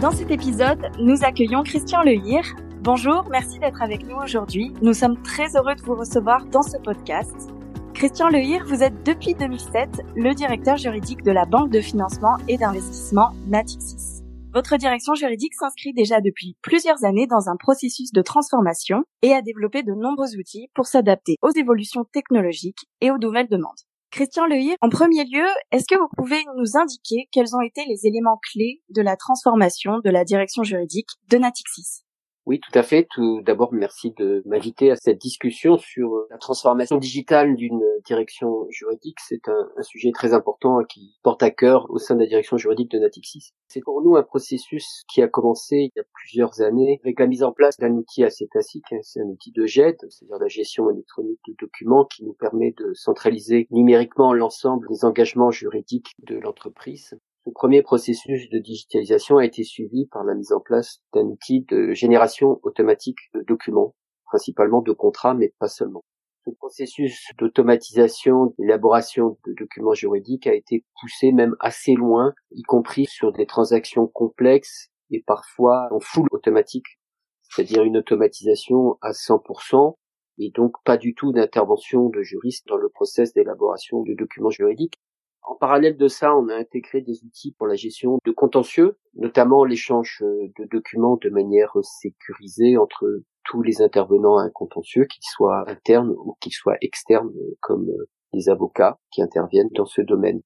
Dans 0.00 0.12
cet 0.12 0.30
épisode, 0.30 0.80
nous 0.98 1.24
accueillons 1.24 1.62
Christian 1.62 2.02
Lehir. 2.02 2.42
Bonjour, 2.82 3.28
merci 3.30 3.58
d'être 3.58 3.82
avec 3.82 4.06
nous 4.06 4.16
aujourd'hui. 4.16 4.72
Nous 4.80 4.94
sommes 4.94 5.20
très 5.22 5.56
heureux 5.56 5.74
de 5.74 5.82
vous 5.82 5.94
recevoir 5.94 6.46
dans 6.46 6.62
ce 6.62 6.78
podcast. 6.78 7.50
Christian 7.92 8.28
Lehir, 8.28 8.64
vous 8.66 8.82
êtes 8.82 9.04
depuis 9.04 9.34
2007 9.34 10.00
le 10.16 10.32
directeur 10.32 10.78
juridique 10.78 11.22
de 11.22 11.32
la 11.32 11.44
banque 11.44 11.70
de 11.70 11.82
financement 11.82 12.38
et 12.48 12.56
d'investissement 12.56 13.32
Natixis. 13.46 14.19
Votre 14.52 14.76
direction 14.76 15.14
juridique 15.14 15.54
s'inscrit 15.54 15.92
déjà 15.92 16.20
depuis 16.20 16.56
plusieurs 16.60 17.04
années 17.04 17.28
dans 17.28 17.48
un 17.48 17.56
processus 17.56 18.10
de 18.10 18.20
transformation 18.20 19.04
et 19.22 19.32
a 19.32 19.42
développé 19.42 19.84
de 19.84 19.92
nombreux 19.92 20.34
outils 20.36 20.68
pour 20.74 20.86
s'adapter 20.86 21.36
aux 21.40 21.52
évolutions 21.52 22.04
technologiques 22.12 22.88
et 23.00 23.12
aux 23.12 23.18
nouvelles 23.18 23.48
demandes. 23.48 23.78
Christian 24.10 24.46
Lehir, 24.46 24.74
en 24.80 24.88
premier 24.88 25.24
lieu, 25.24 25.46
est-ce 25.70 25.86
que 25.86 25.96
vous 25.96 26.08
pouvez 26.16 26.42
nous 26.56 26.76
indiquer 26.76 27.28
quels 27.30 27.54
ont 27.54 27.60
été 27.60 27.84
les 27.86 28.08
éléments 28.08 28.40
clés 28.50 28.82
de 28.88 29.02
la 29.02 29.16
transformation 29.16 30.00
de 30.04 30.10
la 30.10 30.24
direction 30.24 30.64
juridique 30.64 31.10
de 31.28 31.38
Natixis? 31.38 32.02
Oui, 32.50 32.58
tout 32.58 32.76
à 32.76 32.82
fait. 32.82 33.06
Tout 33.14 33.42
d'abord, 33.42 33.72
merci 33.72 34.10
de 34.18 34.42
m'inviter 34.44 34.90
à 34.90 34.96
cette 34.96 35.18
discussion 35.18 35.78
sur 35.78 36.26
la 36.30 36.36
transformation 36.36 36.96
digitale 36.96 37.54
d'une 37.54 37.80
direction 38.04 38.66
juridique. 38.70 39.18
C'est 39.20 39.48
un, 39.48 39.68
sujet 39.82 40.10
très 40.10 40.34
important 40.34 40.82
qui 40.82 41.14
porte 41.22 41.44
à 41.44 41.52
cœur 41.52 41.86
au 41.90 41.98
sein 41.98 42.16
de 42.16 42.20
la 42.20 42.26
direction 42.26 42.56
juridique 42.56 42.90
de 42.90 42.98
Natixis. 42.98 43.52
C'est 43.68 43.82
pour 43.82 44.02
nous 44.02 44.16
un 44.16 44.24
processus 44.24 45.04
qui 45.08 45.22
a 45.22 45.28
commencé 45.28 45.76
il 45.76 45.92
y 45.94 46.00
a 46.00 46.04
plusieurs 46.12 46.60
années 46.60 47.00
avec 47.04 47.20
la 47.20 47.28
mise 47.28 47.44
en 47.44 47.52
place 47.52 47.76
d'un 47.78 47.92
outil 47.92 48.24
assez 48.24 48.48
classique. 48.48 48.86
Hein. 48.90 48.98
C'est 49.02 49.20
un 49.20 49.26
outil 49.26 49.52
de 49.52 49.64
GED, 49.64 49.96
c'est-à-dire 50.08 50.38
la 50.40 50.48
gestion 50.48 50.90
électronique 50.90 51.38
de 51.46 51.54
documents 51.56 52.04
qui 52.04 52.24
nous 52.24 52.34
permet 52.34 52.74
de 52.76 52.92
centraliser 52.94 53.68
numériquement 53.70 54.34
l'ensemble 54.34 54.88
des 54.88 55.04
engagements 55.04 55.52
juridiques 55.52 56.16
de 56.24 56.36
l'entreprise. 56.36 57.14
Ce 57.46 57.50
premier 57.50 57.82
processus 57.82 58.50
de 58.50 58.58
digitalisation 58.58 59.38
a 59.38 59.46
été 59.46 59.64
suivi 59.64 60.06
par 60.06 60.24
la 60.24 60.34
mise 60.34 60.52
en 60.52 60.60
place 60.60 61.00
d'un 61.14 61.24
outil 61.24 61.62
de 61.62 61.92
génération 61.92 62.60
automatique 62.62 63.18
de 63.34 63.40
documents, 63.40 63.94
principalement 64.26 64.82
de 64.82 64.92
contrats, 64.92 65.32
mais 65.32 65.54
pas 65.58 65.68
seulement. 65.68 66.04
Ce 66.44 66.50
processus 66.50 67.28
d'automatisation, 67.38 68.54
d'élaboration 68.58 69.38
de 69.46 69.54
documents 69.58 69.94
juridiques 69.94 70.46
a 70.46 70.54
été 70.54 70.84
poussé 71.00 71.32
même 71.32 71.56
assez 71.60 71.94
loin, 71.94 72.34
y 72.50 72.62
compris 72.62 73.06
sur 73.06 73.32
des 73.32 73.46
transactions 73.46 74.06
complexes 74.06 74.88
et 75.10 75.22
parfois 75.26 75.88
en 75.92 76.00
full 76.00 76.26
automatique, 76.32 76.98
c'est-à-dire 77.42 77.84
une 77.84 77.96
automatisation 77.96 78.98
à 79.00 79.12
100%, 79.12 79.94
et 80.38 80.50
donc 80.50 80.74
pas 80.84 80.96
du 80.96 81.14
tout 81.14 81.32
d'intervention 81.32 82.08
de 82.08 82.22
juriste 82.22 82.66
dans 82.68 82.76
le 82.76 82.88
process 82.88 83.32
d'élaboration 83.32 84.02
de 84.02 84.14
documents 84.14 84.50
juridiques. 84.50 85.00
En 85.42 85.54
parallèle 85.56 85.96
de 85.96 86.08
ça, 86.08 86.36
on 86.36 86.48
a 86.48 86.54
intégré 86.54 87.00
des 87.00 87.24
outils 87.24 87.52
pour 87.52 87.66
la 87.66 87.74
gestion 87.74 88.18
de 88.24 88.30
contentieux, 88.30 88.98
notamment 89.14 89.64
l'échange 89.64 90.22
euh, 90.22 90.48
de 90.58 90.64
documents 90.70 91.16
de 91.16 91.30
manière 91.30 91.72
sécurisée 91.82 92.76
entre 92.76 93.22
tous 93.44 93.62
les 93.62 93.82
intervenants 93.82 94.38
à 94.38 94.44
un 94.44 94.50
contentieux, 94.50 95.06
qu'ils 95.06 95.24
soient 95.24 95.68
internes 95.68 96.10
ou 96.10 96.36
qu'ils 96.40 96.52
soient 96.52 96.76
externes, 96.80 97.32
euh, 97.34 97.56
comme 97.60 97.88
euh, 97.88 98.08
les 98.32 98.48
avocats 98.48 98.98
qui 99.10 99.22
interviennent 99.22 99.70
dans 99.74 99.86
ce 99.86 100.02
domaine. 100.02 100.40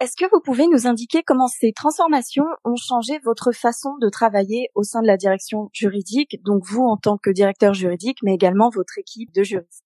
Est-ce 0.00 0.16
que 0.16 0.30
vous 0.30 0.40
pouvez 0.40 0.68
nous 0.68 0.86
indiquer 0.86 1.22
comment 1.24 1.48
ces 1.48 1.72
transformations 1.72 2.44
ont 2.64 2.76
changé 2.76 3.18
votre 3.24 3.50
façon 3.50 3.96
de 4.00 4.08
travailler 4.08 4.68
au 4.76 4.84
sein 4.84 5.02
de 5.02 5.08
la 5.08 5.16
direction 5.16 5.70
juridique, 5.72 6.40
donc 6.44 6.62
vous 6.64 6.84
en 6.84 6.96
tant 6.96 7.18
que 7.18 7.30
directeur 7.30 7.74
juridique, 7.74 8.18
mais 8.22 8.34
également 8.34 8.70
votre 8.70 8.98
équipe 8.98 9.32
de 9.34 9.42
juristes? 9.42 9.82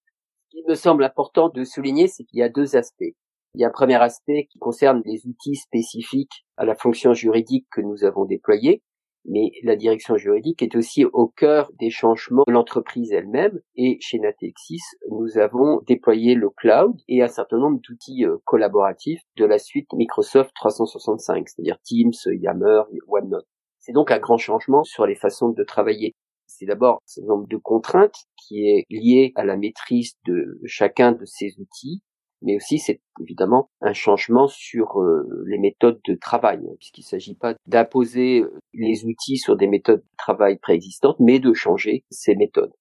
Ce 0.50 0.56
qui 0.58 0.64
me 0.68 0.74
semble 0.74 1.04
important 1.04 1.48
de 1.48 1.64
souligner, 1.64 2.08
c'est 2.08 2.24
qu'il 2.24 2.40
y 2.40 2.42
a 2.42 2.50
deux 2.50 2.76
aspects. 2.76 3.14
Il 3.54 3.60
y 3.60 3.64
a 3.64 3.68
un 3.68 3.70
premier 3.72 4.00
aspect 4.00 4.46
qui 4.50 4.58
concerne 4.58 5.02
les 5.04 5.26
outils 5.26 5.56
spécifiques 5.56 6.46
à 6.56 6.64
la 6.64 6.74
fonction 6.74 7.12
juridique 7.12 7.66
que 7.70 7.82
nous 7.82 8.04
avons 8.04 8.24
déployés. 8.24 8.82
mais 9.26 9.52
la 9.62 9.76
direction 9.76 10.16
juridique 10.16 10.62
est 10.62 10.74
aussi 10.74 11.04
au 11.04 11.28
cœur 11.28 11.70
des 11.78 11.90
changements 11.90 12.44
de 12.48 12.52
l'entreprise 12.52 13.12
elle-même. 13.12 13.60
Et 13.76 13.98
chez 14.00 14.18
Natexis, 14.18 14.80
nous 15.10 15.36
avons 15.38 15.80
déployé 15.86 16.34
le 16.34 16.48
cloud 16.48 16.96
et 17.08 17.22
un 17.22 17.28
certain 17.28 17.58
nombre 17.58 17.78
d'outils 17.86 18.24
euh, 18.24 18.38
collaboratifs 18.44 19.20
de 19.36 19.44
la 19.44 19.58
suite 19.58 19.92
Microsoft 19.92 20.50
365, 20.56 21.48
c'est-à-dire 21.48 21.78
Teams, 21.84 22.12
Yammer, 22.24 22.82
OneNote. 23.06 23.46
C'est 23.78 23.92
donc 23.92 24.10
un 24.10 24.18
grand 24.18 24.38
changement 24.38 24.82
sur 24.82 25.06
les 25.06 25.14
façons 25.14 25.50
de 25.50 25.62
travailler. 25.62 26.14
C'est 26.46 26.66
d'abord 26.66 27.00
un 27.18 27.26
nombre 27.26 27.46
de 27.48 27.58
contraintes 27.58 28.24
qui 28.36 28.66
est 28.66 28.86
lié 28.88 29.32
à 29.36 29.44
la 29.44 29.56
maîtrise 29.56 30.14
de 30.26 30.58
chacun 30.64 31.12
de 31.12 31.26
ces 31.26 31.54
outils 31.60 32.02
mais 32.42 32.56
aussi 32.56 32.78
c'est 32.78 33.00
évidemment 33.20 33.70
un 33.80 33.92
changement 33.92 34.48
sur 34.48 35.00
euh, 35.00 35.44
les 35.46 35.58
méthodes 35.58 36.00
de 36.06 36.14
travail, 36.14 36.58
hein, 36.58 36.74
puisqu'il 36.78 37.02
ne 37.02 37.06
s'agit 37.06 37.34
pas 37.34 37.54
d'imposer 37.66 38.40
euh, 38.40 38.58
les 38.74 39.04
outils 39.04 39.38
sur 39.38 39.56
des 39.56 39.66
méthodes 39.66 40.00
de 40.00 40.16
travail 40.16 40.58
préexistantes, 40.58 41.16
mais 41.20 41.38
de 41.38 41.52
changer 41.52 42.04
ces 42.10 42.34
méthodes. 42.34 42.72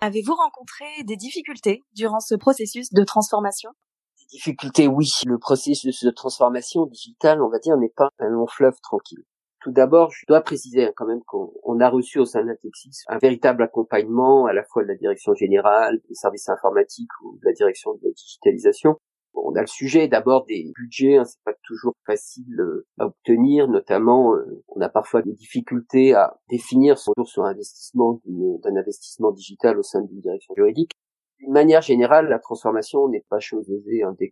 Avez-vous 0.00 0.34
rencontré 0.34 0.84
des 1.04 1.16
difficultés 1.16 1.82
durant 1.94 2.20
ce 2.20 2.34
processus 2.34 2.92
de 2.92 3.04
transformation? 3.04 3.70
Des 4.18 4.36
difficultés, 4.36 4.86
oui. 4.86 5.08
Le 5.26 5.38
processus 5.38 6.04
de 6.04 6.10
transformation 6.10 6.86
digitale, 6.86 7.42
on 7.42 7.48
va 7.48 7.58
dire, 7.58 7.76
n'est 7.76 7.92
pas 7.94 8.10
un 8.18 8.28
long 8.28 8.46
fleuve 8.46 8.78
tranquille. 8.82 9.24
Tout 9.64 9.72
d'abord, 9.72 10.10
je 10.10 10.26
dois 10.28 10.42
préciser 10.42 10.84
hein, 10.84 10.92
quand 10.94 11.06
même 11.06 11.22
qu'on 11.22 11.80
a 11.80 11.88
reçu 11.88 12.18
au 12.18 12.26
sein 12.26 12.42
de 12.42 12.48
l'Atexis 12.48 13.02
un 13.08 13.16
véritable 13.16 13.62
accompagnement 13.62 14.44
à 14.44 14.52
la 14.52 14.62
fois 14.62 14.82
de 14.82 14.88
la 14.88 14.94
direction 14.94 15.32
générale, 15.32 16.02
des 16.06 16.14
services 16.14 16.50
informatiques 16.50 17.08
ou 17.22 17.38
de 17.38 17.46
la 17.46 17.52
direction 17.54 17.94
de 17.94 18.00
la 18.02 18.10
digitalisation. 18.10 18.96
on 19.32 19.56
a 19.56 19.62
le 19.62 19.66
sujet 19.66 20.06
d'abord 20.06 20.44
des 20.44 20.70
budgets, 20.76 21.16
hein, 21.16 21.24
c'est 21.24 21.42
pas 21.46 21.54
toujours 21.62 21.94
facile 22.04 22.60
euh, 22.60 22.86
à 22.98 23.06
obtenir, 23.06 23.66
notamment 23.66 24.34
euh, 24.34 24.62
on 24.68 24.82
a 24.82 24.90
parfois 24.90 25.22
des 25.22 25.32
difficultés 25.32 26.12
à 26.12 26.38
définir 26.50 26.98
son 26.98 27.12
retour 27.12 27.28
sur 27.28 27.44
investissement 27.44 28.20
d'un 28.26 28.76
investissement 28.76 29.32
digital 29.32 29.78
au 29.78 29.82
sein 29.82 30.02
d'une 30.02 30.20
direction 30.20 30.52
juridique. 30.54 30.92
D'une 31.38 31.52
manière 31.52 31.80
générale, 31.80 32.28
la 32.28 32.38
transformation 32.38 33.08
n'est 33.08 33.24
pas 33.30 33.40
chose 33.40 33.70
aisée 33.70 34.02
hein, 34.02 34.14
dès 34.18 34.28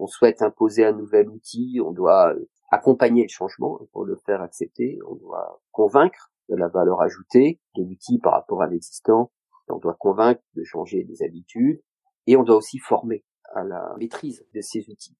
on 0.00 0.06
souhaite 0.06 0.40
imposer 0.40 0.84
un 0.84 0.92
nouvel 0.92 1.28
outil, 1.28 1.78
on 1.84 1.92
doit 1.92 2.32
euh, 2.32 2.48
accompagner 2.70 3.22
le 3.22 3.28
changement 3.28 3.78
pour 3.92 4.04
le 4.04 4.16
faire 4.16 4.40
accepter. 4.40 4.98
On 5.06 5.14
doit 5.14 5.62
convaincre 5.72 6.32
de 6.48 6.56
la 6.56 6.68
valeur 6.68 7.02
ajoutée 7.02 7.60
de 7.76 7.84
l'outil 7.84 8.18
par 8.18 8.32
rapport 8.32 8.62
à 8.62 8.66
l'existant. 8.66 9.30
On 9.68 9.78
doit 9.78 9.96
convaincre 9.98 10.40
de 10.56 10.64
changer 10.64 11.04
des 11.04 11.22
habitudes 11.22 11.80
et 12.26 12.36
on 12.36 12.42
doit 12.42 12.56
aussi 12.56 12.78
former 12.78 13.24
à 13.54 13.62
la 13.62 13.94
maîtrise 13.98 14.44
de 14.54 14.60
ces 14.60 14.88
outils. 14.88 15.16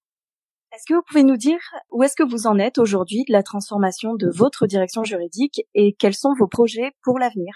Est-ce 0.72 0.85
que 0.89 0.95
vous 0.95 1.03
pouvez 1.07 1.24
nous 1.24 1.37
dire 1.37 1.61
où 1.91 2.03
est-ce 2.03 2.16
que 2.16 2.28
vous 2.28 2.47
en 2.47 2.59
êtes 2.59 2.78
aujourd'hui 2.78 3.24
de 3.28 3.33
la 3.33 3.43
transformation 3.43 4.14
de 4.14 4.31
votre 4.31 4.66
direction 4.66 5.05
juridique 5.05 5.62
et 5.74 5.95
quels 5.95 6.14
sont 6.14 6.33
vos 6.39 6.49
projets 6.49 6.93
pour 7.03 7.18
l'avenir? 7.18 7.53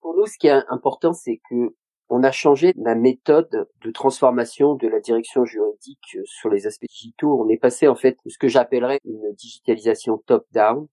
Pour 0.00 0.16
nous, 0.16 0.26
ce 0.26 0.38
qui 0.38 0.46
est 0.46 0.62
important, 0.68 1.12
c'est 1.12 1.40
que 1.50 1.74
on 2.08 2.22
a 2.22 2.30
changé 2.30 2.72
la 2.76 2.94
méthode 2.94 3.68
de 3.82 3.90
transformation 3.90 4.74
de 4.74 4.88
la 4.88 5.00
direction 5.00 5.44
juridique 5.44 6.18
sur 6.24 6.48
les 6.48 6.66
aspects 6.66 6.86
digitaux. 6.88 7.40
On 7.40 7.48
est 7.48 7.58
passé 7.58 7.88
en 7.88 7.94
fait 7.94 8.16
de 8.24 8.30
ce 8.30 8.38
que 8.38 8.48
j'appellerais 8.48 8.98
une 9.04 9.32
digitalisation 9.34 10.18
top-down 10.26 10.86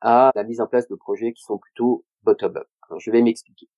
à 0.00 0.30
la 0.34 0.44
mise 0.44 0.60
en 0.60 0.66
place 0.66 0.88
de 0.88 0.94
projets 0.94 1.32
qui 1.32 1.42
sont 1.42 1.58
plutôt 1.58 2.04
bottom-up. 2.22 2.68
Je 2.98 3.10
vais 3.10 3.22
m'expliquer. 3.22 3.68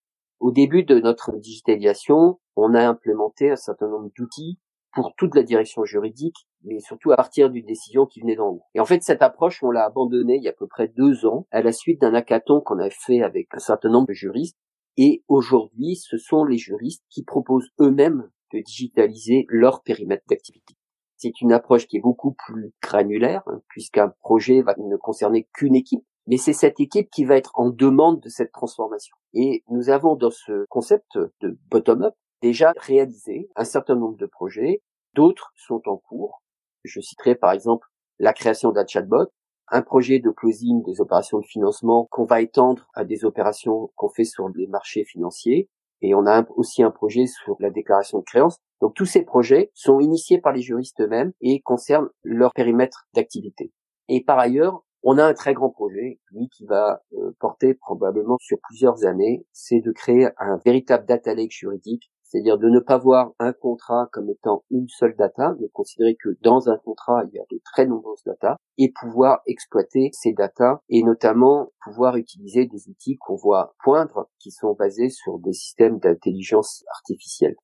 Au 0.41 0.51
début 0.51 0.83
de 0.83 0.99
notre 0.99 1.37
digitalisation, 1.37 2.41
on 2.57 2.74
a 2.74 2.85
implémenté 2.85 3.51
un 3.51 3.57
certain 3.57 3.89
nombre 3.89 4.11
d'outils 4.16 4.59
pour 4.93 5.14
toute 5.16 5.35
la 5.35 5.43
direction 5.43 5.85
juridique, 5.85 6.47
mais 6.64 6.80
surtout 6.80 7.12
à 7.12 7.16
partir 7.16 7.49
d'une 7.49 7.64
décision 7.64 8.07
qui 8.07 8.20
venait 8.20 8.37
d'en 8.37 8.49
haut. 8.49 8.62
Et 8.74 8.80
en 8.80 8.85
fait, 8.85 9.03
cette 9.03 9.22
approche, 9.22 9.62
on 9.62 9.70
l'a 9.70 9.85
abandonnée 9.85 10.37
il 10.37 10.43
y 10.43 10.49
a 10.49 10.51
à 10.51 10.55
peu 10.55 10.66
près 10.66 10.89
deux 10.89 11.24
ans, 11.26 11.47
à 11.51 11.62
la 11.62 11.72
suite 11.72 12.01
d'un 12.01 12.14
hackathon 12.14 12.61
qu'on 12.61 12.78
a 12.78 12.91
fait 12.91 13.22
avec 13.22 13.49
un 13.53 13.59
certain 13.59 13.89
nombre 13.89 14.09
de 14.09 14.12
juristes, 14.12 14.59
et 14.97 15.24
aujourd'hui, 15.28 15.97
ce 15.97 16.18
sont 16.18 16.45
les 16.45 16.59
juristes 16.59 17.05
qui 17.09 17.24
proposent 17.24 17.70
eux-mêmes 17.80 18.30
de 18.53 18.61
digitaliser 18.61 19.47
leur 19.49 19.82
périmètre 19.82 20.24
d'activité. 20.28 20.74
C'est 21.16 21.40
une 21.40 21.53
approche 21.53 21.86
qui 21.86 21.97
est 21.97 22.03
beaucoup 22.03 22.32
plus 22.32 22.72
granulaire, 22.82 23.43
hein, 23.47 23.62
puisqu'un 23.68 24.12
projet 24.20 24.61
va 24.61 24.74
ne 24.76 24.97
concerner 24.97 25.49
qu'une 25.55 25.74
équipe, 25.74 26.05
mais 26.26 26.36
c'est 26.36 26.53
cette 26.53 26.80
équipe 26.80 27.11
qui 27.11 27.24
va 27.24 27.36
être 27.36 27.53
en 27.55 27.70
demande 27.70 28.20
de 28.20 28.28
cette 28.28 28.53
transformation. 28.53 29.16
Et 29.32 29.64
nous 29.68 29.88
avons 29.88 30.16
dans 30.16 30.30
ce 30.30 30.66
concept 30.68 31.18
de 31.40 31.59
bottom-up 31.70 32.14
déjà 32.43 32.72
réalisé 32.76 33.49
un 33.57 33.64
certain 33.64 33.95
nombre 33.95 34.16
de 34.16 34.26
projets, 34.26 34.82
d'autres 35.14 35.53
sont 35.57 35.82
en 35.86 35.97
cours. 35.97 36.43
Je 36.84 37.01
citerai 37.01 37.34
par 37.34 37.53
exemple 37.53 37.86
la 38.18 38.32
création 38.32 38.72
d'un 38.72 38.86
chatbot 38.86 39.28
un 39.69 39.83
projet 39.83 40.19
de 40.19 40.31
closing 40.31 40.83
des 40.83 41.01
opérations 41.01 41.39
de 41.39 41.47
financement 41.47 42.07
qu'on 42.11 42.25
va 42.25 42.41
étendre 42.41 42.89
à 42.95 43.05
des 43.05 43.25
opérations 43.25 43.91
qu'on 43.97 44.09
fait 44.09 44.25
sur 44.25 44.49
les 44.51 44.67
marchés 44.67 45.05
financiers. 45.05 45.69
Et 46.01 46.15
on 46.15 46.27
a 46.27 46.45
aussi 46.57 46.83
un 46.83 46.91
projet 46.91 47.27
sur 47.27 47.57
la 47.61 47.71
déclaration 47.71 48.19
de 48.19 48.25
créance. 48.25 48.57
Donc 48.81 48.95
tous 48.95 49.07
ces 49.07 49.23
projets 49.23 49.71
sont 49.75 50.01
initiés 50.01 50.41
par 50.41 50.53
les 50.53 50.63
juristes 50.63 51.01
eux-mêmes 51.01 51.33
et 51.41 51.61
concernent 51.61 52.11
leur 52.25 52.53
périmètre 52.53 53.07
d'activité. 53.15 53.73
Et 54.09 54.25
par 54.25 54.39
ailleurs, 54.39 54.83
on 55.05 55.19
a 55.19 55.25
un 55.25 55.35
très 55.35 55.55
grand 55.55 55.71
projet, 55.71 56.21
lui, 56.31 56.49
qui 56.49 56.65
va 56.65 57.03
euh, 57.15 57.33
porter 57.41 57.75
probablement 57.75 58.37
sur 58.41 58.59
plusieurs 58.63 59.05
années, 59.05 59.45
c'est 59.53 59.81
de 59.81 59.91
créer 59.91 60.29
un 60.39 60.59
véritable 60.65 61.07
data 61.07 61.35
lake 61.35 61.53
juridique 61.53 62.11
c'est-à-dire 62.33 62.57
de 62.57 62.70
ne 62.70 62.80
pas 62.80 62.97
voir 62.97 63.33
un 63.39 63.53
contrat 63.53 64.09
comme 64.11 64.30
étant 64.30 64.64
une 64.70 64.89
seule 64.89 65.14
data, 65.16 65.55
mais 65.61 65.68
considérer 65.68 66.16
que 66.16 66.30
dans 66.41 66.70
un 66.70 66.78
contrat, 66.78 67.24
il 67.28 67.37
y 67.37 67.39
a 67.39 67.45
de 67.51 67.61
très 67.62 67.85
nombreuses 67.85 68.22
data, 68.24 68.57
et 68.78 68.91
pouvoir 68.99 69.41
exploiter 69.47 70.09
ces 70.12 70.33
data, 70.33 70.80
et 70.89 71.03
notamment 71.03 71.72
pouvoir 71.85 72.16
utiliser 72.16 72.64
des 72.64 72.89
outils 72.89 73.18
qu'on 73.18 73.37
voit 73.37 73.74
poindre, 73.85 74.30
qui 74.39 74.51
sont 74.51 74.72
basés 74.72 75.11
sur 75.11 75.39
des 75.41 75.53
systèmes 75.53 75.99
d'intelligence 75.99 76.85
artificielle. 76.97 77.57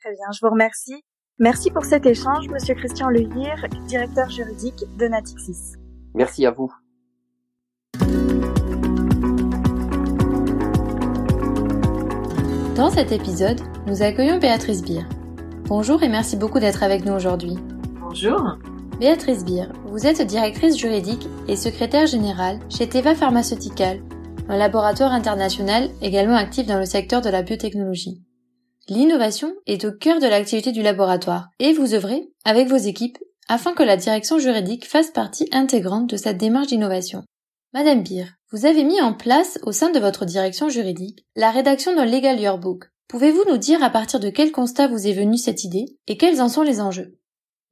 Très 0.00 0.10
bien, 0.10 0.26
je 0.32 0.38
vous 0.42 0.50
remercie. 0.50 1.02
Merci 1.38 1.70
pour 1.70 1.84
cet 1.84 2.06
échange, 2.06 2.48
Monsieur 2.48 2.74
Christian 2.74 3.10
Lehir, 3.10 3.66
directeur 3.86 4.30
juridique 4.30 4.84
de 4.98 5.06
Natixis. 5.06 5.74
Merci 6.14 6.46
à 6.46 6.50
vous. 6.50 6.72
Dans 12.76 12.90
cet 12.90 13.12
épisode, 13.12 13.60
nous 13.86 14.02
accueillons 14.02 14.38
Béatrice 14.38 14.80
Beer. 14.80 15.04
Bonjour 15.66 16.02
et 16.02 16.08
merci 16.08 16.36
beaucoup 16.36 16.58
d'être 16.58 16.82
avec 16.82 17.04
nous 17.04 17.12
aujourd'hui. 17.12 17.58
Bonjour. 18.00 18.56
Béatrice 18.98 19.44
Beer, 19.44 19.66
vous 19.84 20.06
êtes 20.06 20.26
directrice 20.26 20.78
juridique 20.78 21.28
et 21.48 21.56
secrétaire 21.56 22.06
générale 22.06 22.60
chez 22.70 22.88
Teva 22.88 23.14
Pharmaceutical, 23.14 24.00
un 24.48 24.56
laboratoire 24.56 25.12
international 25.12 25.90
également 26.00 26.36
actif 26.36 26.64
dans 26.64 26.78
le 26.78 26.86
secteur 26.86 27.20
de 27.20 27.28
la 27.28 27.42
biotechnologie. 27.42 28.22
L'innovation 28.88 29.52
est 29.66 29.84
au 29.84 29.92
cœur 29.92 30.18
de 30.18 30.26
l'activité 30.26 30.72
du 30.72 30.80
laboratoire 30.80 31.50
et 31.58 31.74
vous 31.74 31.92
œuvrez 31.92 32.30
avec 32.46 32.68
vos 32.68 32.76
équipes 32.76 33.18
afin 33.48 33.74
que 33.74 33.82
la 33.82 33.98
direction 33.98 34.38
juridique 34.38 34.88
fasse 34.88 35.10
partie 35.10 35.46
intégrante 35.52 36.08
de 36.08 36.16
cette 36.16 36.38
démarche 36.38 36.68
d'innovation. 36.68 37.22
Madame 37.74 38.02
Beer, 38.02 38.26
vous 38.50 38.66
avez 38.66 38.84
mis 38.84 39.00
en 39.00 39.14
place 39.14 39.58
au 39.62 39.72
sein 39.72 39.90
de 39.90 39.98
votre 39.98 40.26
direction 40.26 40.68
juridique 40.68 41.24
la 41.36 41.50
rédaction 41.50 41.96
d'un 41.96 42.04
Legal 42.04 42.38
Yearbook. 42.38 42.84
Pouvez-vous 43.08 43.44
nous 43.48 43.56
dire 43.56 43.82
à 43.82 43.88
partir 43.88 44.20
de 44.20 44.28
quel 44.28 44.52
constat 44.52 44.88
vous 44.88 45.06
est 45.06 45.14
venue 45.14 45.38
cette 45.38 45.64
idée 45.64 45.86
et 46.06 46.18
quels 46.18 46.42
en 46.42 46.50
sont 46.50 46.60
les 46.60 46.82
enjeux? 46.82 47.16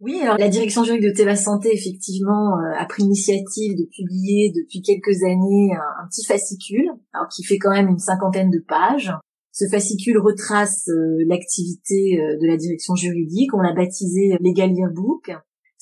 Oui, 0.01 0.19
alors 0.23 0.39
la 0.39 0.49
direction 0.49 0.85
juridique 0.85 1.11
de 1.11 1.15
Teva 1.15 1.37
Santé, 1.37 1.69
effectivement, 1.75 2.57
euh, 2.57 2.81
a 2.81 2.87
pris 2.87 3.03
l'initiative 3.03 3.77
de 3.77 3.85
publier 3.95 4.51
depuis 4.57 4.81
quelques 4.81 5.23
années 5.23 5.73
un, 5.75 6.09
petit 6.09 6.25
fascicule, 6.25 6.89
alors 7.13 7.29
qui 7.29 7.45
fait 7.45 7.59
quand 7.59 7.71
même 7.71 7.89
une 7.89 7.99
cinquantaine 7.99 8.51
de 8.51 8.65
pages. 8.67 9.13
Ce 9.53 9.67
fascicule 9.71 10.17
retrace 10.17 10.89
euh, 10.89 11.25
l'activité 11.27 12.19
euh, 12.19 12.39
de 12.41 12.47
la 12.47 12.57
direction 12.57 12.95
juridique. 12.95 13.53
On 13.53 13.61
l'a 13.61 13.75
baptisé 13.75 14.39
Legal 14.41 14.73
Yearbook. 14.73 15.31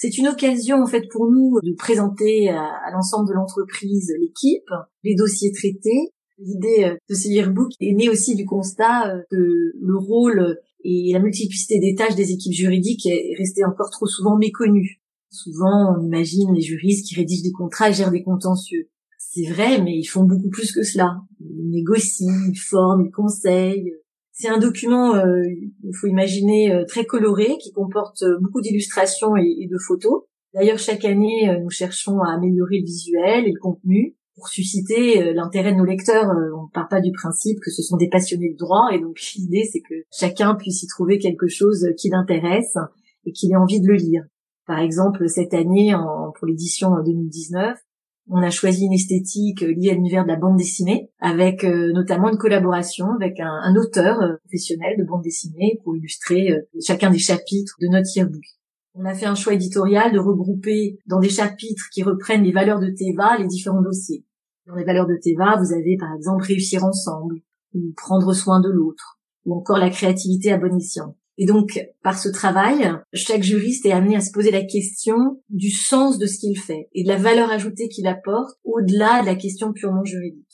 C'est 0.00 0.16
une 0.16 0.28
occasion 0.28 0.80
en 0.80 0.86
fait 0.86 1.08
pour 1.10 1.28
nous 1.28 1.58
de 1.60 1.74
présenter 1.74 2.48
à, 2.50 2.70
l'ensemble 2.92 3.28
de 3.28 3.34
l'entreprise 3.34 4.14
l'équipe, 4.20 4.70
les 5.02 5.16
dossiers 5.16 5.50
traités. 5.50 6.12
L'idée 6.38 6.84
euh, 6.84 6.96
de 7.10 7.14
ce 7.16 7.26
yearbook 7.26 7.72
est 7.80 7.94
née 7.94 8.08
aussi 8.08 8.36
du 8.36 8.46
constat 8.46 9.08
euh, 9.08 9.22
que 9.28 9.36
le 9.36 9.96
rôle 9.96 10.56
et 10.84 11.10
la 11.12 11.18
multiplicité 11.18 11.80
des 11.80 11.96
tâches 11.96 12.14
des 12.14 12.30
équipes 12.30 12.52
juridiques 12.52 13.06
est 13.06 13.34
resté 13.36 13.64
encore 13.64 13.90
trop 13.90 14.06
souvent 14.06 14.38
méconnu. 14.38 15.00
Souvent, 15.30 15.96
on 15.96 16.00
imagine 16.00 16.54
les 16.54 16.60
juristes 16.60 17.08
qui 17.08 17.16
rédigent 17.16 17.42
des 17.42 17.50
contrats 17.50 17.90
et 17.90 17.92
gèrent 17.92 18.12
des 18.12 18.22
contentieux. 18.22 18.88
C'est 19.18 19.50
vrai, 19.50 19.82
mais 19.82 19.98
ils 19.98 20.06
font 20.06 20.22
beaucoup 20.22 20.48
plus 20.48 20.70
que 20.70 20.84
cela. 20.84 21.16
Ils 21.40 21.70
négocient, 21.70 22.52
ils 22.52 22.56
forment, 22.56 23.04
ils 23.04 23.10
conseillent, 23.10 23.94
c'est 24.38 24.48
un 24.48 24.58
document, 24.58 25.16
euh, 25.16 25.42
il 25.82 25.96
faut 26.00 26.06
imaginer, 26.06 26.72
euh, 26.72 26.84
très 26.86 27.04
coloré, 27.04 27.56
qui 27.60 27.72
comporte 27.72 28.22
euh, 28.22 28.38
beaucoup 28.40 28.60
d'illustrations 28.60 29.34
et, 29.36 29.66
de 29.68 29.78
photos. 29.78 30.22
D'ailleurs, 30.54 30.78
chaque 30.78 31.04
année, 31.04 31.50
nous 31.60 31.70
cherchons 31.70 32.20
à 32.20 32.32
améliorer 32.34 32.78
le 32.78 32.86
visuel 32.86 33.44
et 33.46 33.52
le 33.52 33.60
contenu 33.60 34.16
pour 34.34 34.48
susciter 34.48 35.34
l'intérêt 35.34 35.72
de 35.72 35.76
nos 35.76 35.84
lecteurs. 35.84 36.26
On 36.56 36.62
ne 36.62 36.72
part 36.72 36.88
pas 36.88 37.02
du 37.02 37.12
principe 37.12 37.58
que 37.62 37.70
ce 37.70 37.82
sont 37.82 37.98
des 37.98 38.08
passionnés 38.08 38.52
de 38.52 38.56
droit, 38.56 38.88
et 38.92 38.98
donc 38.98 39.20
l'idée, 39.36 39.68
c'est 39.70 39.80
que 39.80 39.94
chacun 40.10 40.54
puisse 40.54 40.82
y 40.82 40.86
trouver 40.86 41.18
quelque 41.18 41.48
chose 41.48 41.86
qui 41.98 42.08
l'intéresse 42.08 42.76
et 43.26 43.32
qu'il 43.32 43.52
ait 43.52 43.56
envie 43.56 43.80
de 43.80 43.88
le 43.88 43.96
lire. 43.96 44.24
Par 44.66 44.78
exemple, 44.78 45.28
cette 45.28 45.52
année, 45.52 45.94
en, 45.94 46.32
pour 46.32 46.46
l'édition 46.46 46.90
2019, 47.04 47.76
On 48.30 48.42
a 48.42 48.50
choisi 48.50 48.84
une 48.84 48.92
esthétique 48.92 49.62
liée 49.62 49.90
à 49.90 49.94
l'univers 49.94 50.24
de 50.24 50.28
la 50.28 50.36
bande 50.36 50.58
dessinée, 50.58 51.10
avec 51.18 51.64
notamment 51.64 52.30
une 52.30 52.36
collaboration 52.36 53.06
avec 53.14 53.40
un, 53.40 53.74
auteur 53.74 54.18
professionnel 54.44 54.98
de 54.98 55.04
bande 55.04 55.22
dessinée 55.22 55.80
pour 55.82 55.96
illustrer 55.96 56.50
chacun 56.84 57.10
des 57.10 57.18
chapitres 57.18 57.76
de 57.80 57.88
notre 57.88 58.14
yearbook. 58.14 58.44
On 58.94 59.04
a 59.04 59.14
fait 59.14 59.26
un 59.26 59.34
choix 59.34 59.54
éditorial 59.54 60.12
de 60.12 60.18
regrouper 60.18 60.98
dans 61.06 61.20
des 61.20 61.28
chapitres 61.28 61.84
qui 61.92 62.02
reprennent 62.02 62.42
les 62.42 62.52
valeurs 62.52 62.80
de 62.80 62.90
Teva 62.90 63.38
les 63.38 63.46
différents 63.46 63.80
dossiers. 63.80 64.24
Dans 64.66 64.74
les 64.74 64.84
valeurs 64.84 65.06
de 65.06 65.16
Teva, 65.16 65.56
vous 65.56 65.72
avez 65.72 65.96
par 65.96 66.12
exemple 66.14 66.44
réussir 66.44 66.84
ensemble, 66.84 67.36
ou 67.74 67.92
prendre 67.96 68.34
soin 68.34 68.60
de 68.60 68.68
l'autre, 68.68 69.18
ou 69.46 69.54
encore 69.54 69.78
la 69.78 69.88
créativité 69.88 70.52
à 70.52 70.58
bon 70.58 70.76
escient. 70.76 71.16
Et 71.40 71.46
donc, 71.46 71.80
par 72.02 72.18
ce 72.18 72.28
travail, 72.28 72.92
chaque 73.14 73.44
juriste 73.44 73.86
est 73.86 73.92
amené 73.92 74.16
à 74.16 74.20
se 74.20 74.32
poser 74.32 74.50
la 74.50 74.64
question 74.64 75.40
du 75.48 75.70
sens 75.70 76.18
de 76.18 76.26
ce 76.26 76.38
qu'il 76.38 76.58
fait 76.58 76.88
et 76.92 77.04
de 77.04 77.08
la 77.08 77.16
valeur 77.16 77.50
ajoutée 77.50 77.88
qu'il 77.88 78.08
apporte 78.08 78.58
au-delà 78.64 79.22
de 79.22 79.26
la 79.26 79.36
question 79.36 79.72
purement 79.72 80.04
juridique. 80.04 80.44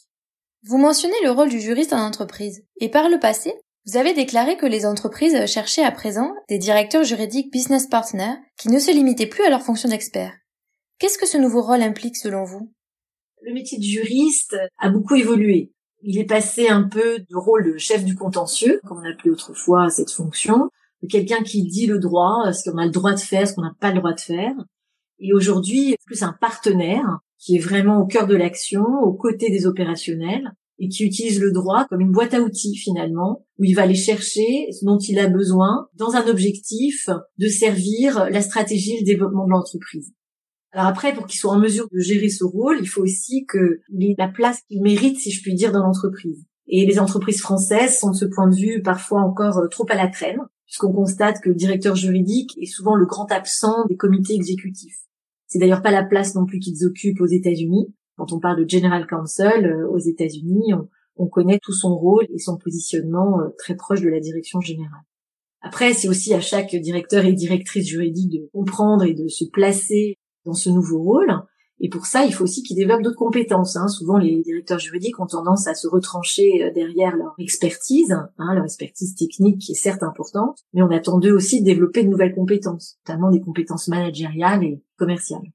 Vous 0.67 0.77
mentionnez 0.79 1.15
le 1.25 1.31
rôle 1.31 1.49
du 1.49 1.61
juriste 1.61 1.95
en 1.95 2.07
entreprise. 2.07 2.65
Et 2.81 2.91
par 2.91 3.09
le 3.09 3.19
passé, 3.19 3.55
vous 3.87 3.97
avez 3.97 4.15
déclaré 4.15 4.57
que 4.57 4.67
les 4.67 4.87
entreprises 4.87 5.47
cherchaient 5.47 5.85
à 5.85 5.91
présent 5.91 6.33
des 6.49 6.59
directeurs 6.59 7.05
juridiques 7.05 7.53
business 7.53 7.87
partners 7.87 8.37
qui 8.59 8.69
ne 8.69 8.79
se 8.79 8.91
limitaient 8.91 9.27
plus 9.27 9.45
à 9.45 9.51
leur 9.51 9.63
fonction 9.63 9.89
d'expert. 9.89 10.33
Qu'est-ce 10.99 11.19
que 11.19 11.27
ce 11.27 11.37
nouveau 11.39 11.61
rôle 11.61 11.83
implique 11.83 12.17
selon 12.17 12.45
vous? 12.45 12.73
Le 13.43 13.53
métier 13.53 13.77
de 13.77 13.83
juriste 13.83 14.57
a 14.79 14.89
beaucoup 14.89 15.17
évolué. 15.17 15.74
Il 16.07 16.19
est 16.19 16.27
passé 16.27 16.69
un 16.69 16.83
peu 16.83 17.21
du 17.21 17.35
rôle 17.35 17.73
de 17.73 17.79
chef 17.79 18.05
du 18.05 18.15
contentieux, 18.15 18.79
comme 18.85 18.99
on 18.99 19.11
appelait 19.11 19.31
autrefois 19.31 19.89
cette 19.89 20.11
fonction, 20.11 20.69
de 21.03 21.09
quelqu'un 21.09 21.43
qui 21.43 21.65
dit 21.65 21.87
le 21.87 21.99
droit, 21.99 22.53
ce 22.53 22.69
qu'on 22.69 22.77
a 22.77 22.85
le 22.85 22.91
droit 22.91 23.15
de 23.15 23.21
faire, 23.21 23.49
ce 23.49 23.55
qu'on 23.55 23.63
n'a 23.63 23.75
pas 23.81 23.91
le 23.91 24.01
droit 24.01 24.13
de 24.13 24.21
faire. 24.21 24.53
Et 25.19 25.33
aujourd'hui, 25.33 25.97
plus 26.05 26.23
un 26.23 26.37
partenaire 26.39 27.21
qui 27.39 27.57
est 27.57 27.59
vraiment 27.61 28.01
au 28.01 28.07
cœur 28.07 28.27
de 28.27 28.37
l'action, 28.37 28.85
aux 29.03 29.15
côtés 29.15 29.49
des 29.49 29.67
opérationnels, 29.67 30.53
et 30.79 30.91
qui 30.91 31.05
utilise 31.05 31.41
le 31.41 31.53
droit 31.53 31.87
comme 31.87 32.03
une 32.03 32.13
boîte 32.13 32.35
à 32.35 32.41
outils 32.41 32.77
finalement, 32.77 33.47
où 33.59 33.65
il 33.65 33.73
va 33.73 33.83
aller 33.83 33.95
chercher 33.95 34.69
ce 34.79 34.85
dont 34.85 34.99
il 34.99 35.19
a 35.19 35.29
besoin 35.29 35.89
dans 35.95 36.17
un 36.17 36.27
objectif 36.27 37.09
de 37.39 37.49
servir 37.49 38.29
la 38.29 38.43
stratégie 38.43 38.97
et 38.97 39.01
le 39.01 39.07
développement 39.07 39.47
de 39.47 39.53
l'entreprise. 39.53 40.13
Alors 40.75 40.89
après, 40.89 41.15
pour 41.15 41.27
qu'il 41.27 41.39
soit 41.39 41.53
en 41.53 41.59
mesure 41.59 41.87
de 41.93 42.01
gérer 42.01 42.29
ce 42.29 42.43
rôle, 42.43 42.79
il 42.81 42.89
faut 42.89 43.03
aussi 43.03 43.47
qu'il 43.47 44.17
la 44.19 44.27
place 44.27 44.61
qu'il 44.67 44.83
mérite, 44.83 45.19
si 45.19 45.31
je 45.31 45.41
puis 45.41 45.55
dire, 45.55 45.71
dans 45.71 45.85
l'entreprise. 45.85 46.45
Et 46.67 46.85
les 46.85 46.99
entreprises 46.99 47.41
françaises 47.41 47.97
sont 47.97 48.11
de 48.11 48.17
ce 48.17 48.25
point 48.25 48.49
de 48.49 48.57
vue 48.57 48.83
parfois 48.83 49.21
encore 49.21 49.59
euh, 49.59 49.69
trop 49.69 49.87
à 49.89 49.95
la 49.95 50.09
traîne, 50.09 50.41
puisqu'on 50.67 50.93
constate 50.93 51.41
que 51.41 51.51
le 51.51 51.55
directeur 51.55 51.95
juridique 51.95 52.59
est 52.61 52.67
souvent 52.67 52.97
le 52.97 53.07
grand 53.07 53.31
absent 53.31 53.87
des 53.89 53.97
comités 53.97 54.35
exécutifs. 54.35 54.99
C'est 55.47 55.61
d'ailleurs 55.61 55.83
pas 55.83 55.93
la 55.93 56.03
place 56.03 56.35
non 56.35 56.45
plus 56.45 56.59
qu'ils 56.59 56.85
occupent 56.85 57.21
aux 57.21 57.27
États-Unis. 57.27 57.95
Quand 58.17 58.33
on 58.33 58.41
parle 58.41 58.65
de 58.65 58.69
General 58.69 59.07
Counsel 59.07 59.67
euh, 59.67 59.89
aux 59.89 60.01
États-Unis, 60.01 60.75
on, 60.75 60.89
on 61.15 61.29
connaît 61.29 61.61
tout 61.63 61.73
son 61.73 61.95
rôle 61.95 62.27
et 62.35 62.39
son 62.41 62.59
positionnement 62.59 63.39
euh, 63.39 63.51
très 63.59 63.77
proche 63.77 64.01
de 64.01 64.09
la 64.09 64.19
direction 64.19 64.61
générale. 64.61 65.03
Après, 65.61 65.95
c'est 65.95 66.09
aussi 66.09 66.35
à 66.35 66.41
chaque 66.41 66.75
directeur 66.75 67.25
et 67.25 67.33
directrice 67.33 67.87
juridique 67.87 68.33
de 68.33 68.51
comprendre 68.53 69.05
et 69.05 69.15
de 69.15 69.29
se 69.29 69.45
placer 69.45 70.19
dans 70.45 70.55
ce 70.55 70.71
nouveau 70.71 71.03
rôle. 71.03 71.33
Et 71.81 71.89
pour 71.89 72.07
ça, 72.07 72.25
il 72.25 72.33
faut 72.33 72.45
aussi 72.45 72.63
qu'ils 72.63 72.77
développent 72.77 73.03
d'autres 73.03 73.17
compétences. 73.17 73.77
Hein. 73.77 73.89
Souvent, 73.89 74.17
les 74.17 74.43
directeurs 74.43 74.79
juridiques 74.79 75.19
ont 75.19 75.27
tendance 75.27 75.67
à 75.67 75.75
se 75.75 75.89
retrancher 75.89 76.63
euh, 76.63 76.73
derrière 76.73 77.17
leur 77.17 77.35
expertise, 77.39 78.13
hein, 78.13 78.55
leur 78.55 78.65
expertise 78.65 79.15
technique 79.15 79.61
qui 79.61 79.73
est 79.73 79.77
certes 79.77 80.03
importante, 80.03 80.59
mais 80.73 80.83
on 80.83 80.91
attend 80.91 81.19
d'eux 81.19 81.33
aussi 81.33 81.61
de 81.61 81.67
développer 81.67 82.05
de 82.05 82.09
nouvelles 82.09 82.35
compétences, 82.35 82.99
notamment 83.07 83.31
des 83.31 83.41
compétences 83.41 83.89
managériales 83.89 84.63
et 84.63 84.83
commerciales. 84.97 85.53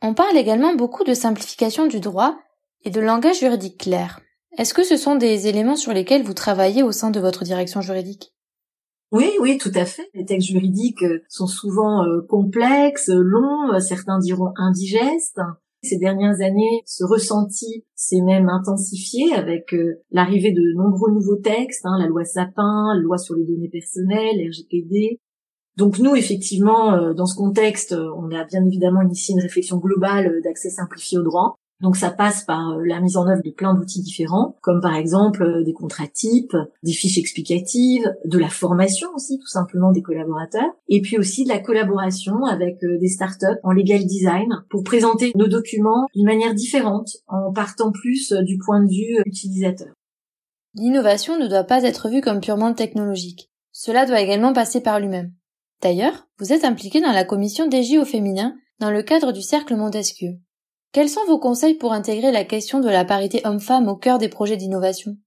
On 0.00 0.14
parle 0.14 0.36
également 0.36 0.74
beaucoup 0.74 1.02
de 1.02 1.14
simplification 1.14 1.86
du 1.86 1.98
droit 1.98 2.38
et 2.84 2.90
de 2.90 3.00
langage 3.00 3.40
juridique 3.40 3.78
clair. 3.78 4.20
Est-ce 4.56 4.72
que 4.72 4.84
ce 4.84 4.96
sont 4.96 5.16
des 5.16 5.48
éléments 5.48 5.76
sur 5.76 5.92
lesquels 5.92 6.22
vous 6.22 6.34
travaillez 6.34 6.84
au 6.84 6.92
sein 6.92 7.10
de 7.10 7.20
votre 7.20 7.44
direction 7.44 7.80
juridique? 7.80 8.32
Oui, 9.10 9.30
oui, 9.40 9.56
tout 9.56 9.72
à 9.74 9.86
fait. 9.86 10.10
Les 10.12 10.26
textes 10.26 10.48
juridiques 10.48 11.02
euh, 11.02 11.20
sont 11.28 11.46
souvent 11.46 12.04
euh, 12.04 12.20
complexes, 12.28 13.08
longs, 13.08 13.72
euh, 13.72 13.80
certains 13.80 14.18
diront 14.18 14.52
indigestes. 14.56 15.40
Ces 15.82 15.96
dernières 15.96 16.40
années, 16.42 16.82
ce 16.84 17.04
ressenti 17.04 17.84
s'est 17.94 18.20
même 18.20 18.48
intensifié 18.48 19.32
avec 19.32 19.72
l'arrivée 20.10 20.50
de 20.50 20.76
nombreux 20.76 21.12
nouveaux 21.12 21.36
textes, 21.36 21.86
hein, 21.86 21.96
la 22.00 22.08
loi 22.08 22.24
Sapin, 22.24 22.94
la 22.96 23.00
loi 23.00 23.16
sur 23.16 23.36
les 23.36 23.44
données 23.44 23.68
personnelles, 23.68 24.40
RGPD. 24.48 25.20
Donc 25.76 26.00
nous, 26.00 26.16
effectivement, 26.16 27.12
dans 27.14 27.26
ce 27.26 27.36
contexte, 27.36 27.94
on 27.94 28.28
a 28.34 28.44
bien 28.44 28.66
évidemment 28.66 29.02
initié 29.02 29.36
une 29.36 29.40
réflexion 29.40 29.76
globale 29.76 30.40
d'accès 30.42 30.68
simplifié 30.68 31.16
au 31.16 31.22
droit. 31.22 31.60
Donc 31.80 31.96
ça 31.96 32.10
passe 32.10 32.42
par 32.42 32.70
euh, 32.70 32.84
la 32.84 33.00
mise 33.00 33.16
en 33.16 33.28
œuvre 33.28 33.42
de 33.44 33.50
plein 33.50 33.72
d'outils 33.72 34.02
différents, 34.02 34.56
comme 34.62 34.80
par 34.80 34.96
exemple 34.96 35.44
euh, 35.44 35.62
des 35.62 35.72
contrats 35.72 36.08
types, 36.08 36.56
des 36.82 36.92
fiches 36.92 37.18
explicatives, 37.18 38.12
de 38.24 38.38
la 38.38 38.48
formation 38.48 39.08
aussi 39.14 39.38
tout 39.38 39.46
simplement 39.46 39.92
des 39.92 40.02
collaborateurs, 40.02 40.70
et 40.88 41.00
puis 41.00 41.18
aussi 41.18 41.44
de 41.44 41.48
la 41.48 41.60
collaboration 41.60 42.44
avec 42.44 42.82
euh, 42.82 42.98
des 42.98 43.08
startups 43.08 43.60
en 43.62 43.70
legal 43.70 44.04
design 44.04 44.64
pour 44.70 44.82
présenter 44.82 45.30
nos 45.36 45.46
documents 45.46 46.08
d'une 46.14 46.26
manière 46.26 46.54
différente, 46.54 47.10
en 47.28 47.52
partant 47.52 47.92
plus 47.92 48.32
du 48.32 48.58
point 48.58 48.82
de 48.82 48.88
vue 48.88 49.22
utilisateur. 49.24 49.88
L'innovation 50.74 51.38
ne 51.38 51.46
doit 51.46 51.64
pas 51.64 51.84
être 51.84 52.08
vue 52.08 52.20
comme 52.20 52.40
purement 52.40 52.74
technologique. 52.74 53.50
Cela 53.70 54.04
doit 54.04 54.20
également 54.20 54.52
passer 54.52 54.80
par 54.80 54.98
lui-même. 54.98 55.32
D'ailleurs, 55.80 56.26
vous 56.38 56.52
êtes 56.52 56.64
impliqué 56.64 57.00
dans 57.00 57.12
la 57.12 57.24
commission 57.24 57.70
DJ 57.70 57.98
au 57.98 58.04
féminin 58.04 58.56
dans 58.80 58.90
le 58.90 59.02
cadre 59.02 59.32
du 59.32 59.42
cercle 59.42 59.76
Montesquieu. 59.76 60.38
Quels 60.92 61.10
sont 61.10 61.24
vos 61.26 61.38
conseils 61.38 61.74
pour 61.74 61.92
intégrer 61.92 62.32
la 62.32 62.44
question 62.44 62.80
de 62.80 62.88
la 62.88 63.04
parité 63.04 63.42
homme-femme 63.44 63.88
au 63.88 63.96
cœur 63.96 64.16
des 64.16 64.30
projets 64.30 64.56
d'innovation? 64.56 65.18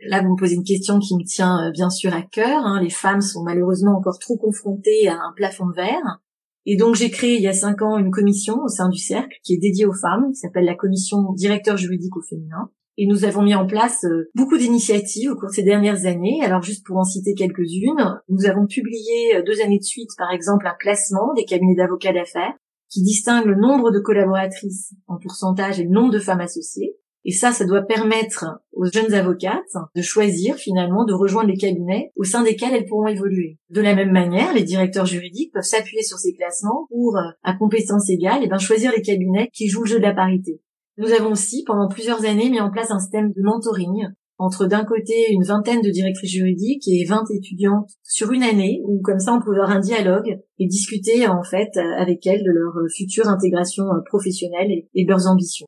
Là, 0.00 0.20
vous 0.20 0.32
me 0.32 0.36
posez 0.36 0.56
une 0.56 0.64
question 0.64 0.98
qui 0.98 1.14
me 1.16 1.24
tient 1.24 1.68
euh, 1.68 1.70
bien 1.70 1.88
sûr 1.88 2.12
à 2.12 2.22
cœur. 2.22 2.66
Hein. 2.66 2.80
Les 2.82 2.90
femmes 2.90 3.20
sont 3.20 3.44
malheureusement 3.44 3.96
encore 3.96 4.18
trop 4.18 4.36
confrontées 4.36 5.06
à 5.06 5.14
un 5.14 5.32
plafond 5.36 5.70
verre. 5.70 6.20
Et 6.66 6.76
donc, 6.76 6.96
j'ai 6.96 7.10
créé 7.10 7.36
il 7.36 7.42
y 7.42 7.46
a 7.46 7.52
cinq 7.52 7.82
ans 7.82 7.96
une 7.96 8.10
commission 8.10 8.56
au 8.64 8.68
sein 8.68 8.88
du 8.88 8.98
cercle 8.98 9.36
qui 9.44 9.54
est 9.54 9.58
dédiée 9.58 9.86
aux 9.86 9.94
femmes, 9.94 10.32
qui 10.32 10.40
s'appelle 10.40 10.64
la 10.64 10.74
commission 10.74 11.32
directeur 11.34 11.76
juridique 11.76 12.16
au 12.16 12.22
féminin. 12.22 12.70
Et 12.96 13.06
nous 13.06 13.24
avons 13.24 13.42
mis 13.42 13.54
en 13.54 13.66
place 13.66 14.04
euh, 14.04 14.30
beaucoup 14.34 14.58
d'initiatives 14.58 15.30
au 15.30 15.36
cours 15.36 15.50
de 15.50 15.54
ces 15.54 15.62
dernières 15.62 16.06
années. 16.06 16.40
Alors 16.42 16.62
juste 16.62 16.84
pour 16.84 16.96
en 16.96 17.04
citer 17.04 17.34
quelques-unes, 17.34 18.20
nous 18.28 18.46
avons 18.46 18.66
publié 18.66 19.36
euh, 19.36 19.42
deux 19.46 19.60
années 19.60 19.78
de 19.78 19.84
suite, 19.84 20.10
par 20.18 20.32
exemple, 20.32 20.66
un 20.66 20.74
classement 20.78 21.32
des 21.34 21.44
cabinets 21.44 21.76
d'avocats 21.76 22.12
d'affaires 22.12 22.54
qui 22.94 23.02
distingue 23.02 23.46
le 23.46 23.56
nombre 23.56 23.90
de 23.90 23.98
collaboratrices 23.98 24.94
en 25.08 25.18
pourcentage 25.18 25.80
et 25.80 25.84
le 25.84 25.90
nombre 25.90 26.12
de 26.12 26.20
femmes 26.20 26.40
associées. 26.40 26.96
Et 27.24 27.32
ça, 27.32 27.50
ça 27.50 27.64
doit 27.64 27.82
permettre 27.82 28.44
aux 28.72 28.84
jeunes 28.84 29.14
avocates 29.14 29.74
de 29.96 30.02
choisir 30.02 30.54
finalement 30.56 31.04
de 31.04 31.12
rejoindre 31.12 31.48
les 31.48 31.56
cabinets 31.56 32.12
au 32.14 32.22
sein 32.22 32.44
desquels 32.44 32.72
elles 32.72 32.86
pourront 32.86 33.08
évoluer. 33.08 33.58
De 33.70 33.80
la 33.80 33.96
même 33.96 34.12
manière, 34.12 34.54
les 34.54 34.62
directeurs 34.62 35.06
juridiques 35.06 35.52
peuvent 35.52 35.64
s'appuyer 35.64 36.02
sur 36.02 36.18
ces 36.18 36.34
classements 36.34 36.86
pour, 36.90 37.18
à 37.42 37.54
compétences 37.54 38.10
égales, 38.10 38.42
et 38.42 38.44
eh 38.44 38.48
ben, 38.48 38.58
choisir 38.58 38.92
les 38.94 39.02
cabinets 39.02 39.48
qui 39.52 39.68
jouent 39.68 39.84
le 39.84 39.88
jeu 39.88 39.98
de 39.98 40.02
la 40.02 40.14
parité. 40.14 40.60
Nous 40.96 41.10
avons 41.10 41.32
aussi, 41.32 41.64
pendant 41.64 41.88
plusieurs 41.88 42.24
années, 42.26 42.50
mis 42.50 42.60
en 42.60 42.70
place 42.70 42.92
un 42.92 43.00
système 43.00 43.32
de 43.32 43.42
mentoring 43.42 44.06
entre 44.38 44.66
d'un 44.66 44.84
côté 44.84 45.30
une 45.30 45.44
vingtaine 45.44 45.80
de 45.80 45.90
directrices 45.90 46.32
juridiques 46.32 46.86
et 46.88 47.04
20 47.04 47.24
étudiantes 47.30 47.90
sur 48.02 48.32
une 48.32 48.42
année 48.42 48.82
où 48.84 49.00
comme 49.02 49.20
ça 49.20 49.32
on 49.32 49.40
pouvait 49.40 49.58
avoir 49.58 49.76
un 49.76 49.80
dialogue 49.80 50.40
et 50.58 50.66
discuter 50.66 51.26
en 51.28 51.42
fait 51.42 51.70
avec 51.98 52.26
elles 52.26 52.42
de 52.42 52.50
leur 52.50 52.74
future 52.94 53.28
intégration 53.28 53.84
professionnelle 54.06 54.70
et, 54.94 55.04
de 55.04 55.08
leurs 55.08 55.28
ambitions. 55.28 55.66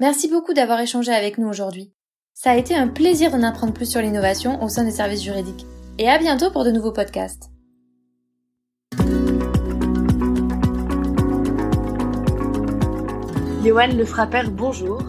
Merci 0.00 0.28
beaucoup 0.28 0.54
d'avoir 0.54 0.80
échangé 0.80 1.12
avec 1.12 1.38
nous 1.38 1.48
aujourd'hui. 1.48 1.92
Ça 2.34 2.52
a 2.52 2.56
été 2.56 2.74
un 2.74 2.86
plaisir 2.86 3.32
d'en 3.32 3.42
apprendre 3.42 3.72
plus 3.72 3.90
sur 3.90 4.00
l'innovation 4.00 4.62
au 4.62 4.68
sein 4.68 4.84
des 4.84 4.92
services 4.92 5.24
juridiques. 5.24 5.66
Et 5.98 6.08
à 6.08 6.18
bientôt 6.18 6.52
pour 6.52 6.64
de 6.64 6.70
nouveaux 6.70 6.92
podcasts. 6.92 7.50
Johan 13.64 13.88
Le 13.88 14.50
bonjour. 14.50 15.02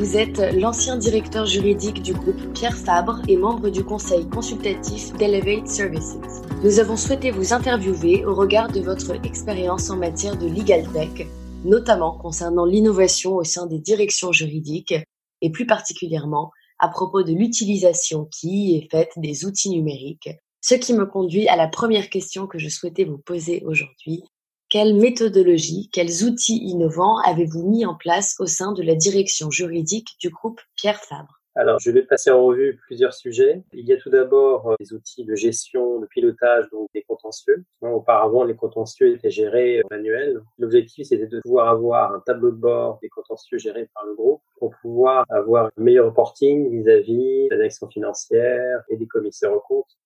Vous 0.00 0.16
êtes 0.16 0.38
l'ancien 0.54 0.96
directeur 0.96 1.44
juridique 1.44 2.00
du 2.00 2.14
groupe 2.14 2.54
Pierre 2.54 2.74
Fabre 2.74 3.20
et 3.28 3.36
membre 3.36 3.68
du 3.68 3.84
conseil 3.84 4.26
consultatif 4.30 5.12
d'Elevate 5.18 5.68
Services. 5.68 6.16
Nous 6.64 6.78
avons 6.78 6.96
souhaité 6.96 7.30
vous 7.30 7.52
interviewer 7.52 8.24
au 8.24 8.34
regard 8.34 8.72
de 8.72 8.80
votre 8.80 9.14
expérience 9.26 9.90
en 9.90 9.98
matière 9.98 10.38
de 10.38 10.46
legal 10.46 10.90
tech, 10.94 11.26
notamment 11.66 12.16
concernant 12.16 12.64
l'innovation 12.64 13.36
au 13.36 13.44
sein 13.44 13.66
des 13.66 13.78
directions 13.78 14.32
juridiques 14.32 14.94
et 15.42 15.50
plus 15.50 15.66
particulièrement 15.66 16.50
à 16.78 16.88
propos 16.88 17.22
de 17.22 17.34
l'utilisation 17.34 18.24
qui 18.24 18.76
est 18.76 18.90
faite 18.90 19.12
des 19.18 19.44
outils 19.44 19.68
numériques. 19.68 20.30
Ce 20.62 20.76
qui 20.76 20.94
me 20.94 21.04
conduit 21.04 21.46
à 21.46 21.56
la 21.56 21.68
première 21.68 22.08
question 22.08 22.46
que 22.46 22.58
je 22.58 22.70
souhaitais 22.70 23.04
vous 23.04 23.18
poser 23.18 23.62
aujourd'hui. 23.66 24.24
Quelle 24.70 24.94
méthodologie, 24.94 25.90
quels 25.92 26.22
outils 26.22 26.62
innovants 26.62 27.18
avez-vous 27.26 27.68
mis 27.68 27.84
en 27.84 27.96
place 27.96 28.36
au 28.38 28.46
sein 28.46 28.72
de 28.72 28.84
la 28.84 28.94
direction 28.94 29.50
juridique 29.50 30.10
du 30.20 30.30
groupe 30.30 30.60
Pierre 30.76 31.00
Fabre? 31.00 31.40
Alors, 31.56 31.80
je 31.80 31.90
vais 31.90 32.02
passer 32.02 32.30
en 32.30 32.44
revue 32.44 32.78
plusieurs 32.86 33.12
sujets. 33.12 33.64
Il 33.72 33.84
y 33.84 33.92
a 33.92 33.96
tout 33.96 34.10
d'abord 34.10 34.70
euh, 34.70 34.74
des 34.78 34.92
outils 34.92 35.24
de 35.24 35.34
gestion, 35.34 35.98
de 35.98 36.06
pilotage, 36.06 36.70
donc 36.70 36.88
des 36.94 37.02
contentieux. 37.02 37.64
Auparavant, 37.80 38.44
les 38.44 38.54
contentieux 38.54 39.12
étaient 39.12 39.32
gérés 39.32 39.82
manuels. 39.90 40.40
L'objectif, 40.58 41.08
c'était 41.08 41.26
de 41.26 41.40
pouvoir 41.40 41.68
avoir 41.68 42.14
un 42.14 42.20
tableau 42.20 42.52
de 42.52 42.56
bord 42.56 43.00
des 43.02 43.08
contentieux 43.08 43.58
gérés 43.58 43.90
par 43.92 44.06
le 44.06 44.14
groupe 44.14 44.42
pour 44.60 44.72
pouvoir 44.80 45.24
avoir 45.30 45.66
un 45.66 45.82
meilleur 45.82 46.06
reporting 46.06 46.70
vis-à-vis 46.70 47.48
de 47.48 47.56
l'annexion 47.56 47.88
financière 47.88 48.84
et 48.88 48.96
des 48.96 49.08
commissaires 49.08 49.52
aux 49.52 49.64
comptes 49.66 49.98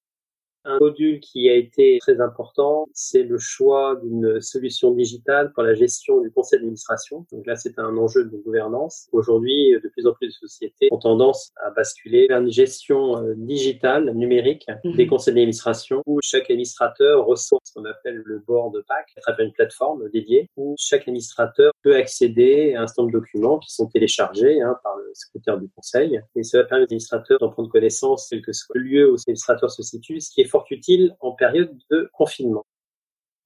un 0.64 0.78
module 0.78 1.20
qui 1.20 1.48
a 1.48 1.54
été 1.54 1.98
très 2.00 2.20
important, 2.20 2.88
c'est 2.92 3.22
le 3.22 3.38
choix 3.38 4.00
d'une 4.02 4.40
solution 4.40 4.92
digitale 4.92 5.52
pour 5.52 5.62
la 5.62 5.74
gestion 5.74 6.20
du 6.20 6.30
conseil 6.30 6.58
d'administration. 6.58 7.26
Donc 7.32 7.46
là, 7.46 7.56
c'est 7.56 7.78
un 7.78 7.96
enjeu 7.96 8.24
de 8.24 8.36
gouvernance. 8.36 9.08
Aujourd'hui, 9.12 9.72
de 9.82 9.88
plus 9.88 10.06
en 10.06 10.12
plus 10.14 10.28
de 10.28 10.32
sociétés 10.32 10.88
ont 10.90 10.98
tendance 10.98 11.52
à 11.64 11.70
basculer 11.70 12.26
vers 12.28 12.40
une 12.40 12.50
gestion 12.50 13.18
euh, 13.18 13.34
digitale, 13.36 14.12
numérique, 14.14 14.66
mhm. 14.84 14.96
des 14.96 15.06
conseils 15.06 15.34
d'administration 15.34 16.02
où 16.06 16.18
chaque 16.22 16.50
administrateur 16.50 17.26
reçoit 17.26 17.58
ce 17.64 17.72
qu'on 17.74 17.84
appelle 17.84 18.22
le 18.24 18.38
board 18.38 18.82
pack 18.88 19.06
à 19.16 19.20
travers 19.20 19.46
une 19.46 19.52
plateforme 19.52 20.08
dédiée 20.10 20.48
où 20.56 20.74
chaque 20.78 21.02
administrateur 21.02 21.72
peut 21.82 21.96
accéder 21.96 22.74
à 22.74 22.82
un 22.82 22.86
certain 22.86 23.02
nombre 23.02 23.14
de 23.14 23.18
documents 23.18 23.58
qui 23.58 23.72
sont 23.72 23.86
téléchargés 23.86 24.60
hein, 24.60 24.76
par 24.82 24.96
le 24.96 25.10
secrétaire 25.14 25.58
du 25.58 25.68
conseil. 25.68 26.20
Et 26.36 26.42
cela 26.42 26.64
permet 26.64 26.82
aux 26.82 26.84
administrateurs 26.84 27.38
d'en 27.38 27.50
prendre 27.50 27.68
connaissance, 27.68 28.28
quel 28.30 28.42
que 28.42 28.52
soit 28.52 28.74
le 28.74 28.82
lieu 28.82 29.12
où 29.12 29.16
l'administrateur 29.16 29.70
se 29.70 29.82
situe, 29.82 30.20
ce 30.20 30.30
qui 30.30 30.40
est 30.40 30.53
fort 30.54 30.66
utile 30.70 31.16
en 31.18 31.32
période 31.32 31.76
de 31.90 32.08
confinement. 32.12 32.64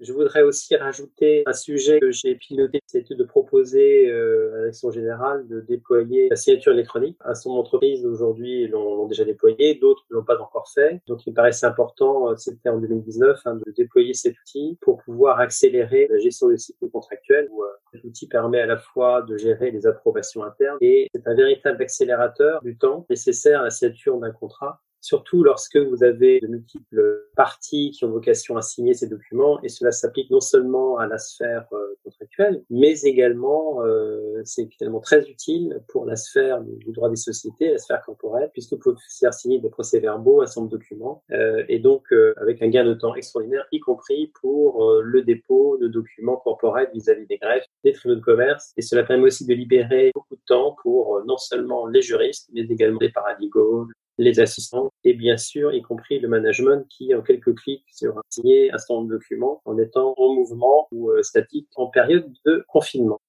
Je 0.01 0.13
voudrais 0.13 0.43
aussi 0.43 0.77
rajouter 0.77 1.43
un 1.47 1.53
sujet 1.53 1.99
que 1.99 2.13
j'ai 2.13 2.37
piloté, 2.37 2.81
c'était 2.87 3.17
de 3.17 3.25
proposer 3.25 4.09
euh, 4.09 4.51
à 4.53 4.57
la 4.57 4.61
direction 4.61 4.91
générale 4.93 5.49
de 5.49 5.61
déployer 5.61 6.29
la 6.29 6.37
signature 6.37 6.73
électronique. 6.73 7.19
Certain 7.25 7.51
nombre 7.51 7.63
d'entreprises 7.63 8.07
aujourd'hui 8.07 8.69
l'ont 8.69 9.07
déjà 9.07 9.25
déployé, 9.25 9.75
d'autres 9.75 10.05
ne 10.11 10.17
l'ont 10.17 10.25
pas 10.25 10.39
encore 10.39 10.69
fait. 10.73 11.01
Donc 11.09 11.27
il 11.27 11.31
me 11.31 11.35
paraissait 11.35 11.67
important, 11.67 12.31
euh, 12.31 12.37
c'était 12.37 12.69
en 12.69 12.79
2019, 12.79 13.41
hein, 13.47 13.55
de 13.57 13.73
déployer 13.73 14.15
cet 14.15 14.39
outil 14.39 14.79
pour 14.83 15.03
pouvoir 15.03 15.41
accélérer 15.41 16.07
la 16.09 16.19
gestion 16.19 16.49
des 16.49 16.59
cycles 16.59 16.89
contractuels. 16.91 17.49
Où, 17.51 17.65
euh, 17.65 17.69
cet 17.93 18.05
outil 18.05 18.29
permet 18.29 18.61
à 18.61 18.67
la 18.67 18.77
fois 18.77 19.23
de 19.23 19.37
gérer 19.37 19.71
les 19.71 19.87
approbations 19.87 20.45
internes 20.45 20.77
et 20.81 21.09
c'est 21.13 21.27
un 21.27 21.35
véritable 21.35 21.83
accélérateur 21.83 22.63
du 22.63 22.77
temps 22.77 23.07
nécessaire 23.09 23.63
à 23.63 23.65
la 23.65 23.71
signature 23.71 24.19
d'un 24.21 24.31
contrat 24.31 24.81
surtout 25.01 25.43
lorsque 25.43 25.77
vous 25.77 26.03
avez 26.03 26.41
de 26.41 26.47
multiples 26.47 27.29
parties 27.37 27.93
qui 27.93 28.05
ont 28.05 28.11
vocation 28.11 28.57
à 28.57 28.63
signer 28.63 28.95
ces 28.95 29.09
documents, 29.09 29.61
et 29.63 29.69
cela 29.69 29.93
s'applique 29.93 30.31
non 30.31 30.41
seulement 30.41 30.99
à 30.99 31.07
la 31.07 31.19
sphère 31.19 31.67
euh, 31.73 31.95
contractuelle, 32.05 32.63
mais 32.71 33.01
également, 33.03 33.85
euh, 33.85 34.41
c'est 34.45 34.69
également 34.81 35.01
très 35.01 35.29
utile 35.29 35.81
pour 35.89 36.05
la 36.05 36.17
sphère 36.17 36.63
du 36.63 36.93
droit 36.93 37.11
des 37.11 37.17
sociétés, 37.17 37.71
la 37.71 37.79
sphère 37.79 38.03
corporelle, 38.05 38.51
puisque 38.53 38.73
vous 38.73 38.79
pouvez 38.79 38.97
faire 39.21 39.35
signer 39.35 39.61
des 39.61 39.71
procès-verbaux, 39.71 40.43
un 40.43 40.47
nombre 40.57 40.71
de 40.71 40.77
documents, 40.77 41.23
euh, 41.33 41.65
et 41.69 41.79
donc 41.79 42.13
avec 42.37 42.63
un 42.63 42.69
gain 42.69 42.85
de 42.85 42.95
temps 42.95 43.15
extraordinaire, 43.15 43.67
y 43.73 43.81
compris 43.81 44.33
pour 44.41 45.01
le 45.03 45.23
dépôt 45.23 45.77
de 45.79 45.89
documents 45.89 46.37
corporels 46.37 46.91
vis-à-vis 46.93 47.27
des 47.27 47.39
greffes, 47.39 47.67
des 47.85 47.93
tribunaux 47.93 48.21
de 48.21 48.25
commerce, 48.25 48.73
et 48.77 48.83
cela 48.83 49.05
permet 49.05 49.25
aussi 49.25 49.47
de 49.47 49.55
libérer 49.55 50.11
beaucoup 50.15 50.37
de 50.37 50.43
temps 50.47 50.77
pour 50.83 51.23
non 51.27 51.37
seulement 51.37 51.87
les 51.87 52.03
juristes, 52.03 52.49
mais 52.53 52.63
également 52.63 52.99
les 53.01 53.11
paralegals, 53.11 53.87
les 54.19 54.41
assistants 54.41 54.91
et 55.05 55.15
bien 55.15 55.37
sûr, 55.37 55.73
y 55.73 55.81
compris 55.81 56.19
le 56.19 56.29
management 56.29 56.87
qui, 56.89 57.15
en 57.15 57.23
quelques 57.23 57.55
clics, 57.55 57.85
sera 57.93 58.21
signé 58.29 58.71
un 58.73 58.79
certain 58.79 58.95
nombre 58.95 59.09
de 59.09 59.15
documents 59.15 59.63
en 59.65 59.79
étant 59.79 60.15
en 60.17 60.35
mouvement 60.35 60.89
ou 60.93 61.11
euh, 61.11 61.23
statique 61.23 61.69
en 61.77 61.87
période 61.87 62.31
de 62.45 62.65
confinement. 62.69 63.21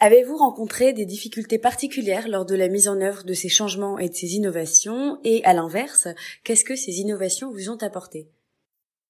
Avez-vous 0.00 0.36
rencontré 0.36 0.92
des 0.92 1.06
difficultés 1.06 1.58
particulières 1.58 2.28
lors 2.28 2.44
de 2.44 2.56
la 2.56 2.68
mise 2.68 2.88
en 2.88 3.00
œuvre 3.00 3.22
de 3.24 3.32
ces 3.32 3.48
changements 3.48 3.98
et 3.98 4.08
de 4.08 4.14
ces 4.14 4.34
innovations? 4.34 5.20
Et 5.24 5.44
à 5.44 5.52
l'inverse, 5.52 6.08
qu'est-ce 6.42 6.64
que 6.64 6.74
ces 6.74 7.00
innovations 7.00 7.50
vous 7.50 7.70
ont 7.70 7.78
apporté? 7.80 8.28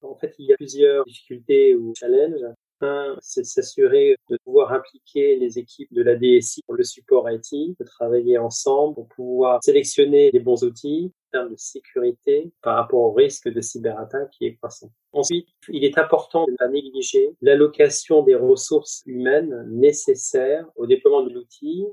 En 0.02 0.14
fait, 0.14 0.34
il 0.38 0.46
y 0.46 0.52
a 0.52 0.56
plusieurs 0.56 1.04
difficultés 1.06 1.74
ou 1.74 1.94
challenges. 1.98 2.44
Un, 2.80 3.16
c'est 3.20 3.44
s'assurer 3.44 4.16
de 4.28 4.36
pouvoir 4.44 4.72
impliquer 4.72 5.36
les 5.36 5.58
équipes 5.58 5.92
de 5.92 6.02
la 6.02 6.16
DSI 6.16 6.62
pour 6.66 6.74
le 6.74 6.82
support 6.82 7.30
IT, 7.30 7.78
de 7.78 7.84
travailler 7.84 8.36
ensemble 8.36 8.94
pour 8.94 9.08
pouvoir 9.08 9.62
sélectionner 9.62 10.30
les 10.32 10.40
bons 10.40 10.64
outils 10.64 11.12
en 11.28 11.38
termes 11.38 11.50
de 11.52 11.56
sécurité 11.56 12.50
par 12.62 12.76
rapport 12.76 13.00
au 13.00 13.12
risque 13.12 13.48
de 13.48 13.60
cyberattaque 13.60 14.30
qui 14.30 14.46
est 14.46 14.56
croissant. 14.56 14.90
Ensuite, 15.12 15.48
il 15.68 15.84
est 15.84 15.98
important 15.98 16.46
de 16.46 16.52
ne 16.52 16.56
pas 16.56 16.68
négliger 16.68 17.34
l'allocation 17.40 18.22
des 18.22 18.34
ressources 18.34 19.02
humaines 19.06 19.64
nécessaires 19.70 20.66
au 20.76 20.86
déploiement 20.86 21.22
de 21.22 21.32
l'outil 21.32 21.86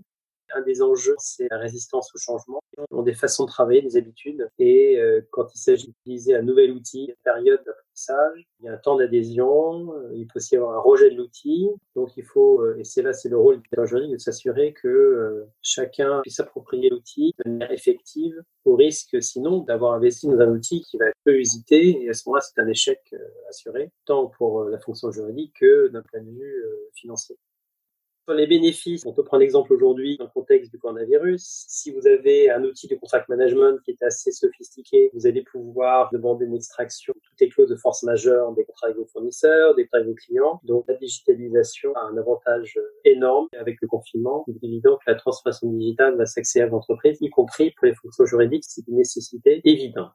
un 0.55 0.61
des 0.61 0.81
enjeux, 0.81 1.15
c'est 1.19 1.47
la 1.49 1.57
résistance 1.57 2.13
au 2.15 2.17
changement. 2.17 2.59
On 2.91 3.01
a 3.01 3.03
des 3.03 3.13
façons 3.13 3.45
de 3.45 3.49
travailler, 3.49 3.81
des 3.81 3.97
habitudes. 3.97 4.49
Et 4.59 4.99
euh, 4.99 5.21
quand 5.31 5.53
il 5.53 5.59
s'agit 5.59 5.87
d'utiliser 5.87 6.35
un 6.35 6.41
nouvel 6.41 6.71
outil, 6.71 7.05
une 7.05 7.15
période 7.23 7.61
d'apprentissage, 7.65 8.47
il 8.59 8.65
y 8.65 8.69
a 8.69 8.73
un 8.73 8.77
temps 8.77 8.95
d'adhésion, 8.95 9.93
euh, 9.93 10.11
il 10.13 10.27
peut 10.27 10.37
aussi 10.37 10.55
y 10.55 10.57
avoir 10.57 10.77
un 10.77 10.81
rejet 10.81 11.09
de 11.09 11.15
l'outil. 11.15 11.69
Donc 11.95 12.15
il 12.17 12.23
faut, 12.23 12.61
euh, 12.61 12.77
et 12.77 12.83
c'est 12.83 13.01
là, 13.01 13.13
c'est 13.13 13.29
le 13.29 13.37
rôle 13.37 13.59
du 13.59 13.69
juridique 13.85 14.13
de 14.13 14.17
s'assurer 14.17 14.73
que 14.73 15.45
chacun 15.61 16.21
puisse 16.21 16.35
s'approprier 16.35 16.89
l'outil 16.89 17.33
de 17.43 17.49
manière 17.49 17.71
effective, 17.71 18.41
au 18.65 18.75
risque 18.75 19.21
sinon 19.21 19.59
d'avoir 19.59 19.93
investi 19.93 20.27
dans 20.27 20.39
un 20.39 20.51
outil 20.51 20.81
qui 20.81 20.97
va 20.97 21.07
être 21.07 21.17
peu 21.23 21.35
usité. 21.35 22.03
Et 22.03 22.09
à 22.09 22.13
ce 22.13 22.27
moment-là, 22.27 22.41
c'est 22.41 22.61
un 22.61 22.67
échec 22.67 22.99
assuré, 23.49 23.91
tant 24.05 24.27
pour 24.27 24.63
la 24.65 24.79
fonction 24.79 25.11
juridique 25.11 25.55
que 25.59 25.87
d'un 25.89 26.03
point 26.03 26.21
de 26.21 26.29
vue 26.29 26.65
financier. 26.93 27.37
Sur 28.27 28.35
les 28.35 28.45
bénéfices, 28.45 29.03
on 29.07 29.13
peut 29.13 29.23
prendre 29.23 29.41
l'exemple 29.41 29.73
aujourd'hui 29.73 30.15
dans 30.17 30.25
le 30.25 30.29
contexte 30.29 30.71
du 30.71 30.77
coronavirus. 30.77 31.65
Si 31.67 31.91
vous 31.91 32.05
avez 32.05 32.51
un 32.51 32.63
outil 32.63 32.87
de 32.87 32.95
contract 32.95 33.27
management 33.29 33.79
qui 33.83 33.91
est 33.91 34.03
assez 34.03 34.31
sophistiqué, 34.31 35.09
vous 35.15 35.25
allez 35.25 35.41
pouvoir 35.41 36.11
demander 36.13 36.45
une 36.45 36.53
extraction 36.53 37.13
de 37.15 37.19
toutes 37.19 37.57
les 37.57 37.65
de 37.65 37.75
force 37.75 38.03
majeure 38.03 38.53
des 38.53 38.63
contrats 38.63 38.87
avec 38.87 38.97
vos 38.97 39.07
fournisseurs, 39.07 39.73
des 39.73 39.85
contrats 39.85 39.97
avec 39.97 40.09
vos 40.09 40.15
clients. 40.15 40.61
Donc 40.63 40.85
la 40.87 40.93
digitalisation 40.93 41.95
a 41.95 42.01
un 42.01 42.17
avantage 42.17 42.77
énorme 43.05 43.47
avec 43.59 43.79
le 43.81 43.87
confinement. 43.87 44.45
Il 44.47 44.55
est 44.55 44.67
évident 44.67 44.97
que 44.97 45.11
la 45.11 45.15
transformation 45.15 45.71
digitale 45.71 46.15
va 46.15 46.27
s'accélérer 46.27 46.69
à 46.69 46.71
l'entreprise, 46.71 47.17
y 47.21 47.29
compris 47.31 47.71
pour 47.71 47.87
les 47.87 47.95
fonctions 47.95 48.25
juridiques. 48.25 48.65
C'est 48.67 48.87
une 48.87 48.97
nécessité 48.97 49.61
évidente. 49.65 50.13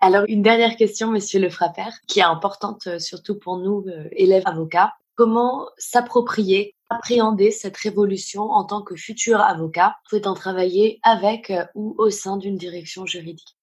Alors, 0.00 0.24
une 0.28 0.42
dernière 0.42 0.76
question, 0.76 1.10
monsieur 1.10 1.40
Le 1.40 1.48
Frapper, 1.48 1.88
qui 2.06 2.20
est 2.20 2.22
importante 2.22 2.86
euh, 2.86 2.98
surtout 2.98 3.38
pour 3.38 3.56
nous, 3.56 3.82
euh, 3.88 4.08
élèves 4.12 4.42
avocats. 4.44 4.92
Comment 5.14 5.70
s'approprier 5.78 6.75
appréhender 6.88 7.50
cette 7.50 7.76
révolution 7.76 8.42
en 8.42 8.64
tant 8.64 8.82
que 8.82 8.96
futur 8.96 9.40
avocat, 9.40 9.96
souhaitant 10.08 10.34
travailler 10.34 11.00
avec 11.02 11.50
euh, 11.50 11.64
ou 11.74 11.94
au 11.98 12.10
sein 12.10 12.36
d'une 12.36 12.56
direction 12.56 13.06
juridique. 13.06 13.56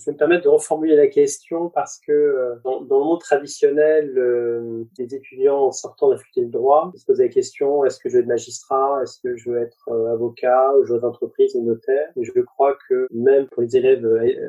Je 0.00 0.06
vais 0.06 0.12
me 0.12 0.16
permettre 0.16 0.44
de 0.44 0.48
reformuler 0.48 0.96
la 0.96 1.08
question 1.08 1.68
parce 1.68 1.98
que 1.98 2.10
euh, 2.10 2.54
dans, 2.64 2.80
le 2.80 3.04
monde 3.04 3.20
traditionnel, 3.20 4.16
euh, 4.16 4.84
les 4.98 5.14
étudiants 5.14 5.66
en 5.66 5.72
sortant 5.72 6.08
de 6.08 6.12
la 6.12 6.18
faculté 6.18 6.46
de 6.46 6.50
droit 6.50 6.90
se 6.96 7.04
posaient 7.04 7.24
la 7.24 7.28
question 7.28 7.84
est-ce 7.84 7.98
que 7.98 8.08
je 8.08 8.14
veux 8.14 8.22
être 8.22 8.28
magistrat, 8.28 9.00
est-ce 9.02 9.20
que 9.20 9.36
je 9.36 9.50
veux 9.50 9.58
être 9.58 9.88
euh, 9.88 10.12
avocat, 10.12 10.72
ou 10.78 10.86
je 10.86 10.92
veux 10.92 10.98
être 10.98 11.04
entreprise 11.04 11.54
ou 11.54 11.62
notaire? 11.64 12.08
Je 12.18 12.40
crois 12.40 12.78
que 12.88 13.08
même 13.10 13.46
pour 13.48 13.60
les 13.60 13.76
élèves 13.76 14.06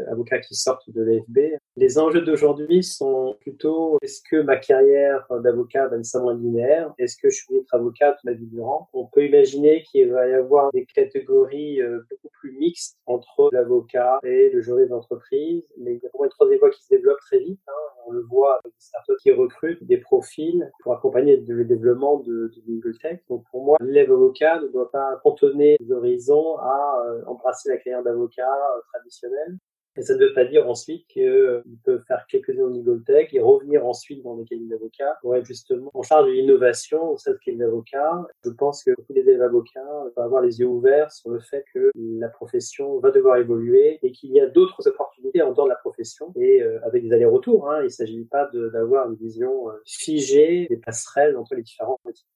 avocats 0.10 0.40
qui 0.40 0.56
sortent 0.56 0.90
de 0.90 1.02
l'AFB, 1.02 1.58
les 1.78 2.00
enjeux 2.00 2.22
d'aujourd'hui 2.22 2.84
sont 2.84 3.38
plutôt 3.42 3.98
est-ce 4.02 4.22
que 4.30 4.42
ma 4.42 4.58
carrière 4.58 5.26
d'avocat 5.44 5.88
va 5.88 5.98
nécessairement 5.98 6.32
linéaire? 6.32 6.94
Est-ce 6.98 7.18
que 7.18 7.30
je 7.30 7.44
vais 7.50 7.60
être 7.60 7.74
avocat 7.74 8.14
toute 8.14 8.24
ma 8.26 8.34
vie 8.34 8.48
durant? 8.48 8.90
On 8.94 9.06
peut 9.06 9.26
imaginer 9.26 9.84
qu'il 9.84 10.12
va 10.12 10.28
y 10.28 10.34
avoir 10.34 10.72
des 10.72 10.86
catégories 10.86 11.80
beaucoup 12.10 12.30
plus 12.40 12.52
mixtes 12.58 12.98
entre 13.06 13.50
l'avocat 13.52 14.20
et 14.24 14.50
le 14.50 14.62
juriste 14.62 14.90
d'entreprise 14.90 15.62
mais 15.78 15.96
il 15.96 16.00
y 16.04 16.06
a 16.06 16.10
vraiment 16.10 16.26
une 16.26 16.32
troisième 16.32 16.60
voie 16.60 16.70
qui 16.70 16.84
se 16.84 16.90
développe 16.90 17.20
très 17.20 17.40
vite. 17.40 17.60
Hein. 17.68 18.02
On 18.08 18.12
le 18.12 18.22
voit 18.22 18.60
avec 18.64 18.74
des 18.74 18.80
startups 18.80 19.18
qui 19.22 19.32
recrutent 19.32 19.84
des 19.84 19.98
profils 19.98 20.72
pour 20.82 20.94
accompagner 20.94 21.38
le 21.38 21.66
développement 21.66 22.20
de, 22.20 22.52
legal 22.68 22.98
tech. 23.00 23.20
Donc 23.30 23.46
pour 23.52 23.64
moi, 23.64 23.78
l'élève 23.82 24.12
avocat 24.12 24.60
ne 24.62 24.68
doit 24.68 24.92
pas 24.92 25.20
cantonner 25.24 25.78
les 25.80 25.92
horizons 25.92 26.58
à 26.58 27.04
euh, 27.06 27.24
embrasser 27.28 27.70
la 27.70 27.78
carrière 27.78 28.04
d'avocat 28.04 28.44
euh, 28.44 28.82
traditionnelle. 28.94 29.58
Et 29.98 30.04
ça 30.04 30.16
ne 30.16 30.26
veut 30.26 30.34
pas 30.34 30.46
dire 30.46 30.70
ensuite 30.70 31.06
qu'ils 31.08 31.24
euh, 31.24 31.62
peuvent 31.84 32.04
faire 32.08 32.26
quelques 32.30 32.52
années 32.52 32.62
au 32.62 32.70
legal 32.70 33.04
tech 33.04 33.34
et 33.34 33.42
revenir 33.42 33.86
ensuite 33.86 34.24
dans 34.24 34.38
les 34.38 34.46
cabinets 34.46 34.70
d'avocats 34.70 35.18
pour 35.22 35.36
être 35.36 35.46
justement 35.46 35.92
en 35.94 36.02
charge 36.02 36.28
de 36.28 36.32
l'innovation 36.32 37.12
au 37.12 37.18
sein 37.18 37.32
de 37.32 37.38
cabinets 37.44 37.66
d'avocats. 37.66 38.26
Je 38.46 38.50
pense 38.52 38.84
que 38.84 38.92
tous 38.92 39.14
les 39.14 39.22
élèves 39.22 39.42
avocats 39.42 39.82
vont 40.16 40.24
avoir 40.24 40.42
les 40.42 40.60
yeux 40.60 40.68
ouverts 40.68 41.12
sur 41.12 41.30
le 41.30 41.40
fait 41.40 41.66
que 41.74 41.92
la 41.96 42.30
profession 42.30 43.00
va 43.00 43.12
devoir 43.12 43.38
évoluer 43.38 44.00
et 44.02 44.12
qu'il 44.12 44.32
y 44.32 44.40
a 44.40 44.48
d'autres 44.48 44.88
opportunités 44.88 45.42
en 45.42 45.52
dehors 45.52 45.66
de 45.66 45.72
la 45.72 45.76
profession 45.76 46.32
et 46.36 46.62
euh, 46.62 46.80
avec 46.86 47.04
des 47.04 47.14
allers-retours. 47.14 47.70
Hein, 47.70 47.82
il 47.82 47.86
ne 47.86 47.90
s'agit 47.90 48.24
pas 48.24 48.50
d'avoir 48.54 49.10
une 49.10 49.16
vision 49.16 49.70
euh, 49.70 49.74
figée 49.86 50.68
des 50.70 50.78
passerelles 50.78 51.36
entre 51.36 51.56
les 51.56 51.64
différents 51.64 52.00
métiers. 52.06 52.28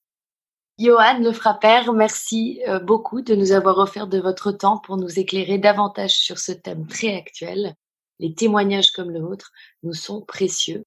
Johan 0.77 1.19
Lefrapper, 1.19 1.83
merci 1.93 2.61
euh, 2.67 2.79
beaucoup 2.79 3.21
de 3.21 3.33
nous 3.33 3.53
avoir 3.53 3.77
offert 3.77 4.07
de 4.07 4.19
votre 4.19 4.51
temps 4.51 4.77
pour 4.77 4.97
nous 4.97 5.19
éclairer 5.19 5.57
davantage 5.57 6.11
sur 6.17 6.37
ce 6.37 6.51
thème 6.51 6.85
très 6.85 7.15
actuel. 7.15 7.75
Les 8.19 8.33
témoignages 8.33 8.91
comme 8.91 9.11
le 9.11 9.21
vôtre 9.21 9.51
nous 9.83 9.93
sont 9.93 10.21
précieux, 10.21 10.83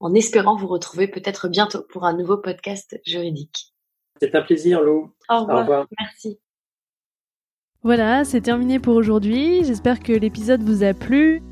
en 0.00 0.12
espérant 0.14 0.54
vous 0.54 0.66
retrouver 0.66 1.08
peut-être 1.08 1.48
bientôt 1.48 1.82
pour 1.88 2.04
un 2.04 2.12
nouveau 2.14 2.36
podcast 2.36 3.00
juridique. 3.06 3.72
C'est 4.20 4.34
un 4.34 4.42
plaisir, 4.42 4.82
Lou. 4.82 5.14
Au 5.30 5.40
revoir. 5.40 5.56
Au 5.56 5.60
revoir. 5.60 5.86
Merci. 5.98 6.38
Voilà, 7.82 8.24
c'est 8.24 8.42
terminé 8.42 8.78
pour 8.78 8.96
aujourd'hui. 8.96 9.64
J'espère 9.64 10.00
que 10.00 10.12
l'épisode 10.12 10.62
vous 10.62 10.84
a 10.84 10.92
plu. 10.92 11.42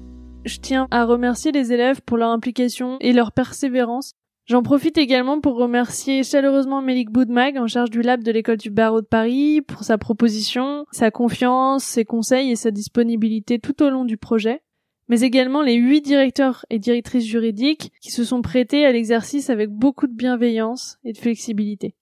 Je 0.44 0.58
tiens 0.58 0.86
à 0.90 1.06
remercier 1.06 1.50
les 1.50 1.72
élèves 1.72 2.02
pour 2.02 2.18
leur 2.18 2.30
implication 2.30 2.98
et 3.00 3.14
leur 3.14 3.32
persévérance. 3.32 4.12
J'en 4.50 4.64
profite 4.64 4.98
également 4.98 5.40
pour 5.40 5.54
remercier 5.54 6.24
chaleureusement 6.24 6.82
Mélik 6.82 7.08
Boudmag 7.08 7.56
en 7.56 7.68
charge 7.68 7.88
du 7.88 8.02
lab 8.02 8.24
de 8.24 8.32
l'école 8.32 8.56
du 8.56 8.68
barreau 8.68 9.00
de 9.00 9.06
Paris 9.06 9.60
pour 9.60 9.84
sa 9.84 9.96
proposition, 9.96 10.86
sa 10.90 11.12
confiance, 11.12 11.84
ses 11.84 12.04
conseils 12.04 12.50
et 12.50 12.56
sa 12.56 12.72
disponibilité 12.72 13.60
tout 13.60 13.80
au 13.80 13.90
long 13.90 14.04
du 14.04 14.16
projet 14.16 14.60
mais 15.06 15.20
également 15.20 15.62
les 15.62 15.74
huit 15.74 16.02
directeurs 16.02 16.66
et 16.68 16.80
directrices 16.80 17.26
juridiques 17.26 17.92
qui 18.00 18.10
se 18.10 18.24
sont 18.24 18.42
prêtés 18.42 18.84
à 18.84 18.90
l'exercice 18.90 19.50
avec 19.50 19.70
beaucoup 19.70 20.08
de 20.08 20.14
bienveillance 20.14 20.98
et 21.04 21.12
de 21.12 21.18
flexibilité. 21.18 21.94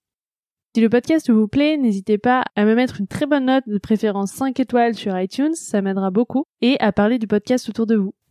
Si 0.75 0.81
le 0.83 0.89
podcast 0.89 1.31
vous 1.31 1.49
plaît, 1.49 1.77
n'hésitez 1.77 2.17
pas 2.17 2.45
à 2.55 2.65
me 2.65 2.75
mettre 2.75 3.01
une 3.01 3.07
très 3.07 3.27
bonne 3.27 3.47
note, 3.47 3.65
de 3.67 3.79
préférence 3.79 4.33
5 4.33 4.59
étoiles 4.61 4.95
sur 4.95 5.19
iTunes, 5.19 5.55
ça 5.55 5.81
m'aidera 5.83 6.11
beaucoup, 6.11 6.45
et 6.61 6.79
à 6.81 6.93
parler 6.93 7.19
du 7.19 7.27
podcast 7.27 7.69
autour 7.71 7.87
de 7.87 7.97
vous. 7.97 8.15